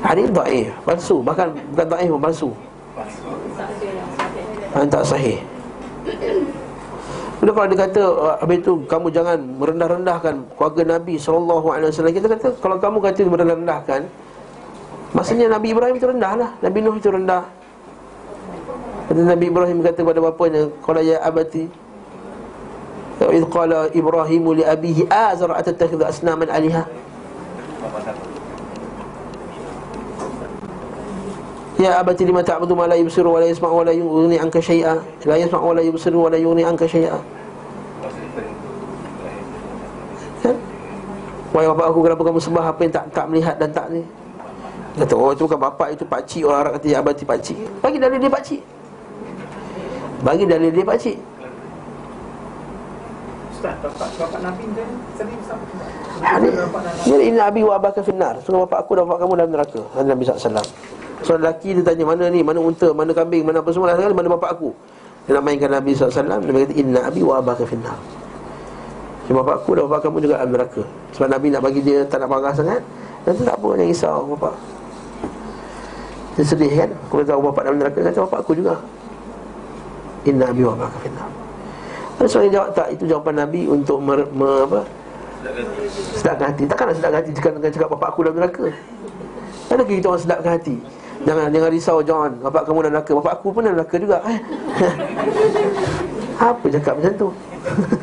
Hadis 0.00 0.28
da'if 0.32 0.72
Palsu. 0.88 1.20
Bahkan 1.20 1.48
bukan 1.76 1.86
da'if 1.92 2.08
pun 2.08 2.20
palsu. 2.24 2.50
Tak 4.88 5.04
sahih 5.04 5.36
Kemudian 7.44 7.60
kalau 7.60 7.68
dia 7.68 7.80
kata 7.84 8.02
uh, 8.08 8.36
Habis 8.40 8.56
itu 8.64 8.72
kamu 8.88 9.06
jangan 9.12 9.36
merendah-rendahkan 9.60 10.34
Keluarga 10.56 10.96
Nabi 10.96 11.20
SAW 11.20 11.60
Kita 12.08 12.24
kata 12.24 12.56
Kalau 12.56 12.80
kamu 12.80 13.04
kata 13.04 13.20
merendah-rendahkan 13.28 14.00
Maksudnya 15.12 15.52
Nabi 15.52 15.76
Ibrahim 15.76 15.94
itu 16.00 16.08
rendah 16.08 16.32
lah 16.40 16.50
Nabi 16.64 16.78
Nuh 16.80 16.96
itu 16.96 17.06
rendah. 17.06 17.44
Kata 19.12 19.20
Nabi 19.28 19.44
Ibrahim 19.52 19.78
kata 19.84 20.00
kepada 20.00 20.20
bapanya 20.24 20.72
Qala 20.80 21.04
ya 21.04 21.20
abati 21.20 21.68
qala 23.52 23.92
Ibrahimu 23.92 24.58
li 24.58 24.64
abihi 24.64 25.06
Azar 25.12 25.52
atatakhidhu 25.52 26.02
asnaman 26.02 26.48
aliha 26.50 26.88
Ya 31.74 31.98
abati 31.98 32.22
lima 32.22 32.38
ta'budu 32.38 32.78
ma 32.78 32.86
la 32.86 32.94
yubsiru 32.94 33.34
wa 33.34 33.42
la 33.42 33.50
yasma'u 33.50 33.74
wa 33.74 33.84
la 33.84 33.90
yughni 33.90 34.38
anka 34.38 34.62
syai'a. 34.62 34.94
La 35.26 35.34
yasma'u 35.34 35.66
wa 35.66 35.74
la 35.74 35.82
yubsiru 35.82 36.22
wa 36.22 36.30
la 36.30 36.38
yughni 36.38 36.62
anka 36.62 36.86
syai'a. 36.86 37.18
Kan? 40.38 40.54
Wahai 41.50 41.66
bapak 41.74 41.86
aku 41.90 41.98
kenapa 42.06 42.22
kamu 42.22 42.38
sembah 42.38 42.64
apa 42.70 42.80
yang 42.86 42.92
tak 42.94 43.04
tak 43.10 43.26
melihat 43.26 43.58
dan 43.58 43.70
tak 43.74 43.90
ni? 43.90 44.06
Kata 44.94 45.14
oh 45.18 45.34
itu 45.34 45.42
bukan 45.50 45.58
bapak 45.58 45.88
itu 45.98 46.06
pakcik 46.06 46.46
Orang 46.46 46.60
Arab. 46.62 46.72
Kata 46.78 46.86
ya 46.86 47.02
abati 47.02 47.26
pakcik 47.26 47.58
Bagi 47.82 47.98
dalil 47.98 48.18
dia 48.22 48.30
pakcik 48.30 48.60
Bagi 50.22 50.44
dalil 50.46 50.70
dia 50.70 50.86
pakcik 50.86 51.16
Ustaz, 53.50 53.74
bapak, 53.82 54.08
bapak 54.14 54.40
Nabi 54.44 54.62
tu 54.70 54.84
sering 55.18 55.40
sama. 55.42 55.66
Ini 57.10 57.42
Abi 57.42 57.66
wa 57.66 57.74
abaka 57.74 58.06
finnar 58.06 58.38
So 58.46 58.54
bapak 58.54 58.86
aku 58.86 58.94
dan 58.94 59.10
bapak 59.10 59.26
kamu 59.26 59.32
dalam 59.34 59.50
neraka. 59.50 59.82
Nabi 59.98 60.22
SAW 60.22 60.62
So 61.22 61.38
lelaki 61.38 61.78
dia 61.78 61.84
tanya 61.86 62.02
mana 62.02 62.26
ni? 62.26 62.42
Mana 62.42 62.58
unta, 62.58 62.90
mana 62.90 63.14
kambing, 63.14 63.46
mana 63.46 63.62
apa 63.62 63.70
semua? 63.70 63.94
Sekali 63.94 64.16
mana 64.16 64.28
bapak 64.34 64.58
aku? 64.58 64.74
Dia 65.24 65.38
nak 65.38 65.44
mainkan 65.46 65.70
Nabi 65.70 65.96
SAW 65.96 66.26
Nabi 66.26 66.68
kata 66.68 66.74
Inna 66.74 67.00
Abi 67.06 67.22
wa 67.22 67.38
abaka 67.38 67.64
finnar. 67.64 67.96
So 69.24 69.32
bapak 69.32 69.64
aku 69.64 69.78
dan 69.78 69.88
bapak 69.88 70.04
kamu 70.04 70.18
juga 70.20 70.34
dalam 70.42 70.50
neraka. 70.52 70.82
Sebab 71.16 71.28
Nabi 71.30 71.46
nak 71.48 71.62
bagi 71.64 71.80
dia 71.80 72.04
tak 72.04 72.20
nak 72.20 72.28
marah 72.28 72.52
sangat. 72.52 72.82
Nanti 73.24 73.40
tak 73.40 73.56
apa 73.56 73.68
jangan 73.72 73.88
risau 73.88 74.20
bapak. 74.36 74.54
Dia 76.34 76.42
sedih 76.44 76.72
kan? 76.74 76.90
Kalau 77.08 77.22
tahu 77.22 77.40
bapak 77.46 77.62
dalam 77.62 77.78
neraka 77.78 77.98
Kata 78.02 78.20
bapak 78.26 78.38
aku 78.42 78.52
juga. 78.58 78.74
Inna 80.28 80.50
Abi 80.50 80.62
wa 80.66 80.74
abaka 80.76 80.98
finnar. 81.00 81.28
Yang 82.24 82.52
jawab 82.56 82.68
tak 82.72 82.88
Itu 82.92 83.04
jawapan 83.04 83.34
Nabi 83.44 83.60
untuk 83.68 83.98
mer, 84.00 84.24
mer, 84.32 84.64
apa, 84.64 84.80
Sedapkan 86.16 86.52
hati. 86.52 86.64
Takkan 86.68 86.84
nak 86.88 86.96
sedapkan 86.96 87.18
hati 87.20 87.30
Jika 87.36 87.48
cakap 87.52 87.88
bapak 87.96 88.08
aku 88.12 88.28
dalam 88.28 88.36
neraka. 88.44 88.66
Adakah 89.72 89.88
kita 89.88 90.06
orang 90.12 90.20
sedapkan 90.20 90.52
hati 90.60 90.76
Jangan 91.24 91.48
jangan 91.48 91.70
risau 91.72 91.98
John. 92.04 92.30
Bapak 92.44 92.68
kamu 92.68 92.78
dalam 92.84 93.00
neraka. 93.00 93.12
Bapak 93.16 93.32
aku 93.40 93.48
pun 93.48 93.60
dalam 93.64 93.80
neraka 93.80 93.96
juga. 93.96 94.20
Eh? 94.28 94.38
Apa 96.52 96.66
cakap 96.68 96.94
macam 97.00 97.12
tu? 97.16 97.28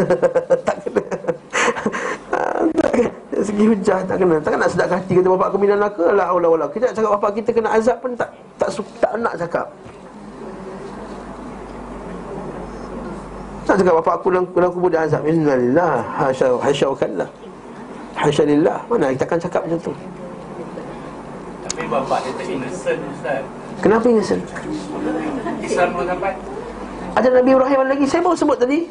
Tak 0.67 0.75
kena. 0.81 1.03
Tak 2.31 2.49
Dari 2.81 3.45
Segi 3.45 3.63
hujah 3.69 3.99
tak 4.09 4.15
kena. 4.17 4.35
Takkan 4.41 4.59
nak 4.61 4.71
sedapkan 4.73 4.97
hati 5.01 5.13
Kata 5.21 5.29
bapak 5.29 5.49
kami 5.53 5.65
dalam 5.69 5.81
neraka. 5.85 6.05
La 6.17 6.25
Allah 6.33 6.49
Allah 6.49 6.69
Kita 6.73 6.83
nak 6.89 6.95
cakap 6.97 7.11
bapak 7.21 7.31
kita 7.37 7.49
kena 7.53 7.69
azab 7.77 7.97
pun 8.01 8.11
Tak 8.17 8.29
tak, 8.57 8.69
su- 8.73 8.93
tak 8.97 9.13
nak 9.21 9.33
cakap. 9.37 9.67
Tak 13.69 13.75
cakap 13.77 13.93
bapak 14.01 14.13
aku 14.17 14.27
dalam, 14.33 14.71
kubur 14.73 14.89
dia 14.89 15.05
azab. 15.05 15.21
Innalillah. 15.29 16.01
Hasya 16.17 16.57
Hasya 16.57 16.89
kallah. 16.97 17.29
Hasya 18.17 18.43
lillah. 18.49 18.81
Mana 18.89 19.13
kita 19.13 19.29
akan 19.29 19.39
cakap 19.45 19.61
macam 19.69 19.79
tu 19.85 19.93
Tapi 21.81 21.89
bapak 21.89 22.19
dia 22.21 22.31
tak 22.37 22.45
innocent 22.45 22.99
Ustaz. 23.09 23.41
Kenapa 23.81 24.05
innocent? 24.05 24.43
Islam 25.65 25.87
pun 25.97 26.05
sampai 26.05 26.33
Ada 27.17 27.27
Nabi 27.41 27.49
Ibrahim 27.57 27.79
lagi. 27.89 28.05
Saya 28.05 28.21
baru 28.21 28.37
sebut 28.37 28.57
tadi. 28.61 28.85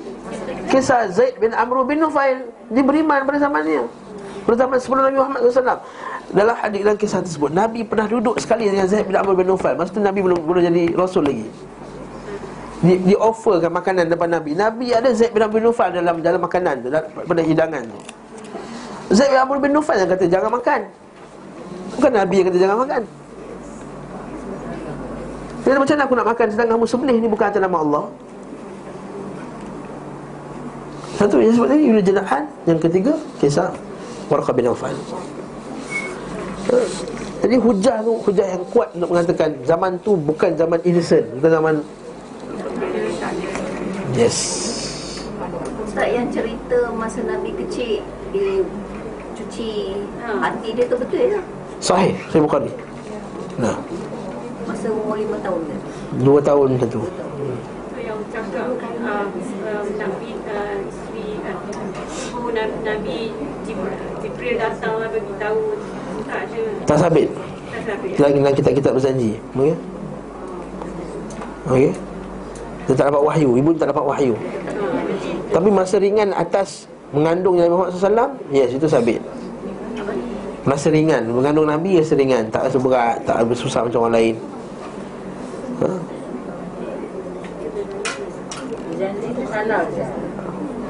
Kisah 0.74 1.06
Zaid 1.14 1.38
bin 1.38 1.54
Amr 1.54 1.86
bin 1.86 2.02
Nufail. 2.02 2.50
Dia 2.66 2.82
beriman 2.82 3.22
pada 3.22 3.38
zamannya 3.38 3.86
Pada 4.42 4.66
zaman 4.66 4.74
sebelum 4.82 5.06
Nabi 5.06 5.16
Muhammad 5.22 5.38
SAW 5.54 5.78
Dalam 6.34 6.54
hadis 6.58 6.80
dalam 6.82 6.98
kisah 6.98 7.22
tersebut 7.22 7.50
Nabi 7.54 7.86
pernah 7.86 8.10
duduk 8.10 8.38
sekali 8.42 8.66
dengan 8.66 8.90
Zaid 8.90 9.06
bin 9.06 9.14
Amr 9.14 9.38
bin 9.38 9.46
Nufail. 9.46 9.78
Masa 9.78 9.94
tu 9.94 10.02
Nabi 10.02 10.26
belum 10.26 10.42
belum 10.42 10.62
jadi 10.66 10.90
Rasul 10.98 11.30
lagi. 11.30 11.46
Di, 12.82 12.98
di 13.06 13.14
offerkan 13.14 13.70
makanan 13.70 14.10
depan 14.10 14.34
Nabi. 14.34 14.58
Nabi 14.58 14.90
ada 14.90 15.14
Zaid 15.14 15.30
bin 15.30 15.46
Amr 15.46 15.62
bin 15.62 15.70
Nufail 15.70 15.94
dalam 15.94 16.18
dalam 16.18 16.42
makanan 16.42 16.82
dalam- 16.82 17.06
Pada 17.06 17.38
hidangan 17.38 17.86
tu. 17.86 17.98
Zaid 19.14 19.30
bin 19.30 19.38
Amr 19.38 19.62
bin 19.62 19.70
Nufail 19.78 20.02
yang 20.02 20.10
kata 20.10 20.26
jangan 20.26 20.50
makan 20.58 20.90
Bukan 22.00 22.16
Nabi 22.16 22.34
yang 22.40 22.46
kata 22.48 22.58
jangan 22.64 22.78
makan. 22.80 23.02
Dia 25.60 25.68
kata 25.68 25.78
macam 25.84 25.92
mana 25.92 26.04
aku 26.08 26.14
nak 26.16 26.28
makan 26.32 26.46
sedangkan 26.48 26.74
kamu 26.80 26.86
sembelih? 26.88 27.16
Ni 27.20 27.28
bukan 27.28 27.46
atas 27.52 27.60
nama 27.60 27.76
Allah. 27.84 28.04
Satu 31.20 31.36
yang 31.44 31.52
sebut 31.52 31.68
tadi 31.68 31.84
Ibn 31.92 32.00
Janahan. 32.00 32.42
Yang 32.64 32.78
ketiga 32.88 33.12
Kisah 33.36 33.68
Warqa 34.32 34.56
bin 34.56 34.72
Aufan 34.72 34.96
Eh, 36.72 36.88
Jadi 37.44 37.60
hujah 37.60 38.00
tu 38.00 38.16
Hujah 38.24 38.46
yang 38.56 38.64
kuat 38.72 38.88
untuk 38.96 39.12
mengatakan 39.12 39.52
Zaman 39.68 40.00
tu 40.00 40.16
bukan 40.16 40.56
zaman 40.56 40.80
innocent 40.80 41.28
Bukan 41.36 41.50
zaman 41.52 41.74
Yes. 44.16 44.36
Ustaz 45.84 46.08
yang 46.08 46.32
cerita 46.32 46.88
masa 46.96 47.20
Nabi 47.28 47.52
kecil 47.52 48.00
Dia 48.32 48.64
cuci 49.36 49.92
Ha. 50.24 50.36
hati 50.40 50.72
dia 50.72 50.88
tu 50.88 50.96
betul 50.96 51.36
ya? 51.36 51.40
Sahih 51.80 52.12
Sahih 52.28 52.44
Bukhari. 52.44 52.68
Nah. 53.56 53.72
Masa 54.68 54.86
umur 54.92 55.16
lima 55.16 55.40
tahun 55.40 55.60
dia 55.64 55.78
Dua 56.20 56.38
tahun 56.44 56.76
macam 56.76 56.88
tu. 56.92 57.02
Itu 57.08 58.00
yang 58.04 58.20
cakap 58.28 58.76
uh, 58.76 59.24
uh, 59.24 59.84
Nabi 59.96 60.30
uh, 60.44 60.76
isteri 60.84 61.26
uh, 61.40 61.56
Nabi, 62.52 62.76
Nabi 62.84 63.18
Jibril, 64.20 64.54
datang 64.60 65.00
lah 65.00 65.08
bagi 65.08 65.34
tahu 65.40 65.60
Tak 66.28 66.38
ada 66.44 66.62
Tak 66.84 66.96
sabit? 67.00 67.28
Tak 67.32 67.40
tak 67.72 67.82
sabit. 67.96 68.14
Lagi 68.20 68.36
dalam 68.44 68.54
kitab-kitab 68.54 68.92
berjanji 69.00 69.32
Okey 69.56 69.74
Okey. 71.72 71.90
Dia 72.88 72.92
tak 72.92 73.06
dapat 73.08 73.22
wahyu 73.24 73.48
Ibu 73.56 73.70
tak 73.80 73.88
dapat 73.88 74.04
wahyu. 74.04 74.34
Tapi 75.48 75.68
masa 75.72 75.96
ringan 75.96 76.36
atas 76.36 76.84
Mengandung 77.16 77.56
Nabi 77.56 77.72
Muhammad 77.72 77.96
SAW 77.96 78.36
Yes 78.52 78.76
itu 78.76 78.84
sabit 78.84 79.24
Masa 80.68 80.92
ringan. 80.92 81.24
Mengandung 81.24 81.68
Nabi 81.68 81.96
rasa 81.96 82.14
ringan. 82.16 82.52
Tak 82.52 82.68
rasa 82.68 82.78
berat. 82.80 83.16
Tak 83.24 83.44
rasa 83.44 83.54
susah 83.56 83.80
macam 83.88 84.04
orang 84.04 84.14
lain. 84.16 84.34
Ha? 85.80 85.90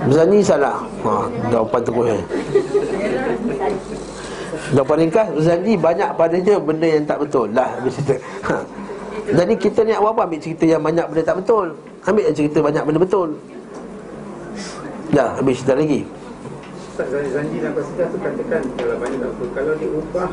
Tu 0.01 0.40
salah 0.42 0.80
ha, 1.05 1.28
Jawapan 1.52 1.80
terus 1.84 2.06
eh. 2.09 2.22
Jawapan 4.72 4.97
ringkas 5.06 5.26
Berjanji 5.36 5.72
banyak 5.76 6.10
padanya 6.16 6.55
Benda 6.59 6.88
yang 6.88 7.05
tak 7.06 7.18
betul. 7.22 7.47
Lah 7.52 7.68
habis 7.78 7.94
cerita. 8.01 8.16
Ha. 8.51 8.56
Jadi 9.30 9.55
kita 9.55 9.86
ni 9.86 9.94
apa 9.94 10.10
ambil 10.10 10.40
cerita 10.42 10.64
yang 10.66 10.82
banyak 10.82 11.06
benda 11.06 11.22
tak 11.22 11.38
betul. 11.38 11.66
Ambil 12.02 12.32
cerita 12.34 12.59
banyak 12.59 12.82
benda 12.82 12.98
betul. 12.98 13.28
Dah 15.14 15.38
habis 15.38 15.62
cerita 15.62 15.78
lagi 15.78 16.02
Ustaz 17.02 17.27
Zanji 17.31 17.59
dan 17.59 17.72
Qasidah 17.72 18.06
tu 18.09 18.16
katakan 18.18 18.62
Kalau 18.74 18.94
banyak 18.97 19.18
tak 19.18 19.31
apa. 19.31 19.44
Kalau 19.52 19.72
diubah 19.77 20.28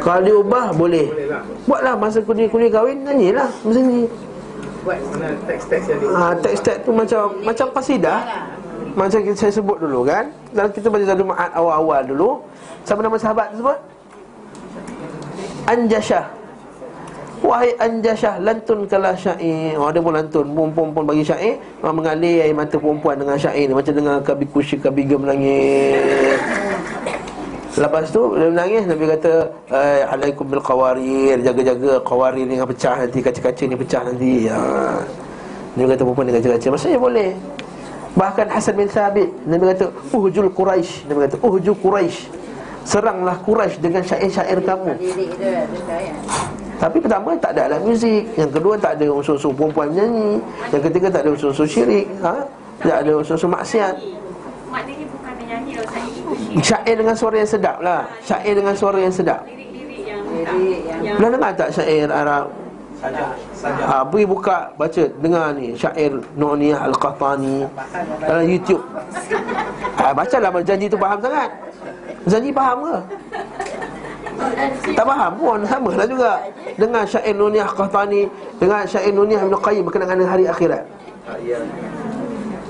Kalau 0.00 0.20
diubah 0.22 0.66
boleh. 0.72 1.06
Boleh 1.08 1.26
lah 1.28 1.42
Buatlah 1.64 1.94
masa 1.96 2.18
kuning-kuning 2.20 2.70
kahwin 2.70 2.96
Nyanyilah 3.02 3.48
Berjanji 3.62 4.04
Buat 4.82 4.98
mana 5.14 5.28
teks-teks 5.46 5.84
yang 5.86 5.98
di 5.98 6.06
ha, 6.08 6.24
Teks-teks 6.36 6.78
tu 6.82 6.90
macam 6.90 7.20
Macam 7.40 7.66
qasidah 7.70 8.20
Macam 8.92 9.18
kita- 9.22 9.38
saya 9.38 9.52
sebut 9.54 9.80
dulu 9.80 10.04
kan. 10.04 10.28
Dalam 10.52 10.68
kita 10.68 10.92
baca 10.92 11.00
satu 11.00 11.24
ma'at 11.24 11.48
awal-awal 11.56 12.04
dulu. 12.04 12.30
Siapa 12.84 13.00
nama 13.00 13.16
sahabat 13.16 13.56
tersebut? 13.56 13.78
Anjashah 15.64 16.26
Wahai 17.42 17.74
Anjashah 17.74 18.38
Lantun 18.38 18.86
kala 18.86 19.18
syair. 19.18 19.74
Oh, 19.74 19.90
Ada 19.90 19.98
pun 19.98 20.14
lantun. 20.14 20.46
Perempuan 20.54 20.88
pun 20.94 21.02
bagi 21.02 21.26
syair. 21.26 21.58
Orang 21.82 21.98
mengalir 21.98 22.46
air 22.46 22.54
mata 22.54 22.78
perempuan 22.78 23.18
dengan 23.18 23.34
syair 23.34 23.66
ni. 23.66 23.74
Macam 23.74 23.92
dengar 23.92 24.22
Kabi 24.22 24.46
Kushi 24.46 24.78
Kabi 24.78 25.02
Gem 25.10 25.26
menangis. 25.26 26.38
Lepas 27.74 28.14
tu 28.14 28.38
dia 28.38 28.46
menangis. 28.46 28.86
Nabi 28.86 29.04
kata 29.18 29.32
"Eh, 29.74 30.02
Alaikum 30.06 30.46
bil 30.46 30.62
qawarir. 30.62 31.42
Jaga-jaga 31.42 31.98
qawarir 32.06 32.46
ni 32.46 32.62
pecah 32.62 32.94
nanti. 33.02 33.18
Kaca-kaca 33.18 33.62
ni 33.66 33.74
pecah 33.74 34.02
nanti. 34.06 34.32
Ya. 34.46 34.62
Nabi 35.74 35.86
kata 35.98 36.02
perempuan 36.06 36.26
dengan 36.30 36.40
kaca-kaca. 36.46 36.68
Maksudnya 36.78 37.00
boleh? 37.02 37.30
Bahkan 38.12 38.44
Hasan 38.52 38.76
bin 38.76 38.88
Thabit 38.92 39.24
Nabi 39.48 39.72
kata 39.72 39.88
Uhjul 40.12 40.52
Quraisy 40.52 41.08
Nabi 41.08 41.24
kata 41.24 41.36
Uhjul 41.40 41.72
Quraisy 41.80 42.28
Seranglah 42.84 43.40
Quraisy 43.40 43.80
dengan 43.80 44.04
syair-syair 44.04 44.60
kamu 44.60 45.00
Tapi 46.82 46.98
pertama 46.98 47.38
tak 47.38 47.54
ada 47.54 47.70
alat 47.70 47.80
muzik. 47.86 48.26
Yang 48.34 48.50
kedua 48.58 48.74
tak 48.74 48.98
ada 48.98 49.06
unsur-unsur 49.06 49.54
perempuan 49.54 49.94
menyanyi. 49.94 50.42
Yang 50.74 50.82
ketiga 50.90 51.06
tak 51.14 51.20
ada 51.22 51.30
unsur-unsur 51.30 51.66
syirik. 51.70 52.10
Ha? 52.26 52.42
Tak 52.82 52.98
ada 53.06 53.12
unsur-unsur 53.22 53.50
maksiat. 53.54 53.94
Maknanya 54.66 55.06
bukan 55.06 55.32
menyanyi 55.38 55.72
lah 55.78 55.86
Syair 56.58 56.94
dengan 56.98 57.14
suara 57.14 57.36
yang 57.38 57.50
sedap 57.54 57.76
lah. 57.78 58.02
Syair 58.26 58.54
dengan 58.58 58.74
suara 58.74 58.98
yang 58.98 59.14
sedap. 59.14 59.46
Lirik-lirik 59.46 60.02
yang 60.02 60.20
Lirik 60.26 60.80
yang- 60.90 61.02
yang 61.06 61.16
Pernah 61.22 61.30
dengar 61.38 61.52
tak 61.54 61.68
syair 61.70 62.10
Arab? 62.10 62.46
Ha, 63.62 64.06
pergi 64.06 64.26
buka, 64.30 64.58
baca, 64.78 65.02
dengar 65.18 65.46
ni. 65.58 65.74
Syair 65.74 66.18
Nu'niyah 66.38 66.86
Al-Qahtani. 66.86 67.66
Dalam 68.22 68.46
YouTube. 68.46 68.82
Ha, 69.98 70.14
Bacalah 70.14 70.50
janji 70.66 70.86
tu 70.86 70.98
faham 70.98 71.18
sangat. 71.18 71.50
Janji 72.26 72.50
faham 72.54 72.78
ke? 72.86 72.96
Tak 74.92 75.04
faham 75.06 75.32
pun, 75.38 75.58
sama 75.64 75.90
lah 75.94 76.06
juga 76.06 76.32
Dengar 76.76 77.06
syair 77.06 77.34
Nu'niyah 77.36 77.66
Al-Qahtani 77.70 78.28
Dengan 78.58 78.82
syair 78.84 79.12
Nu'niyah 79.14 79.42
Ibn 79.46 79.54
Qayyim 79.58 79.82
Berkenaan 79.86 80.18
dengan 80.18 80.32
hari 80.34 80.44
akhirat. 80.50 80.84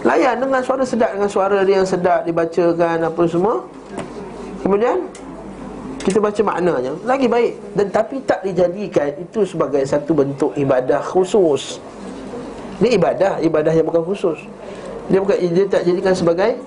Layan 0.03 0.37
dengan 0.43 0.61
suara 0.61 0.85
sedap 0.85 1.11
Dengan 1.17 1.31
suara 1.31 1.65
dia 1.65 1.81
yang 1.83 1.89
sedap 1.89 2.27
Dibacakan 2.29 2.99
apa 3.07 3.23
semua. 3.27 3.65
Kemudian 4.63 5.09
Kita 6.03 6.19
baca 6.19 6.41
maknanya. 6.43 6.93
Lagi 7.07 7.27
baik. 7.31 7.53
Dan 7.79 7.87
tapi 7.89 8.21
tak 8.27 8.43
dijadikan 8.43 9.15
Itu 9.19 9.47
sebagai 9.47 9.83
satu 9.87 10.13
bentuk 10.13 10.51
ibadah 10.59 11.01
khusus. 11.01 11.79
Ini 12.83 12.99
ibadah 12.99 13.39
Ibadah 13.41 13.73
yang 13.73 13.87
bukan 13.87 14.03
khusus. 14.03 14.39
Dia 15.11 15.19
bukan 15.23 15.37
Dia 15.39 15.65
tak 15.71 15.83
jadikan 15.87 16.15
sebagai 16.15 16.59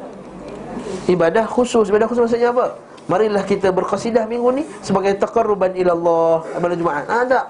Ibadah 1.05 1.45
khusus. 1.45 1.91
Ibadah 1.91 2.07
khusus 2.07 2.23
maksudnya 2.25 2.49
apa? 2.55 2.84
Marilah 3.05 3.45
kita 3.45 3.69
berqasidah 3.69 4.25
minggu 4.25 4.49
ni 4.55 4.63
Sebagai 4.81 5.13
taqarruban 5.21 5.77
ilallah 5.77 6.41
Pada 6.57 6.73
Jumaat. 6.73 7.05
Ah 7.05 7.21
tak. 7.25 7.45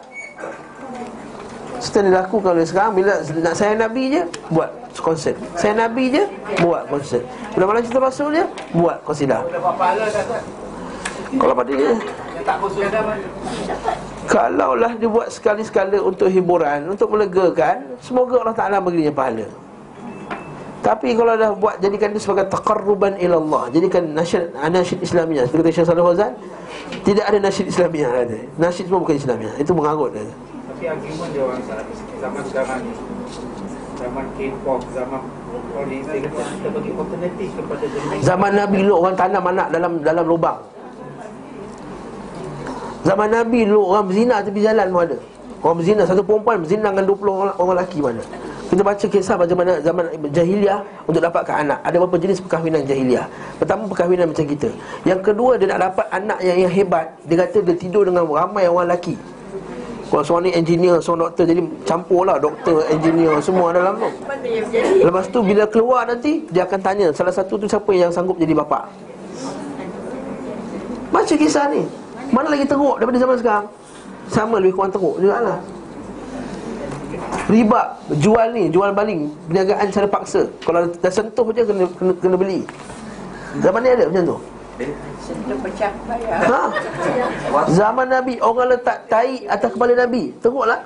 Setelah 1.80 2.23
dilakukan 2.23 2.52
oleh 2.56 2.68
sekarang 2.68 2.94
Bila 2.95 3.14
nak 3.44 3.53
sayang 3.56 3.80
Nabi 3.84 4.03
je 4.15 4.22
Buat 4.48 4.72
konsert 4.95 5.36
Sayang 5.60 5.80
Nabi 5.80 6.07
je 6.11 6.23
Buat 6.64 6.88
konsert 6.88 7.23
Bila 7.52 7.64
malam 7.68 7.82
cerita 7.84 7.99
Rasul 7.99 8.30
je 8.32 8.44
Buat 8.73 9.03
Ustaz? 9.03 9.44
Kalau 11.36 11.53
pada 11.53 11.72
dia 11.76 11.91
Kalaulah 14.26 14.91
dia 14.95 15.10
buat 15.11 15.27
sekali-sekala 15.30 15.99
untuk 15.99 16.32
hiburan 16.32 16.95
Untuk 16.95 17.11
melegakan 17.11 17.99
Semoga 17.99 18.40
Allah 18.41 18.56
Ta'ala 18.56 18.77
beri 18.80 19.06
dia 19.06 19.14
pahala 19.14 19.65
Tapi 20.86 21.18
kalau 21.18 21.34
dah 21.34 21.49
buat 21.57 21.82
Jadikan 21.82 22.14
dia 22.14 22.22
sebagai 22.22 22.45
taqarruban 22.53 23.18
ilallah. 23.18 23.74
Jadikan 23.74 24.14
nasyid, 24.14 24.53
nasyid 24.53 25.02
Islamiah 25.02 25.49
Seperti 25.49 25.74
kata 25.74 25.76
Syekh 25.82 25.88
Salih 25.90 26.03
Fawzan 26.06 26.32
Tidak 27.02 27.26
ada 27.26 27.38
nasyid 27.41 27.66
Islamiah 27.74 28.10
ada. 28.14 28.38
Nasyid 28.62 28.86
semua 28.86 29.02
bukan 29.02 29.18
Islamiah 29.18 29.53
Itu 29.57 29.74
mengarut 29.74 30.14
dia. 30.14 30.22
Tapi 30.22 30.84
argument 30.86 31.30
dia 31.34 31.41
orang 31.41 31.62
salah. 31.66 31.86
Zaman 32.22 32.41
sekarang 32.45 32.80
ni 32.86 32.94
Zaman 33.98 34.26
K-pop 34.38 34.82
Zaman 34.94 35.22
Zaman 38.22 38.52
Nabi 38.53 38.78
dulu 38.86 38.94
orang 39.02 39.16
tanam 39.18 39.44
anak 39.44 39.68
dalam 39.72 39.91
dalam 40.03 40.26
lubang. 40.28 40.60
Zaman 43.07 43.28
Nabi 43.32 43.64
dulu 43.64 43.82
orang 43.95 44.06
berzina 44.12 44.36
tepi 44.44 44.60
jalan 44.62 44.88
pun 44.91 45.02
ada. 45.07 45.18
Orang 45.64 45.76
berzina, 45.82 46.03
satu 46.03 46.22
perempuan 46.22 46.62
berzina 46.62 46.91
dengan 46.94 47.07
20 47.07 47.26
orang, 47.26 47.56
orang 47.57 47.74
lelaki 47.80 47.99
mana 48.03 48.24
Kita 48.66 48.82
baca 48.82 49.06
kisah 49.06 49.36
bagaimana 49.38 49.78
zaman 49.78 50.10
jahiliah 50.34 50.82
Untuk 51.06 51.22
dapatkan 51.22 51.56
anak. 51.66 51.80
Ada 51.86 51.96
beberapa 52.02 52.18
jenis 52.18 52.42
perkahwinan 52.42 52.82
jahiliah. 52.84 53.26
Pertama 53.62 53.86
perkahwinan 53.86 54.34
macam 54.34 54.46
kita. 54.46 54.70
Yang 55.06 55.22
kedua 55.22 55.62
dia 55.62 55.68
nak 55.70 55.80
dapat 55.92 56.06
anak 56.10 56.40
yang, 56.42 56.58
yang 56.66 56.74
hebat. 56.74 57.14
Dia 57.30 57.46
kata 57.46 57.62
dia 57.62 57.76
tidur 57.78 58.10
dengan 58.10 58.26
ramai 58.26 58.66
orang 58.66 58.90
lelaki. 58.90 59.16
Kalau 60.06 60.22
seorang 60.22 60.50
ni 60.50 60.52
engineer, 60.54 61.02
seorang 61.02 61.30
doktor. 61.30 61.44
Jadi 61.50 61.62
campur 61.86 62.22
lah 62.30 62.38
doktor, 62.38 62.86
engineer 62.94 63.42
Semua 63.42 63.74
dalam 63.74 63.98
tu. 63.98 64.10
Lepas 65.02 65.26
tu 65.34 65.42
bila 65.42 65.66
keluar 65.66 66.06
nanti 66.06 66.46
Dia 66.54 66.70
akan 66.70 66.80
tanya 66.80 67.08
Salah 67.10 67.34
satu 67.34 67.58
tu 67.58 67.66
siapa 67.66 67.90
yang 67.90 68.14
sanggup 68.14 68.38
jadi 68.38 68.54
bapa 68.54 68.86
Baca 71.10 71.34
kisah 71.34 71.74
ni. 71.74 71.82
Mana 72.30 72.54
lagi 72.54 72.70
teruk 72.70 73.02
daripada 73.02 73.18
zaman 73.18 73.36
sekarang? 73.42 73.66
Sama 74.30 74.62
lebih 74.62 74.78
kurang 74.78 74.94
teruk 74.94 75.18
juga 75.18 75.38
lah 75.42 75.58
Riba 77.45 77.81
Jual 78.17 78.47
ni 78.57 78.63
Jual 78.73 78.91
baling 78.91 79.30
Perniagaan 79.49 79.85
secara 79.93 80.07
paksa. 80.09 80.41
Kalau 80.65 80.89
dah 80.89 81.11
sentuh 81.13 81.45
je 81.53 81.61
kena, 81.61 81.85
kena, 81.97 82.13
kena 82.17 82.35
beli. 82.35 82.59
Zaman 83.61 83.80
ni 83.85 83.89
ada 83.93 84.05
macam 84.09 84.23
tu? 84.26 84.38
Sentuh 85.23 85.57
pecah. 85.63 85.91
Bayar. 86.09 86.39
ha? 86.43 86.63
Zaman 87.72 88.07
Nabi 88.11 88.41
Orang 88.41 88.73
letak 88.73 89.07
tai 89.07 89.45
atas 89.47 89.69
kepala 89.72 89.93
Nabi. 89.95 90.34
Teruklah. 90.41 90.81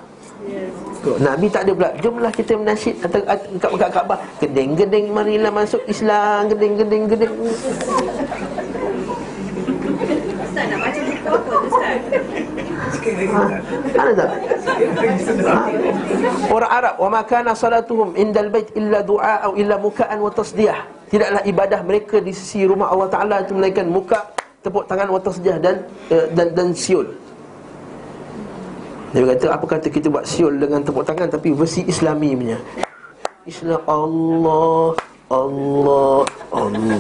Nabi 1.20 1.48
tak 1.52 1.68
ada 1.68 1.72
pula. 1.76 1.90
Jomlah 2.04 2.32
kita 2.32 2.54
menasyid 2.56 2.96
atas, 3.04 3.24
atas, 3.28 3.48
kat, 3.60 3.72
kat 3.80 3.90
Kaabah. 3.92 4.20
Gedeng-gedeng 4.44 5.06
marilah 5.16 5.52
masuk 5.52 5.82
Islam. 5.88 6.48
Gedeng-gedeng-gedeng 6.52 7.34
Ustaz 10.50 10.66
nak 10.76 10.80
baca 10.82 11.00
buku 11.08 11.28
apa 11.30 11.38
tu 11.40 11.58
Ustaz? 11.70 11.98
Ada 13.96 14.12
tak? 14.14 14.30
Orang 16.50 16.72
Arab 16.72 16.96
Wa 17.02 17.10
makana 17.10 17.52
salatuhum 17.58 18.14
indal 18.16 18.50
bait 18.54 18.70
illa 18.76 19.02
du'a 19.02 19.46
Atau 19.46 19.54
illa 19.58 19.76
muka'an 19.82 20.20
wa 20.22 20.32
tasdiyah. 20.32 20.80
Tidaklah 21.10 21.42
ibadah 21.46 21.80
mereka 21.82 22.22
di 22.22 22.32
sisi 22.36 22.66
rumah 22.66 22.94
Allah 22.94 23.10
Ta'ala 23.10 23.36
Itu 23.42 23.58
melainkan 23.58 23.90
muka 23.90 24.30
Tepuk 24.60 24.86
tangan 24.92 25.08
wa 25.10 25.20
tasdiyah 25.24 25.58
dan, 25.58 25.88
uh, 26.12 26.26
dan, 26.36 26.48
dan 26.52 26.68
siul. 26.76 27.08
Dia 29.10 29.26
kata 29.26 29.46
apa 29.56 29.66
kata 29.66 29.88
kita 29.90 30.12
buat 30.12 30.28
siul 30.28 30.60
dengan 30.62 30.86
tepuk 30.86 31.02
tangan 31.02 31.32
Tapi 31.32 31.56
versi 31.56 31.82
islami 31.88 32.36
punya? 32.36 32.60
Islam 33.50 33.82
Allah 33.90 34.94
Allah 35.30 36.26
Allah. 36.54 37.00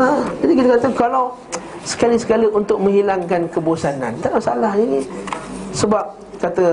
Ha, 0.00 0.06
Jadi 0.40 0.52
kita 0.56 0.68
kata 0.78 0.88
kalau 0.96 1.34
Sekali-sekala 1.84 2.46
untuk 2.52 2.78
menghilangkan 2.80 3.48
kebosanan. 3.50 4.12
Tak 4.20 4.36
masalah 4.36 4.72
ini. 4.76 5.04
Sebab 5.70 6.04
kata 6.40 6.66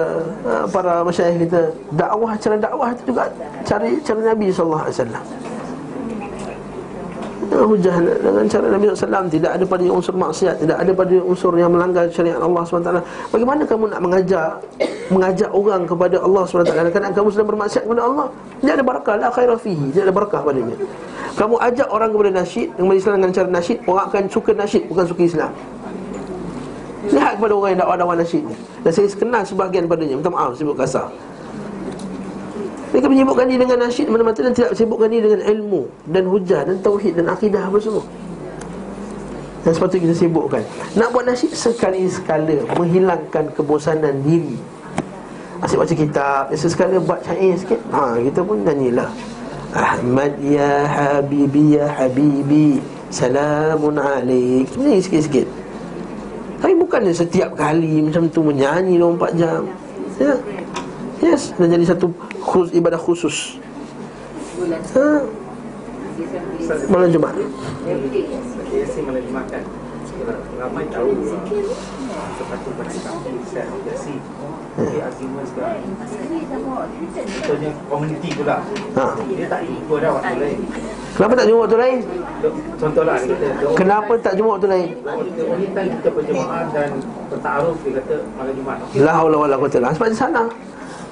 ha, 0.48 0.64
para 0.72 1.04
masyarakat 1.04 1.38
kita 1.44 1.62
Dakwah, 1.94 2.34
cara 2.40 2.56
dakwah 2.56 2.90
itu 2.96 3.04
juga 3.12 3.28
Cara, 3.68 3.84
cara 4.02 4.20
Nabi 4.32 4.48
SAW 4.48 4.88
ha, 7.58 7.66
hujah 7.66 7.96
dengan 8.22 8.46
cara 8.46 8.66
Nabi 8.70 8.84
SAW 8.94 9.26
tidak 9.34 9.52
ada 9.58 9.66
pada 9.66 9.84
unsur 9.90 10.14
maksiat 10.14 10.56
tidak 10.62 10.78
ada 10.78 10.92
pada 10.94 11.16
unsur 11.26 11.52
yang 11.58 11.74
melanggar 11.74 12.06
syariat 12.14 12.38
Allah 12.38 12.62
SWT 12.62 13.02
bagaimana 13.34 13.62
kamu 13.66 13.84
nak 13.90 14.02
mengajak 14.06 14.50
mengajak 15.10 15.50
orang 15.50 15.82
kepada 15.90 16.22
Allah 16.22 16.44
SWT 16.46 16.70
kadang 16.94 17.14
kamu 17.18 17.28
sedang 17.34 17.50
bermaksiat 17.50 17.84
kepada 17.90 18.02
Allah 18.06 18.28
tidak 18.58 18.74
ada 18.74 18.86
barakah 18.86 19.16
la 19.22 19.30
khaira 19.30 19.56
fihi. 19.58 19.86
Tidak 19.94 20.06
ada 20.10 20.14
barakah 20.14 20.42
padanya 20.42 20.76
kamu 21.38 21.56
ajak 21.62 21.88
orang 21.94 22.10
kepada 22.10 22.32
nasyid 22.34 22.68
dengan 22.74 22.96
Islam 22.98 23.14
dengan 23.22 23.34
cara 23.38 23.50
nasyid 23.54 23.78
orang 23.86 24.04
akan 24.10 24.24
suka 24.26 24.52
nasyid 24.58 24.84
bukan 24.90 25.06
suka 25.06 25.22
Islam. 25.22 25.52
Lihat 27.08 27.32
kepada 27.40 27.54
orang 27.56 27.70
yang 27.72 27.82
dakwah-dakwah 27.86 28.18
nasyid 28.20 28.44
ni 28.44 28.56
Dan 28.84 28.92
saya 28.92 29.08
kenal 29.16 29.40
sebahagian 29.48 29.88
padanya 29.88 30.20
Minta 30.20 30.28
maaf 30.28 30.60
sebut 30.60 30.76
kasar 30.76 31.08
mereka 32.98 33.14
menyibukkan 33.14 33.46
diri 33.46 33.62
dengan 33.62 33.80
nasyid 33.86 34.10
Mana-mana 34.10 34.42
dan 34.42 34.54
tidak 34.58 34.74
menyibukkan 34.74 35.08
diri 35.14 35.24
dengan 35.30 35.42
ilmu 35.54 35.82
Dan 36.10 36.24
hujah 36.26 36.62
dan 36.66 36.76
tauhid 36.82 37.14
dan 37.14 37.30
akidah 37.30 37.70
apa 37.70 37.78
semua. 37.78 38.02
Dan 39.62 39.72
sepatutnya 39.78 40.02
kita 40.10 40.16
sibukkan. 40.26 40.64
Nak 40.98 41.08
buat 41.14 41.30
nasyid 41.30 41.54
sekali-sekala 41.54 42.58
Menghilangkan 42.74 43.54
kebosanan 43.54 44.18
diri. 44.26 44.58
Asyik 45.62 45.78
baca 45.78 45.94
kitab 45.94 46.44
Sesekala 46.58 46.98
buat 46.98 47.22
syair 47.22 47.54
sikit. 47.62 47.78
Ha, 47.94 48.18
Kita 48.18 48.42
pun 48.42 48.66
nyanyilah. 48.66 49.14
Ahmad 49.78 50.34
ya 50.42 50.90
habibi 50.90 51.78
ya 51.78 51.86
habibi 52.02 52.82
Salamun 53.14 54.02
alaik. 54.02 54.74
Ini 54.74 55.06
sikit-sikit. 55.06 55.46
Tapi 56.66 56.74
bukannya 56.74 57.14
setiap 57.14 57.54
kali 57.54 58.10
Macam 58.10 58.26
tu 58.34 58.42
menyanyi 58.42 58.98
24 58.98 59.38
jam. 59.38 59.62
Ya 60.18 60.34
Yes, 61.28 61.52
dan 61.60 61.68
jadi 61.68 61.84
satu 61.84 62.08
khus, 62.40 62.72
ibadah 62.72 62.96
khusus 62.96 63.60
ha. 64.96 65.20
Malam 66.88 67.08
kan 69.52 69.64
Ramai 70.58 70.88
tahu 70.90 71.12
ha. 78.96 79.06
Dah 80.08 80.12
lain 80.32 80.60
Kenapa 81.18 81.34
tak 81.34 81.46
jumpa 81.50 81.60
waktu 81.66 81.78
lain? 81.78 82.00
Contohlah 82.78 83.16
dia- 83.18 83.74
Kenapa 83.76 84.12
tak 84.22 84.34
jumpa 84.38 84.50
waktu 84.56 84.68
lain? 84.70 84.88
Kita 85.76 86.10
berjemaah 86.14 86.64
dan 86.72 86.90
bertaruh 87.28 87.76
Dia 87.82 87.92
kata 88.00 88.16
malam 88.38 88.54
Jumaat 88.54 88.80
La 88.96 89.12
haula 89.18 89.38
wala 89.44 89.56
quwata 89.58 89.78
illa 89.82 89.92
Sebab 89.92 90.08
dia 90.08 90.18
salah 90.18 90.48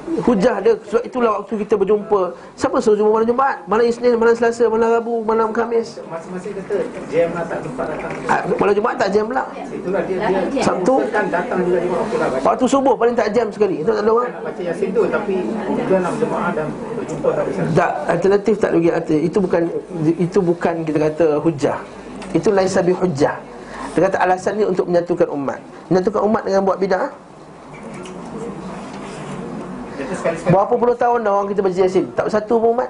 Hujah 0.06 0.61
dia. 0.61 0.73
Sebab 0.86 1.02
itulah 1.02 1.32
waktu 1.41 1.53
kita 1.65 1.73
berjumpa. 1.82 2.22
Siapa 2.53 2.77
suruh 2.77 2.94
jumpa 2.94 3.10
malam 3.10 3.27
Jumaat? 3.27 3.57
Malam 3.65 3.86
Isnin, 3.90 4.14
malam 4.22 4.38
Selasa, 4.38 4.69
malam 4.69 4.94
Rabu, 4.94 5.26
malam 5.26 5.49
Khamis. 5.49 5.98
Masing-masing 6.06 6.53
kata 6.61 6.77
Jam 7.10 7.30
lah 7.34 7.44
tak 7.49 7.60
sempat 7.65 7.86
datang. 7.90 8.11
Ha, 8.30 8.36
Malam 8.45 8.73
Jumaat 8.77 8.95
tak 9.02 9.10
jam 9.10 9.23
pula. 9.26 9.44
Itulah 9.49 10.02
dia 10.06 10.18
dia 10.53 10.61
Sabtu? 10.61 10.95
kan 11.10 11.26
datang 11.34 11.60
juga 11.65 11.80
Okey 11.82 12.18
lah. 12.22 12.27
Waktu 12.45 12.65
subuh 12.69 12.94
paling 12.94 13.15
tak 13.18 13.34
jam 13.34 13.48
sekali. 13.49 13.82
Itu 13.82 13.90
tak 13.90 14.06
ada 14.06 14.11
orang 14.14 14.30
baca 14.45 14.61
Yasin 14.61 14.90
tu 14.94 15.02
Tapi 15.10 15.36
Tujuan 15.73 15.99
nak 16.06 16.11
berjemaah 16.15 16.52
dan 16.53 16.68
berjumpa 17.02 17.30
tak 17.34 17.44
bisa 17.49 17.61
tak 17.73 17.91
alternatif 18.07 18.56
tak 18.61 18.72
bagi 18.77 18.90
arti. 18.94 19.18
Itu 19.26 19.38
bukan 19.41 19.61
itu 20.22 20.40
bukan 20.40 20.76
kita 20.86 20.98
kata 21.11 21.26
hujah. 21.41 21.77
Itu 22.38 22.53
lain 22.53 22.69
sabi 22.69 22.94
hujah 22.94 23.36
dia 23.95 24.11
kata 24.11 24.19
alasan 24.27 24.60
ni 24.60 24.68
untuk 24.68 24.91
menyatukan 24.91 25.32
umat. 25.32 25.56
Menyatukan 25.88 26.22
umat 26.27 26.44
dengan 26.44 26.68
buat 26.68 26.76
bidah? 26.84 27.07
Dia 27.07 27.25
berapa 30.52 30.74
puluh 30.76 30.96
tahun 30.96 31.24
dah 31.24 31.32
orang 31.32 31.48
kita 31.52 31.62
baca 31.64 31.78
yasin 31.80 32.06
tak 32.14 32.28
bersatu 32.28 32.54
pun 32.60 32.70
umat 32.76 32.90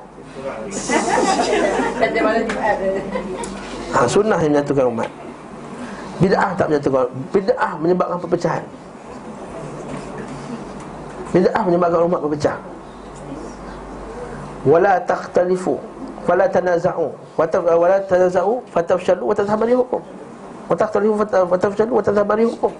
ha, 3.95 4.05
sunnah 4.05 4.39
yang 4.41 4.51
menyatukan 4.51 4.85
umat. 4.91 5.09
Bid'ah 6.15 6.51
tak 6.55 6.67
menyatukan 6.71 7.05
bid'ah 7.31 7.73
menyebabkan 7.79 8.17
perpecahan. 8.23 8.63
Bid'ah 11.35 11.63
menyebabkan 11.67 12.01
umat 12.07 12.19
berpecah. 12.23 12.57
Wala 14.65 14.97
takhtalifu 15.03 15.77
wala 16.25 16.49
tanaza'u 16.49 17.13
wala 17.37 18.01
tanaza'u 18.01 18.57
fatafshalu 18.73 19.29
wa 19.29 19.33
tadhhabu 19.37 19.63
rihukum 19.69 20.01
wa 20.65 20.73
takhtalifu 20.73 21.13
fatafshalu 21.21 21.91
wa 21.93 22.01
tadhhabu 22.01 22.33
rihukum 22.33 22.73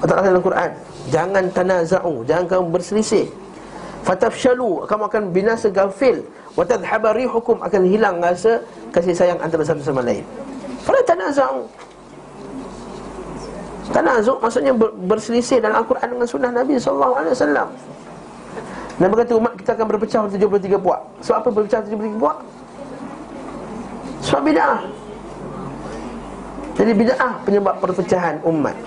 Allah 0.00 0.16
Ta'ala 0.16 0.32
dalam 0.32 0.44
Quran? 0.44 0.70
Jangan 1.12 1.44
tanaza'u 1.52 2.24
Jangan 2.24 2.44
kamu 2.48 2.64
berselisih. 2.72 3.28
Fatafshalu 4.00 4.88
Kamu 4.88 5.12
akan 5.12 5.22
binasa 5.28 5.68
gafil. 5.68 6.24
Wa 6.56 6.64
tadhhaba 6.64 7.12
rihukum 7.12 7.60
Akan 7.60 7.84
hilang 7.84 8.16
rasa 8.24 8.64
Kasih 8.96 9.12
sayang 9.12 9.36
antara 9.44 9.60
satu 9.60 9.84
sama 9.84 10.00
lain. 10.00 10.24
Fala 10.80 11.04
tanaza'u. 11.04 11.68
Tanazuk 13.90 14.38
maksudnya 14.38 14.70
ber, 14.70 14.94
berselisih 14.94 15.58
dalam 15.58 15.82
Al-Quran 15.82 16.14
dengan 16.14 16.28
sunnah 16.30 16.54
Nabi 16.54 16.78
SAW 16.78 17.26
Nabi 19.02 19.12
kata 19.18 19.32
umat 19.34 19.58
kita 19.58 19.74
akan 19.74 19.86
berpecah 19.90 20.30
73 20.30 20.78
puak. 20.78 21.00
Sebab 21.26 21.36
apa 21.42 21.48
berpecah 21.50 21.80
73 21.82 22.22
puak? 22.22 22.36
Sebab 24.22 24.40
bid'ah. 24.46 24.80
Jadi 26.78 26.90
bid'ah 26.94 27.32
penyebab 27.42 27.74
perpecahan 27.82 28.38
umat 28.46 28.78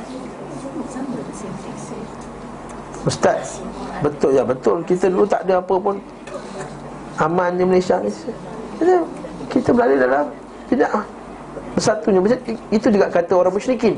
Ustaz 3.04 3.60
Betul 4.04 4.36
ya 4.36 4.44
betul. 4.44 4.84
Kita 4.84 5.08
dulu 5.08 5.24
tak 5.24 5.48
ada 5.48 5.64
apa 5.64 5.76
pun. 5.80 5.96
Aman 7.24 7.56
di 7.56 7.64
Malaysia. 7.64 8.04
Ni 8.04 8.12
kita, 8.80 8.96
kita 9.48 9.70
berada 9.72 9.96
dalam 9.96 10.26
Bid'ah 10.68 11.04
Bersatunya. 11.80 12.20
Macam 12.20 12.40
Itu 12.68 12.88
juga 12.92 13.08
kata 13.08 13.32
orang 13.32 13.54
musyrikin. 13.56 13.96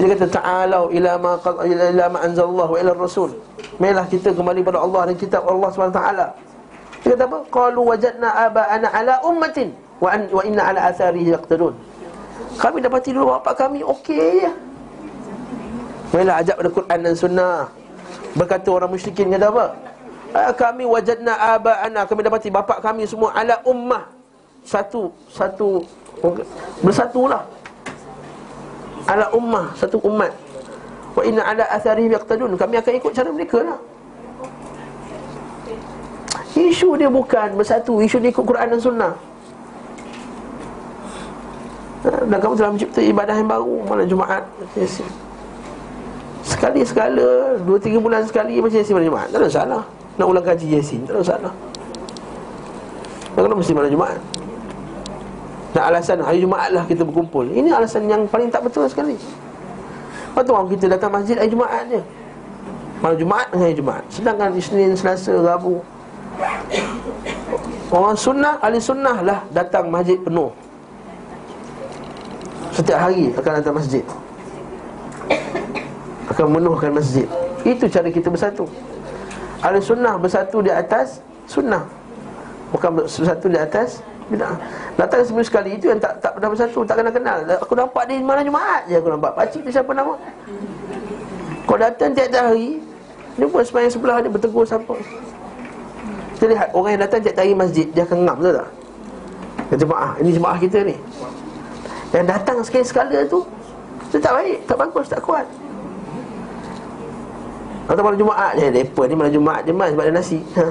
Dia 0.00 0.16
kata 0.16 0.32
Ta'alau 0.32 0.88
ila 0.96 1.20
ma, 1.20 1.36
ila, 1.60 1.84
ila 1.92 2.04
ma 2.08 2.18
anzalallahu 2.24 2.72
ila 2.80 2.96
rasul. 2.96 3.36
Marilah 3.76 4.08
kita 4.08 4.32
kembali 4.32 4.64
pada 4.64 4.80
Allah 4.80 5.12
dan 5.12 5.16
kitab 5.20 5.44
Allah 5.44 5.68
SWT 5.68 6.00
Dia 7.04 7.08
kata 7.16 7.24
apa? 7.28 7.38
Qalu 7.52 7.80
wajadna 7.84 8.28
aba'ana 8.48 8.88
ala 8.96 9.14
ummatin 9.28 9.76
Wa, 10.00 10.16
an, 10.16 10.32
wa 10.32 10.40
inna 10.40 10.72
ala 10.72 10.88
atharihi 10.88 11.36
yaqtadun. 11.36 11.76
Kami 12.56 12.80
dapati 12.80 13.12
dulu 13.12 13.36
bapak 13.36 13.60
kami 13.60 13.84
okey 13.84 14.48
je 14.48 14.52
Marilah 16.10 16.42
ajak 16.42 16.54
pada 16.58 16.70
Quran 16.74 16.98
dan 17.06 17.14
Sunnah. 17.14 17.56
Berkata 18.34 18.68
orang 18.70 18.90
musyrikin 18.90 19.30
kata 19.30 19.46
apa? 19.50 19.66
Ah, 20.34 20.52
kami 20.54 20.82
wajadna 20.86 21.34
aba'ana. 21.58 22.06
Kami 22.06 22.20
dapati 22.26 22.50
bapak 22.50 22.82
kami 22.82 23.06
semua 23.06 23.30
ala 23.34 23.62
ummah. 23.62 24.10
Satu 24.66 25.14
Satu 25.30 25.86
Bersatulah. 26.84 27.46
Ala 29.08 29.30
ummah 29.32 29.72
Satu 29.78 30.02
umat. 30.02 30.34
Wa 31.14 31.22
inna 31.22 31.46
ala 31.46 31.64
atharihim 31.70 32.14
yaqtadun. 32.14 32.58
Kami 32.58 32.74
akan 32.78 32.92
ikut 32.98 33.12
cara 33.14 33.30
mereka 33.30 33.58
lah. 33.62 33.78
Isu 36.58 36.98
dia 36.98 37.06
bukan 37.06 37.54
bersatu. 37.54 38.02
Isu 38.02 38.18
dia 38.18 38.34
ikut 38.34 38.42
Quran 38.42 38.66
dan 38.66 38.80
Sunnah. 38.82 39.14
Ah, 42.02 42.22
Dan 42.26 42.38
kamu 42.42 42.54
telah 42.58 42.70
mencipta 42.74 42.98
ibadah 42.98 43.34
yang 43.38 43.46
baru. 43.46 43.86
Malam 43.86 44.06
Jumaat. 44.10 44.42
Yasin 44.74 45.06
Sekali 45.06 45.29
sekala 46.42 47.20
Dua 47.64 47.78
tiga 47.80 47.98
bulan 48.00 48.24
sekali 48.24 48.60
Macam 48.60 48.80
Yasin 48.80 48.94
malam 48.96 49.08
Jumaat. 49.12 49.28
Tak 49.32 49.38
ada 49.40 49.48
salah 49.50 49.82
Nak 50.16 50.26
ulang 50.26 50.44
kaji 50.44 50.66
Yasin 50.78 51.00
Tak 51.04 51.14
ada 51.20 51.24
salah 51.24 51.52
Kenapa 53.34 53.54
mesti 53.54 53.72
malam 53.72 53.90
Jumaat? 53.94 54.20
Dan 55.70 55.82
alasan 55.86 56.18
hari 56.18 56.42
Jumaat 56.42 56.74
lah 56.74 56.82
kita 56.82 57.06
berkumpul. 57.06 57.46
Ini 57.46 57.70
alasan 57.70 58.10
yang 58.10 58.26
paling 58.26 58.50
tak 58.50 58.66
betul 58.66 58.90
sekali. 58.90 59.14
Lepas 59.14 60.42
tu 60.42 60.52
kita 60.74 60.90
datang 60.90 61.14
masjid 61.14 61.38
hari 61.38 61.50
Jumaat 61.50 61.86
je. 61.86 62.02
Malam 63.00 63.16
Jumaat 63.16 63.46
dengan 63.54 63.64
hari 63.70 63.76
Jumaat. 63.78 64.04
Sedangkan 64.10 64.50
Isnin, 64.58 64.92
Selasa, 64.98 65.30
Rabu. 65.38 65.78
Orang 67.90 68.14
sunnah, 68.14 68.54
ahli 68.62 68.78
sunnah 68.78 69.18
lah 69.18 69.38
Datang 69.50 69.90
masjid 69.90 70.18
penuh. 70.18 70.50
Setiap 72.70 72.98
hari 73.02 73.34
akan 73.34 73.52
datang 73.62 73.76
masjid 73.76 74.04
Akan 76.40 76.56
memenuhkan 76.56 76.88
masjid. 76.96 77.28
Itu 77.68 77.84
cara 77.84 78.08
kita 78.08 78.32
bersatu. 78.32 78.64
Ahli 79.60 79.76
sunnah 79.84 80.16
bersatu 80.16 80.64
di 80.64 80.72
atas 80.72 81.20
Sunnah. 81.44 81.84
Bukan 82.72 82.96
bersatu 82.96 83.52
di 83.52 83.60
atas 83.60 84.00
Bid'ah. 84.32 84.56
Datang 84.96 85.20
seminggu 85.20 85.44
sekali 85.44 85.76
Itu 85.76 85.92
yang 85.92 86.00
tak 86.00 86.16
tak 86.22 86.38
pernah 86.38 86.54
bersatu 86.54 86.86
Tak 86.86 87.02
kenal-kenal 87.02 87.42
Aku 87.60 87.74
nampak 87.74 88.06
dia 88.06 88.22
malam 88.22 88.46
Jumaat 88.46 88.86
je 88.86 88.94
Aku 88.94 89.10
nampak. 89.10 89.34
Pakcik 89.34 89.66
tu 89.66 89.74
siapa 89.74 89.90
nama? 89.90 90.14
Kau 91.66 91.74
datang 91.74 92.14
tiap-tiap 92.14 92.54
hari 92.54 92.78
Dia 93.34 93.50
pun 93.50 93.60
sepanjang 93.66 93.90
sebelah 93.90 94.22
dia 94.22 94.30
Bertegur 94.30 94.62
siapa? 94.62 94.94
Kita 96.38 96.46
lihat 96.46 96.68
Orang 96.70 96.94
yang 96.94 97.02
datang 97.02 97.20
tiap-tiap 97.26 97.42
hari 97.42 97.58
masjid 97.58 97.86
Dia 97.90 98.06
akan 98.06 98.18
ngam 98.22 98.36
betul 98.38 98.54
tak? 98.54 98.68
Dia 99.66 99.76
jemaah 99.82 100.12
Ini 100.22 100.30
jemaah 100.30 100.56
kita 100.62 100.78
ni. 100.86 100.96
Yang 102.14 102.26
datang 102.30 102.56
sekali-sekala 102.62 103.18
tu 103.26 103.42
Dia 104.14 104.18
tak 104.22 104.32
baik 104.38 104.58
Tak 104.70 104.76
bagus 104.78 105.06
Tak 105.10 105.20
kuat 105.26 105.44
Atau 107.90 108.06
malam 108.06 108.18
Jumaat? 108.22 108.54
Je 108.54 108.70
Lepas 108.70 109.04
ni 109.10 109.14
malam 109.18 109.32
Jumaat. 109.34 109.66
Je 109.66 109.74
mas 109.74 109.90
Sebab 109.90 110.04
ada 110.06 110.14
nasi. 110.14 110.38
Ha. 110.54 110.64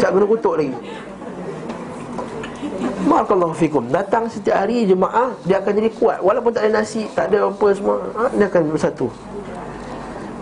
Cak 0.00 0.10
guna 0.16 0.24
kutuk 0.24 0.56
lagi. 0.56 0.72
Barakallahu 3.04 3.52
fikum. 3.52 3.84
Datang 3.92 4.24
setiap 4.32 4.56
hari 4.64 4.88
jemaah 4.88 5.36
Dia 5.44 5.60
akan 5.60 5.72
jadi 5.76 5.90
kuat. 6.00 6.24
Walaupun 6.24 6.56
tak 6.56 6.64
ada 6.64 6.80
nasi 6.80 7.04
Tak 7.12 7.28
ada 7.28 7.52
apa 7.52 7.66
semua 7.76 8.00
ha, 8.16 8.32
Dia 8.32 8.48
akan 8.48 8.62
bersatu. 8.72 9.12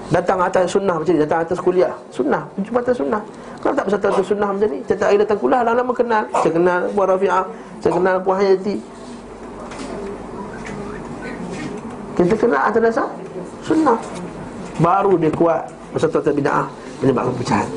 Datang 0.08 0.38
atas 0.40 0.70
sunnah 0.70 0.94
macam 1.02 1.12
ni 1.12 1.20
Datang 1.26 1.40
atas 1.42 1.58
kuliah. 1.58 1.92
Sunnah. 2.14 2.46
Jumpa 2.62 2.78
atas 2.78 2.96
sunnah. 3.02 3.22
Kenapa 3.58 3.74
tak 3.74 3.84
bersatu 3.90 4.06
atas 4.14 4.26
sunnah 4.30 4.48
macam 4.54 4.68
ni 4.70 4.78
Setiap 4.86 5.06
hari 5.10 5.18
datang 5.18 5.38
kuliah 5.42 5.60
Lama-lama 5.66 5.92
kenal. 5.98 6.22
Saya 6.38 6.52
kenal 6.54 6.80
Puan 6.94 7.06
Rafi'ah 7.10 7.44
Saya 7.82 7.92
kenal 7.98 8.16
Puan 8.22 8.36
Hayati. 8.38 8.76
Kita 12.14 12.34
kenal 12.38 12.62
atas 12.70 12.80
dasar 12.82 13.08
Sunnah. 13.66 13.98
Baru 14.78 15.18
dia 15.18 15.34
kuat 15.34 15.77
Bersatu 15.92 16.20
atas 16.20 16.34
bida'ah 16.36 16.66
Menyebabkan 17.00 17.34
pecahan. 17.38 17.68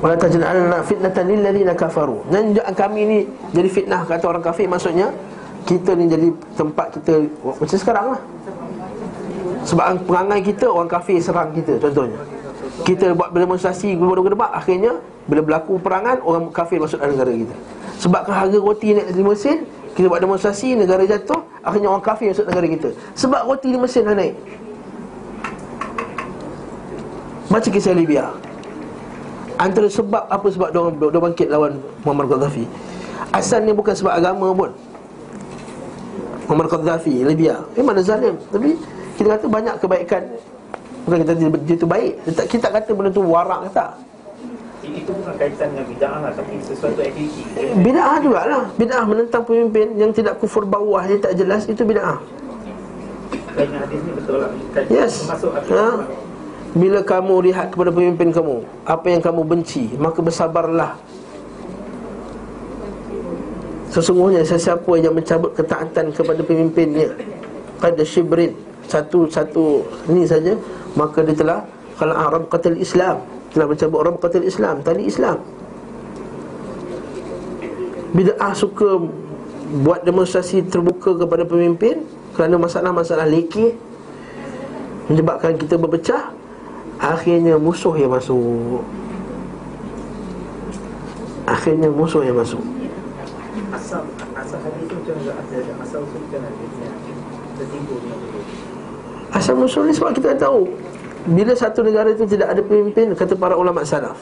Wala 0.00 0.16
taj'alna 0.16 0.78
fitnatan 0.80 1.24
lil 1.28 1.40
ladzina 1.44 1.74
kafaru. 1.76 2.24
Dan 2.32 2.56
kami 2.56 3.00
ni 3.04 3.18
jadi 3.52 3.68
fitnah 3.68 4.08
kata 4.08 4.24
orang 4.32 4.44
kafir 4.44 4.64
maksudnya 4.64 5.12
kita 5.68 5.92
ni 5.92 6.08
jadi 6.08 6.32
tempat 6.56 6.96
kita 6.96 7.20
macam 7.44 7.76
sekarang 7.76 8.06
lah. 8.16 8.20
Sebab 9.68 10.08
perangai 10.08 10.40
kita 10.40 10.72
orang 10.72 10.88
kafir 10.88 11.20
serang 11.20 11.52
kita 11.52 11.76
contohnya. 11.76 12.16
Kita 12.80 13.12
buat 13.12 13.28
demonstrasi 13.36 13.92
gedebak 13.92 14.56
akhirnya 14.56 14.96
bila 15.28 15.44
berlaku 15.44 15.76
perangan 15.76 16.24
orang 16.24 16.48
kafir 16.48 16.80
masuk 16.80 16.96
dalam 16.96 17.12
negara 17.12 17.36
kita. 17.36 17.56
Sebab 18.00 18.24
harga 18.24 18.56
roti 18.56 18.96
naik 18.96 19.12
di 19.12 19.20
Mesin, 19.20 19.68
kita 19.92 20.08
buat 20.08 20.24
demonstrasi 20.24 20.72
negara 20.72 21.04
jatuh, 21.04 21.44
akhirnya 21.60 21.92
orang 21.92 22.00
kafir 22.00 22.32
masuk 22.32 22.48
negara 22.48 22.64
kita. 22.64 22.88
Sebab 23.12 23.44
roti 23.44 23.68
di 23.68 23.76
Mesin 23.76 24.08
dah 24.08 24.16
naik. 24.16 24.34
Baca 27.52 27.68
kisah 27.68 27.92
Libya. 27.92 28.32
Antara 29.60 29.92
sebab 29.92 30.24
apa 30.32 30.46
sebab 30.48 30.72
dia 30.72 30.80
dia 31.12 31.20
bangkit 31.20 31.48
lawan 31.52 31.76
Muammar 32.00 32.24
Gaddafi? 32.24 32.64
Asalnya 33.36 33.76
bukan 33.76 33.92
sebab 33.92 34.16
agama 34.16 34.48
pun. 34.56 34.70
Muammar 36.48 36.72
Gaddafi 36.72 37.20
Libya. 37.20 37.60
Memang 37.76 38.00
dia 38.00 38.16
zalim. 38.16 38.40
Tapi 38.48 38.80
kita 39.20 39.36
kata 39.36 39.44
banyak 39.44 39.74
kebaikan. 39.76 40.22
Bukan 41.04 41.18
kita 41.20 41.32
dia, 41.36 41.48
dia 41.52 41.76
tu 41.76 41.84
baik. 41.84 42.12
Kita 42.48 42.64
tak 42.64 42.72
kata 42.80 42.90
benda 42.96 43.12
tu 43.12 43.20
warak 43.20 43.68
ke 43.68 43.70
tak 43.76 43.92
Itu 44.90 45.10
bukan 45.14 45.34
kaitan 45.38 45.70
dengan 45.74 45.86
bid'ah 45.86 46.16
lah 46.18 46.32
tapi 46.34 46.58
sesuatu 46.62 46.98
aktiviti. 46.98 47.42
Bida'ah 47.78 48.16
jugalah 48.18 48.62
Bida'ah 48.74 49.06
menentang 49.06 49.42
pemimpin 49.46 49.94
yang 49.94 50.10
tidak 50.10 50.42
kufur 50.42 50.66
bawah 50.66 51.02
Yang 51.06 51.20
tak 51.30 51.34
jelas 51.38 51.62
Itu 51.70 51.86
bida'ah 51.86 52.18
Kaitan 53.54 53.78
hadis 53.82 54.00
ni 54.02 54.12
betul 54.14 54.36
lah. 54.42 54.50
Yes 54.90 55.26
ha? 55.30 55.86
Bila 56.70 57.00
kamu 57.02 57.50
lihat 57.50 57.74
kepada 57.74 57.90
pemimpin 57.90 58.30
kamu 58.30 58.62
Apa 58.86 59.06
yang 59.10 59.22
kamu 59.22 59.42
benci 59.46 59.90
Maka 59.98 60.18
bersabarlah 60.22 60.94
Sesungguhnya 63.90 64.46
sesiapa 64.46 64.90
yang 65.02 65.18
mencabut 65.18 65.50
ketaatan 65.58 66.14
kepada 66.14 66.42
pemimpinnya 66.46 67.10
Pada 67.82 68.02
syibrin 68.06 68.54
Satu-satu 68.86 69.82
ni 70.14 70.22
saja 70.26 70.54
Maka 70.94 71.26
dia 71.26 71.34
telah 71.34 71.66
Kalau 71.98 72.14
Arab 72.14 72.46
qatil 72.46 72.78
Islam 72.78 73.39
Telah 73.50 73.66
mencabut 73.66 73.98
Arab 74.02 74.16
qatil 74.22 74.46
Islam. 74.46 74.82
Tali 74.82 75.06
Islam. 75.06 75.38
Bida'ah 78.10 78.54
suka 78.54 78.98
Buat 79.70 80.02
demonstrasi 80.02 80.66
terbuka 80.66 81.14
kepada 81.14 81.46
pemimpin 81.46 82.02
Kerana 82.34 82.58
masalah-masalah 82.58 83.22
lekeh 83.22 83.78
Menyebabkan 85.06 85.54
kita 85.54 85.78
berpecah 85.78 86.34
Akhirnya 87.00 87.56
musuh 87.56 87.96
yang 87.96 88.12
masuk. 88.12 88.84
Akhirnya 91.48 91.88
musuh 91.88 92.20
yang 92.20 92.36
masuk. 92.36 92.60
Asal 93.72 94.04
hadis 94.60 94.84
tu 94.84 94.94
macam 95.00 95.16
usul. 95.16 96.04
Asal 99.32 99.54
musuh 99.56 99.82
ni 99.88 99.96
sebab 99.96 100.12
kita 100.12 100.36
tahu 100.36 100.68
Bila 101.28 101.52
satu 101.52 101.84
negara 101.84 102.08
itu 102.08 102.24
tidak 102.24 102.56
ada 102.56 102.62
pemimpin 102.64 103.12
Kata 103.12 103.36
para 103.36 103.52
ulama 103.52 103.84
salaf 103.84 104.16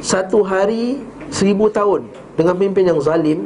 Satu 0.00 0.40
hari 0.40 1.04
Seribu 1.28 1.68
tahun 1.68 2.08
Dengan 2.32 2.56
pemimpin 2.56 2.88
yang 2.88 3.00
zalim 3.04 3.44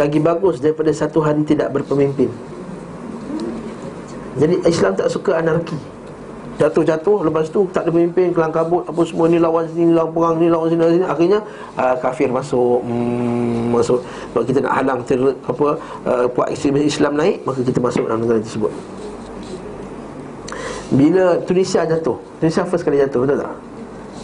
Lagi 0.00 0.16
bagus 0.16 0.62
daripada 0.62 0.88
satu 0.94 1.18
hari 1.18 1.42
tidak 1.42 1.74
berpemimpin. 1.74 2.30
Jadi 4.38 4.62
Islam 4.62 4.94
tak 4.94 5.10
suka 5.10 5.42
anarki. 5.42 5.74
Jatuh-jatuh 6.62 7.26
Lepas 7.26 7.50
tu 7.50 7.66
tak 7.72 7.88
ada 7.88 7.90
pemimpin 7.92 8.32
Kelang 8.36 8.52
kabut 8.52 8.84
Apa 8.84 9.00
semua 9.08 9.32
Ni 9.32 9.40
lawan 9.40 9.64
sini 9.72 9.96
Lawan 9.96 10.12
perang 10.12 10.34
Ni 10.36 10.46
lawan 10.52 10.68
sini, 10.68 10.80
lawan 10.80 10.94
sini. 10.96 11.06
Akhirnya 11.08 11.38
uh, 11.80 11.96
Kafir 11.96 12.28
masuk 12.28 12.84
hmm, 12.84 13.72
Masuk. 13.72 14.04
Sebab 14.04 14.42
kita 14.44 14.58
nak 14.64 14.74
halang 14.76 15.00
ter, 15.08 15.16
apa 15.20 15.66
uh, 16.04 16.24
Puak 16.28 16.52
ekstremis 16.52 16.84
Islam 16.96 17.16
naik 17.16 17.40
Maka 17.48 17.64
kita 17.64 17.80
masuk 17.80 18.04
dalam 18.04 18.24
negara 18.24 18.44
tersebut 18.44 18.72
Bila 20.90 21.38
Tunisia 21.46 21.86
jatuh? 21.86 22.18
Tunisia 22.42 22.66
first 22.66 22.82
kali 22.82 22.98
jatuh 22.98 23.22
Betul 23.22 23.38
tak? 23.46 23.54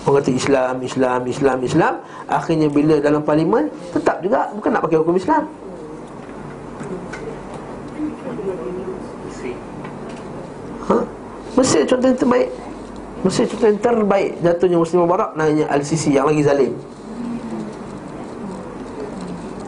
Orang 0.06 0.22
kata 0.22 0.30
Islam, 0.34 0.74
Islam, 0.82 1.20
Islam, 1.26 1.58
Islam. 1.62 1.94
Akhirnya 2.26 2.66
bila 2.70 2.98
dalam 2.98 3.22
parlimen 3.22 3.70
Tetap 3.94 4.18
juga 4.18 4.50
Bukan 4.50 4.70
nak 4.74 4.82
pakai 4.82 4.98
hukum 4.98 5.14
Islam. 5.14 5.46
Ha? 10.90 10.96
Mesir 11.58 11.82
contoh 11.86 12.06
yang 12.10 12.18
terbaik. 12.18 12.48
Mesir 13.22 13.44
contoh 13.46 13.66
yang 13.70 13.80
terbaik. 13.82 14.30
Jatuhnya 14.42 14.78
Muslim 14.78 14.98
Mubarak 15.06 15.30
Nanya 15.38 15.66
Al-Sisi 15.70 16.14
Yang 16.14 16.26
lagi 16.34 16.42
zalim. 16.42 16.72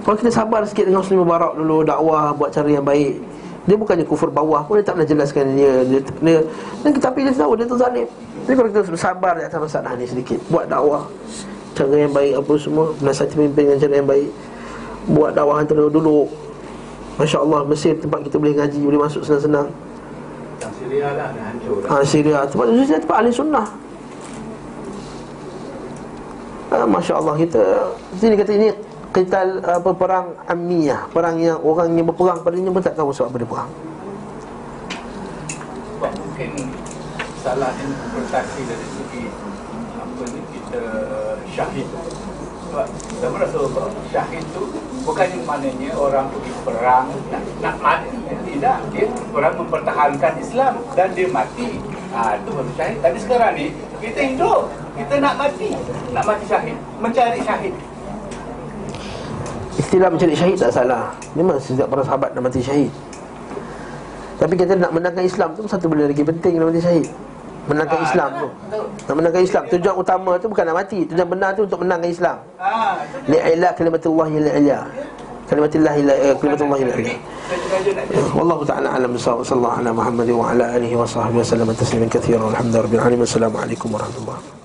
Kalau 0.03 0.16
kita 0.19 0.31
sabar 0.35 0.66
sikit 0.66 0.91
dengan 0.91 1.07
Muslim 1.07 1.23
Mubarak 1.23 1.55
dulu 1.55 1.87
Dakwah 1.87 2.35
Buat 2.35 2.51
cara 2.55 2.66
yang 2.66 2.83
baik 2.83 3.38
Dia 3.69 3.77
bukannya 3.77 4.09
kufur 4.09 4.32
bawah 4.32 4.65
pun 4.65 4.81
Dia 4.81 4.85
tak 4.89 4.97
pernah 4.97 5.09
jelaskan 5.12 5.45
dia, 5.53 5.85
dia, 5.85 6.01
dia, 6.01 6.40
dia 6.40 6.90
Tapi 6.97 7.28
dia 7.28 7.35
tahu 7.36 7.53
Dia 7.53 7.69
tu 7.69 7.77
zalim. 7.77 8.09
Jadi 8.49 8.55
kalau 8.57 8.69
kita 8.73 8.81
sabar 8.97 9.36
Di 9.36 9.45
atas 9.45 9.61
masalah 9.61 9.93
ni 10.01 10.09
sedikit 10.09 10.40
Buat 10.49 10.73
dakwah. 10.73 11.05
Cara 11.77 11.95
yang 12.01 12.16
baik 12.16 12.40
Apa 12.40 12.53
semua 12.57 12.97
Menasihati 13.05 13.36
pemimpin 13.36 13.62
Dengan 13.69 13.78
cara 13.85 13.95
yang 14.01 14.09
baik. 14.09 14.28
Buat 15.12 15.31
dakwah 15.36 15.61
antara 15.61 15.85
dulu 15.93 16.24
Masya 17.20 17.45
Allah 17.45 17.61
Mesir 17.69 17.93
tempat 18.01 18.24
kita 18.24 18.40
boleh 18.40 18.57
ngaji 18.57 18.78
Boleh 18.81 19.01
masuk 19.05 19.20
senang-senang. 19.20 19.69
Syria 20.89 21.12
lah 21.12 21.28
dah 21.36 21.45
hancur. 21.53 21.81
Ha, 21.85 21.95
Syria 22.01 22.39
Tempat 22.49 22.66
itu 22.73 22.82
Syria 22.89 23.01
tempat 23.05 23.16
ahli 23.20 23.31
sunnah. 23.31 23.66
Ha, 26.73 26.77
Masya 26.89 27.12
Allah 27.20 27.35
kita 27.36 27.62
Sini 28.16 28.35
kata 28.35 28.53
ini 28.57 28.69
Kita 29.19 29.43
apa, 29.66 29.90
perang 29.99 30.31
amiyah 30.47 31.11
Perang 31.11 31.43
yang 31.43 31.59
orang 31.66 31.90
yang 31.99 32.07
berperang 32.07 32.39
padanya 32.39 32.70
pun 32.70 32.78
tak 32.78 32.95
tahu 32.95 33.11
sebab 33.11 33.35
apa 33.35 33.36
dia 33.43 33.51
perang. 33.51 33.70
Sebab 35.99 36.12
mungkin 36.23 36.51
salah 37.43 37.74
interpretasi 37.74 38.61
dari 38.62 38.86
segi 38.95 39.24
apa 39.99 40.23
ni 40.23 40.40
kita 40.55 40.82
syahid. 41.51 41.89
Sebab 42.70 42.86
dalam 43.19 43.35
Rasulullah 43.43 43.90
syahid 44.15 44.47
tu 44.55 44.70
bukan 45.03 45.27
maknanya 45.43 45.90
orang 45.99 46.31
pergi 46.31 46.53
perang 46.62 47.11
nak, 47.35 47.43
nak 47.59 47.77
mati. 47.82 48.15
Tidak 48.23 48.78
dia 48.95 49.07
orang 49.35 49.55
mempertahankan 49.59 50.32
Islam 50.39 50.78
dan 50.95 51.11
dia 51.19 51.27
mati. 51.27 51.82
Ha, 52.15 52.39
itu 52.39 52.51
baru 52.55 52.70
syahid. 52.78 52.99
Tapi 53.03 53.19
sekarang 53.19 53.53
ni 53.59 53.66
kita 53.99 54.20
hidup 54.31 54.70
kita 54.95 55.15
nak 55.19 55.35
mati. 55.43 55.74
Nak 56.15 56.23
mati 56.23 56.45
syahid 56.47 56.78
mencari 57.03 57.43
syahid 57.43 57.74
istilah 59.89 60.12
mencari 60.12 60.36
syahid 60.36 60.56
tak 60.60 60.69
salah. 60.69 61.09
Memang 61.32 61.56
setiap 61.56 61.89
para 61.89 62.05
sahabat 62.05 62.36
nak 62.36 62.44
mati 62.44 62.60
syahid. 62.60 62.93
Tapi 64.39 64.55
kita 64.55 64.78
nak 64.78 64.94
menangkan 64.94 65.27
Islam 65.27 65.51
tu 65.59 65.66
Satu 65.66 65.90
benda 65.90 66.06
lagi 66.06 66.23
penting 66.23 66.60
nak 66.60 66.69
mati 66.69 66.81
syahid. 66.85 67.09
Menangkan 67.73 67.98
Islam 68.05 68.28
tu. 68.36 68.48
Nak 69.09 69.15
menangkan 69.16 69.43
Islam. 69.44 69.62
Tujuan 69.73 69.94
utama 69.97 70.32
tu 70.36 70.47
bukan 70.52 70.65
nak 70.69 70.77
mati. 70.85 71.09
Tujuan 71.09 71.28
benar 71.28 71.56
tu 71.56 71.65
untuk 71.65 71.81
menangkan 71.81 72.09
Islam. 72.12 72.36
Li'ilah 73.32 73.73
kalimatullah 73.73 74.28
yali'ilya 74.28 74.81
Kalimatullah 75.48 75.97
ila 75.97 76.12
eh, 76.12 76.36
kalimatullah 76.36 76.78
ila. 76.85 76.93
Wallahu 78.36 78.62
ta'ala 78.69 79.01
alam 79.01 79.16
sallallahu 79.16 79.81
ala 79.81 79.90
Muhammad 79.97 80.28
wa 80.28 80.52
ala 80.52 80.77
alihi 80.77 80.93
wa 80.93 81.09
sahbihi 81.09 81.40
wa 81.40 81.48
sallam. 81.48 81.73
Tasliman 81.73 82.12
kathira. 82.12 82.44
Alhamdulillah 82.44 83.24
Assalamualaikum 83.24 83.89
warahmatullahi 83.89 84.36
wabarakatuh. 84.36 84.57